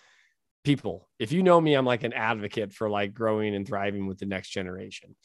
People, 0.65 1.07
if 1.19 1.31
you 1.31 1.41
know 1.41 1.59
me, 1.59 1.73
I'm 1.73 1.85
like 1.85 2.03
an 2.03 2.11
advocate 2.11 2.73
for 2.73 2.89
like 2.89 3.13
growing 3.13 3.55
and 3.55 3.65
thriving 3.65 4.07
with 4.07 4.19
the 4.19 4.25
next 4.25 4.49
generation. 4.49 5.15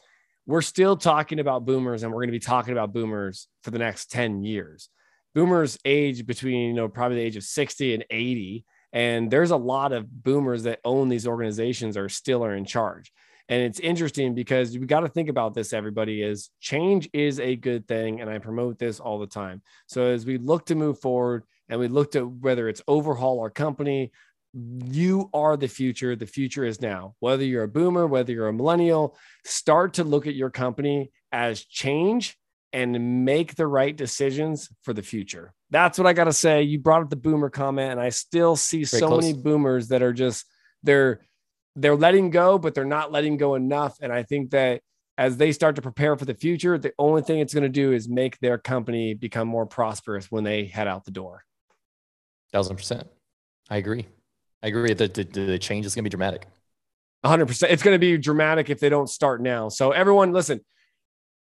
We're 0.47 0.61
still 0.61 0.95
talking 0.95 1.39
about 1.39 1.65
boomers 1.65 2.03
and 2.03 2.13
we're 2.13 2.21
going 2.21 2.29
to 2.29 2.31
be 2.31 2.39
talking 2.39 2.71
about 2.71 2.93
boomers 2.93 3.49
for 3.63 3.71
the 3.71 3.79
next 3.79 4.11
10 4.11 4.43
years. 4.43 4.89
Boomers 5.33 5.77
age 5.83 6.25
between, 6.25 6.69
you 6.69 6.73
know, 6.73 6.87
probably 6.87 7.17
the 7.17 7.23
age 7.23 7.35
of 7.35 7.43
60 7.43 7.95
and 7.95 8.05
80 8.09 8.63
and 8.95 9.29
there's 9.29 9.51
a 9.51 9.57
lot 9.57 9.91
of 9.91 10.23
boomers 10.23 10.63
that 10.63 10.79
own 10.85 11.09
these 11.09 11.27
organizations 11.27 11.97
are 11.97 12.07
still 12.07 12.45
are 12.45 12.55
in 12.55 12.63
charge 12.63 13.11
and 13.47 13.61
it's 13.61 13.79
interesting 13.79 14.33
because 14.33 14.77
we 14.77 14.85
got 14.87 15.01
to 15.01 15.07
think 15.07 15.29
about 15.29 15.53
this, 15.53 15.73
everybody 15.73 16.21
is 16.21 16.49
change 16.59 17.09
is 17.13 17.39
a 17.39 17.55
good 17.55 17.87
thing. 17.87 18.21
And 18.21 18.29
I 18.29 18.39
promote 18.39 18.79
this 18.79 18.99
all 18.99 19.19
the 19.19 19.27
time. 19.27 19.61
So 19.87 20.07
as 20.07 20.25
we 20.25 20.37
look 20.37 20.65
to 20.67 20.75
move 20.75 20.99
forward 20.99 21.43
and 21.69 21.79
we 21.79 21.87
look 21.87 22.11
to 22.13 22.25
whether 22.25 22.67
it's 22.67 22.81
overhaul 22.87 23.39
our 23.39 23.51
company, 23.51 24.11
you 24.53 25.29
are 25.33 25.57
the 25.57 25.67
future. 25.67 26.15
The 26.15 26.25
future 26.25 26.65
is 26.65 26.81
now. 26.81 27.15
Whether 27.19 27.43
you're 27.43 27.63
a 27.63 27.67
boomer, 27.67 28.07
whether 28.07 28.31
you're 28.31 28.47
a 28.47 28.53
millennial, 28.53 29.15
start 29.43 29.95
to 29.95 30.03
look 30.03 30.27
at 30.27 30.33
your 30.33 30.49
company 30.49 31.11
as 31.31 31.63
change 31.63 32.37
and 32.73 33.25
make 33.25 33.55
the 33.55 33.67
right 33.67 33.95
decisions 33.95 34.69
for 34.81 34.93
the 34.93 35.01
future. 35.01 35.53
That's 35.69 35.97
what 35.97 36.07
I 36.07 36.13
got 36.13 36.25
to 36.25 36.33
say. 36.33 36.63
You 36.63 36.79
brought 36.79 37.03
up 37.03 37.09
the 37.09 37.15
boomer 37.15 37.49
comment, 37.49 37.91
and 37.91 38.01
I 38.01 38.09
still 38.09 38.55
see 38.55 38.83
Very 38.85 38.99
so 38.99 39.07
close. 39.07 39.23
many 39.23 39.33
boomers 39.33 39.89
that 39.89 40.01
are 40.01 40.13
just 40.13 40.45
they're 40.83 41.21
they're 41.75 41.95
letting 41.95 42.29
go, 42.29 42.57
but 42.57 42.73
they're 42.73 42.85
not 42.85 43.11
letting 43.11 43.37
go 43.37 43.55
enough. 43.55 43.97
And 44.01 44.11
I 44.11 44.23
think 44.23 44.51
that 44.51 44.81
as 45.17 45.37
they 45.37 45.51
start 45.51 45.75
to 45.77 45.81
prepare 45.81 46.17
for 46.17 46.25
the 46.25 46.33
future, 46.33 46.77
the 46.77 46.93
only 46.99 47.21
thing 47.21 47.39
it's 47.39 47.53
going 47.53 47.63
to 47.63 47.69
do 47.69 47.93
is 47.93 48.09
make 48.09 48.39
their 48.39 48.57
company 48.57 49.13
become 49.13 49.47
more 49.47 49.65
prosperous 49.65 50.31
when 50.31 50.43
they 50.43 50.65
head 50.65 50.87
out 50.87 51.05
the 51.05 51.11
door. 51.11 51.43
Thousand 52.51 52.75
percent. 52.75 53.07
I 53.69 53.77
agree. 53.77 54.07
I 54.61 54.67
agree. 54.67 54.93
The, 54.93 55.07
the, 55.07 55.23
the 55.23 55.59
change 55.59 55.85
is 55.85 55.95
going 55.95 56.03
to 56.03 56.09
be 56.09 56.11
dramatic. 56.11 56.47
100%. 57.25 57.69
It's 57.69 57.83
going 57.83 57.95
to 57.95 57.99
be 57.99 58.17
dramatic 58.17 58.69
if 58.69 58.79
they 58.79 58.89
don't 58.89 59.09
start 59.09 59.41
now. 59.41 59.69
So, 59.69 59.91
everyone, 59.91 60.31
listen, 60.31 60.61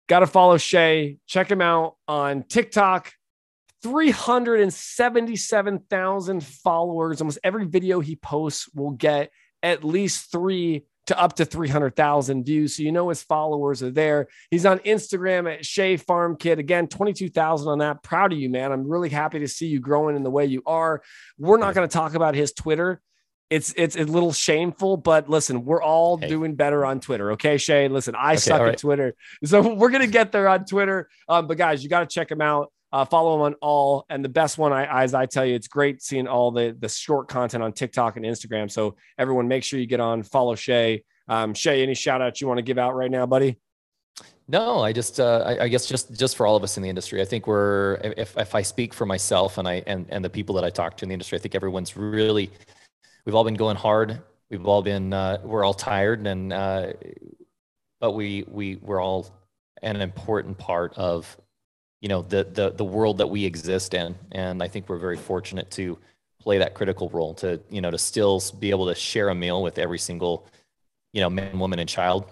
got 0.08 0.20
to 0.20 0.26
follow 0.26 0.56
Shay. 0.56 1.18
Check 1.26 1.50
him 1.50 1.60
out 1.60 1.96
on 2.08 2.44
TikTok. 2.44 3.12
377,000 3.82 6.44
followers. 6.44 7.20
Almost 7.20 7.38
every 7.44 7.66
video 7.66 8.00
he 8.00 8.16
posts 8.16 8.70
will 8.74 8.92
get 8.92 9.30
at 9.66 9.82
least 9.82 10.30
three 10.30 10.84
to 11.06 11.20
up 11.20 11.34
to 11.34 11.44
300,000 11.44 12.44
views. 12.44 12.76
So 12.76 12.82
you 12.82 12.92
know 12.92 13.08
his 13.08 13.22
followers 13.22 13.82
are 13.82 13.90
there. 13.90 14.28
He's 14.50 14.66
on 14.66 14.78
Instagram 14.80 15.52
at 15.52 15.64
Shay 15.64 15.96
Farm 15.96 16.36
Kid. 16.36 16.58
Again, 16.58 16.88
22,000 16.88 17.68
on 17.68 17.78
that. 17.78 18.02
Proud 18.02 18.32
of 18.32 18.38
you, 18.38 18.48
man. 18.48 18.72
I'm 18.72 18.88
really 18.88 19.08
happy 19.08 19.40
to 19.40 19.48
see 19.48 19.66
you 19.66 19.80
growing 19.80 20.16
in 20.16 20.22
the 20.22 20.30
way 20.30 20.46
you 20.46 20.62
are. 20.66 21.02
We're 21.38 21.58
not 21.58 21.74
going 21.74 21.88
to 21.88 21.92
talk 21.92 22.14
about 22.14 22.34
his 22.34 22.52
Twitter. 22.52 23.00
It's 23.48 23.72
it's 23.76 23.94
a 23.94 24.02
little 24.02 24.32
shameful, 24.32 24.96
but 24.96 25.28
listen, 25.28 25.64
we're 25.64 25.82
all 25.82 26.18
hey. 26.18 26.28
doing 26.28 26.56
better 26.56 26.84
on 26.84 26.98
Twitter. 26.98 27.30
Okay, 27.32 27.58
Shay. 27.58 27.86
Listen, 27.86 28.16
I 28.16 28.32
okay, 28.32 28.38
suck 28.38 28.60
right. 28.60 28.72
at 28.72 28.78
Twitter, 28.78 29.14
so 29.44 29.74
we're 29.74 29.90
gonna 29.90 30.08
get 30.08 30.32
there 30.32 30.48
on 30.48 30.64
Twitter. 30.64 31.08
Um, 31.28 31.46
but 31.46 31.56
guys, 31.56 31.84
you 31.84 31.88
got 31.88 32.00
to 32.00 32.06
check 32.12 32.28
him 32.28 32.40
out. 32.40 32.72
Uh, 32.96 33.04
follow 33.04 33.34
him 33.34 33.42
on 33.42 33.54
all, 33.60 34.06
and 34.08 34.24
the 34.24 34.28
best 34.28 34.56
one, 34.56 34.72
I, 34.72 35.02
as 35.02 35.12
I 35.12 35.26
tell 35.26 35.44
you, 35.44 35.54
it's 35.54 35.68
great 35.68 36.00
seeing 36.00 36.26
all 36.26 36.50
the 36.50 36.74
the 36.80 36.88
short 36.88 37.28
content 37.28 37.62
on 37.62 37.74
TikTok 37.74 38.16
and 38.16 38.24
Instagram. 38.24 38.70
So 38.70 38.96
everyone, 39.18 39.48
make 39.48 39.64
sure 39.64 39.78
you 39.78 39.84
get 39.86 40.00
on, 40.00 40.22
follow 40.22 40.54
Shay. 40.54 41.04
Um, 41.28 41.52
Shay, 41.52 41.82
any 41.82 41.92
shout 41.92 42.22
outs 42.22 42.40
you 42.40 42.46
want 42.46 42.56
to 42.56 42.62
give 42.62 42.78
out 42.78 42.94
right 42.94 43.10
now, 43.10 43.26
buddy? 43.26 43.58
No, 44.48 44.80
I 44.80 44.94
just, 44.94 45.20
uh, 45.20 45.42
I, 45.44 45.64
I, 45.64 45.68
guess 45.68 45.84
just, 45.84 46.18
just 46.18 46.36
for 46.36 46.46
all 46.46 46.56
of 46.56 46.62
us 46.62 46.78
in 46.78 46.82
the 46.82 46.88
industry, 46.88 47.20
I 47.20 47.26
think 47.26 47.46
we're, 47.46 48.00
if, 48.16 48.34
if 48.38 48.54
I 48.54 48.62
speak 48.62 48.94
for 48.94 49.04
myself 49.04 49.58
and 49.58 49.68
I, 49.68 49.82
and, 49.86 50.06
and 50.08 50.24
the 50.24 50.30
people 50.30 50.54
that 50.54 50.64
I 50.64 50.70
talk 50.70 50.96
to 50.96 51.04
in 51.04 51.10
the 51.10 51.12
industry, 51.12 51.36
I 51.36 51.42
think 51.42 51.54
everyone's 51.54 51.98
really, 51.98 52.50
we've 53.26 53.34
all 53.34 53.44
been 53.44 53.54
going 53.54 53.76
hard. 53.76 54.22
We've 54.48 54.64
all 54.64 54.82
been, 54.82 55.12
uh, 55.12 55.40
we're 55.44 55.64
all 55.64 55.74
tired 55.74 56.26
and, 56.26 56.50
uh, 56.50 56.94
but 58.00 58.12
we, 58.12 58.46
we, 58.48 58.76
we're 58.76 59.02
all 59.02 59.28
an 59.82 60.00
important 60.00 60.56
part 60.56 60.94
of 60.96 61.36
you 62.00 62.08
know 62.08 62.22
the 62.22 62.44
the 62.44 62.70
the 62.70 62.84
world 62.84 63.18
that 63.18 63.28
we 63.28 63.44
exist 63.44 63.94
in. 63.94 64.14
And 64.32 64.62
i 64.62 64.68
think 64.68 64.88
we're 64.88 64.98
very 64.98 65.16
fortunate 65.16 65.70
to 65.72 65.98
play 66.40 66.58
that 66.58 66.74
critical 66.74 67.08
role 67.10 67.34
to 67.34 67.60
you 67.70 67.80
know 67.80 67.90
to 67.90 67.98
still 67.98 68.40
be 68.58 68.70
able 68.70 68.86
to 68.86 68.94
share 68.94 69.28
a 69.30 69.34
meal 69.34 69.62
with 69.62 69.78
every 69.78 69.98
single 69.98 70.46
you 71.12 71.20
know 71.20 71.30
man 71.30 71.58
woman 71.58 71.78
and 71.78 71.88
child 71.88 72.30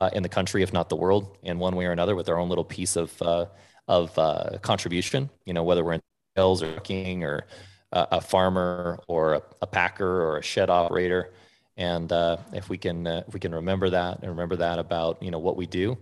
uh, 0.00 0.10
in 0.12 0.22
the 0.22 0.28
country 0.28 0.62
if 0.62 0.72
not 0.72 0.88
the 0.88 0.96
world 0.96 1.38
in 1.42 1.58
one 1.58 1.74
way 1.76 1.86
or 1.86 1.92
another 1.92 2.14
with 2.14 2.28
our 2.28 2.38
own 2.38 2.48
little 2.48 2.64
piece 2.64 2.96
of 2.96 3.20
uh, 3.22 3.46
of 3.88 4.18
uh, 4.18 4.58
contribution. 4.62 5.30
You 5.44 5.54
know 5.54 5.62
whether 5.62 5.84
we're 5.84 5.94
in 5.94 6.02
sales 6.36 6.62
or 6.62 6.72
cooking 6.74 7.24
or 7.24 7.46
a 7.92 8.20
farmer 8.20 8.98
or 9.06 9.34
a, 9.34 9.42
a, 9.62 9.66
packer 9.68 10.22
or 10.22 10.38
a 10.38 10.42
shed 10.42 10.68
operator. 10.68 11.32
And 11.76 12.10
uh, 12.10 12.38
if 12.52 12.68
we 12.68 12.76
can 12.76 13.06
uh, 13.06 13.22
if 13.28 13.34
we 13.34 13.40
can 13.40 13.54
remember 13.54 13.90
that 13.90 14.18
and 14.20 14.28
remember 14.30 14.56
that 14.56 14.78
about 14.78 15.22
you 15.22 15.30
know 15.30 15.38
what 15.38 15.56
we 15.56 15.66
do 15.66 15.96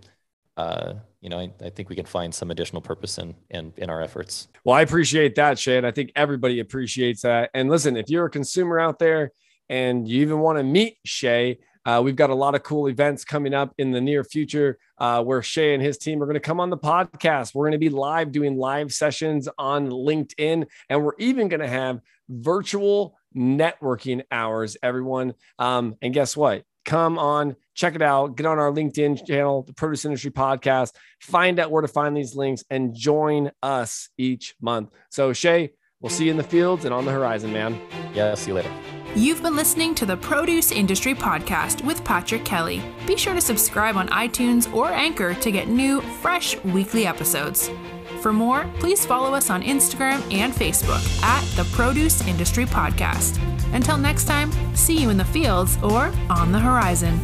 uh, 0.57 0.93
you 1.21 1.29
know, 1.29 1.39
I, 1.39 1.51
I, 1.63 1.69
think 1.69 1.89
we 1.89 1.95
can 1.95 2.05
find 2.05 2.33
some 2.33 2.51
additional 2.51 2.81
purpose 2.81 3.17
in, 3.17 3.33
in 3.49 3.73
in 3.77 3.89
our 3.89 4.01
efforts. 4.01 4.49
Well, 4.63 4.75
I 4.75 4.81
appreciate 4.81 5.35
that, 5.35 5.57
Shane. 5.57 5.83
I 5.83 5.91
think 5.91 6.11
everybody 6.15 6.59
appreciates 6.59 7.21
that. 7.21 7.49
And 7.53 7.69
listen, 7.69 7.97
if 7.97 8.09
you're 8.09 8.25
a 8.25 8.29
consumer 8.29 8.79
out 8.79 8.99
there 8.99 9.31
and 9.69 10.07
you 10.07 10.21
even 10.21 10.39
want 10.39 10.59
to 10.59 10.63
meet 10.63 10.97
Shay, 11.05 11.57
uh, 11.85 12.01
we've 12.03 12.15
got 12.15 12.29
a 12.29 12.35
lot 12.35 12.53
of 12.55 12.63
cool 12.63 12.87
events 12.87 13.25
coming 13.25 13.53
up 13.53 13.73
in 13.77 13.91
the 13.91 13.99
near 13.99 14.23
future 14.23 14.77
uh, 14.99 15.23
where 15.23 15.41
Shay 15.41 15.73
and 15.73 15.81
his 15.81 15.97
team 15.97 16.21
are 16.21 16.25
going 16.25 16.35
to 16.35 16.39
come 16.39 16.59
on 16.59 16.69
the 16.69 16.77
podcast. 16.77 17.55
We're 17.55 17.65
going 17.65 17.73
to 17.73 17.77
be 17.79 17.89
live 17.89 18.31
doing 18.31 18.55
live 18.55 18.93
sessions 18.93 19.49
on 19.57 19.89
LinkedIn, 19.89 20.67
and 20.89 21.03
we're 21.03 21.17
even 21.17 21.49
going 21.49 21.61
to 21.61 21.67
have 21.67 21.99
virtual 22.29 23.17
networking 23.35 24.21
hours, 24.31 24.77
everyone. 24.83 25.33
Um, 25.59 25.95
and 26.01 26.13
guess 26.13 26.37
what? 26.37 26.63
Come 26.85 27.17
on, 27.17 27.55
check 27.73 27.95
it 27.95 28.01
out, 28.01 28.35
get 28.35 28.45
on 28.45 28.59
our 28.59 28.71
LinkedIn 28.71 29.25
channel, 29.25 29.63
the 29.63 29.73
Produce 29.73 30.05
Industry 30.05 30.31
Podcast, 30.31 30.93
find 31.19 31.59
out 31.59 31.71
where 31.71 31.81
to 31.81 31.87
find 31.87 32.15
these 32.15 32.35
links 32.35 32.63
and 32.69 32.95
join 32.95 33.51
us 33.61 34.09
each 34.17 34.55
month. 34.61 34.89
So, 35.09 35.33
Shay, 35.33 35.71
we'll 36.01 36.09
see 36.09 36.25
you 36.25 36.31
in 36.31 36.37
the 36.37 36.43
fields 36.43 36.85
and 36.85 36.93
on 36.93 37.05
the 37.05 37.11
horizon, 37.11 37.51
man. 37.53 37.79
Yeah, 38.13 38.35
see 38.35 38.51
you 38.51 38.55
later. 38.55 38.71
You've 39.15 39.43
been 39.43 39.55
listening 39.55 39.93
to 39.95 40.07
the 40.07 40.17
Produce 40.17 40.71
Industry 40.71 41.13
Podcast 41.13 41.85
with 41.85 42.03
Patrick 42.03 42.43
Kelly. 42.43 42.81
Be 43.05 43.15
sure 43.15 43.35
to 43.35 43.41
subscribe 43.41 43.95
on 43.95 44.07
iTunes 44.09 44.73
or 44.73 44.87
Anchor 44.87 45.35
to 45.35 45.51
get 45.51 45.67
new, 45.67 46.01
fresh 46.01 46.57
weekly 46.63 47.05
episodes. 47.05 47.69
For 48.23 48.31
more, 48.31 48.65
please 48.79 49.05
follow 49.05 49.33
us 49.33 49.49
on 49.49 49.61
Instagram 49.63 50.21
and 50.33 50.53
Facebook 50.53 51.03
at 51.23 51.43
the 51.57 51.69
Produce 51.75 52.25
Industry 52.25 52.63
Podcast. 52.65 53.37
Until 53.73 53.97
next 53.97 54.23
time, 54.23 54.49
see 54.73 54.97
you 54.97 55.09
in 55.09 55.17
the 55.17 55.25
fields 55.25 55.77
or 55.83 56.09
on 56.29 56.53
the 56.53 56.59
horizon. 56.59 57.19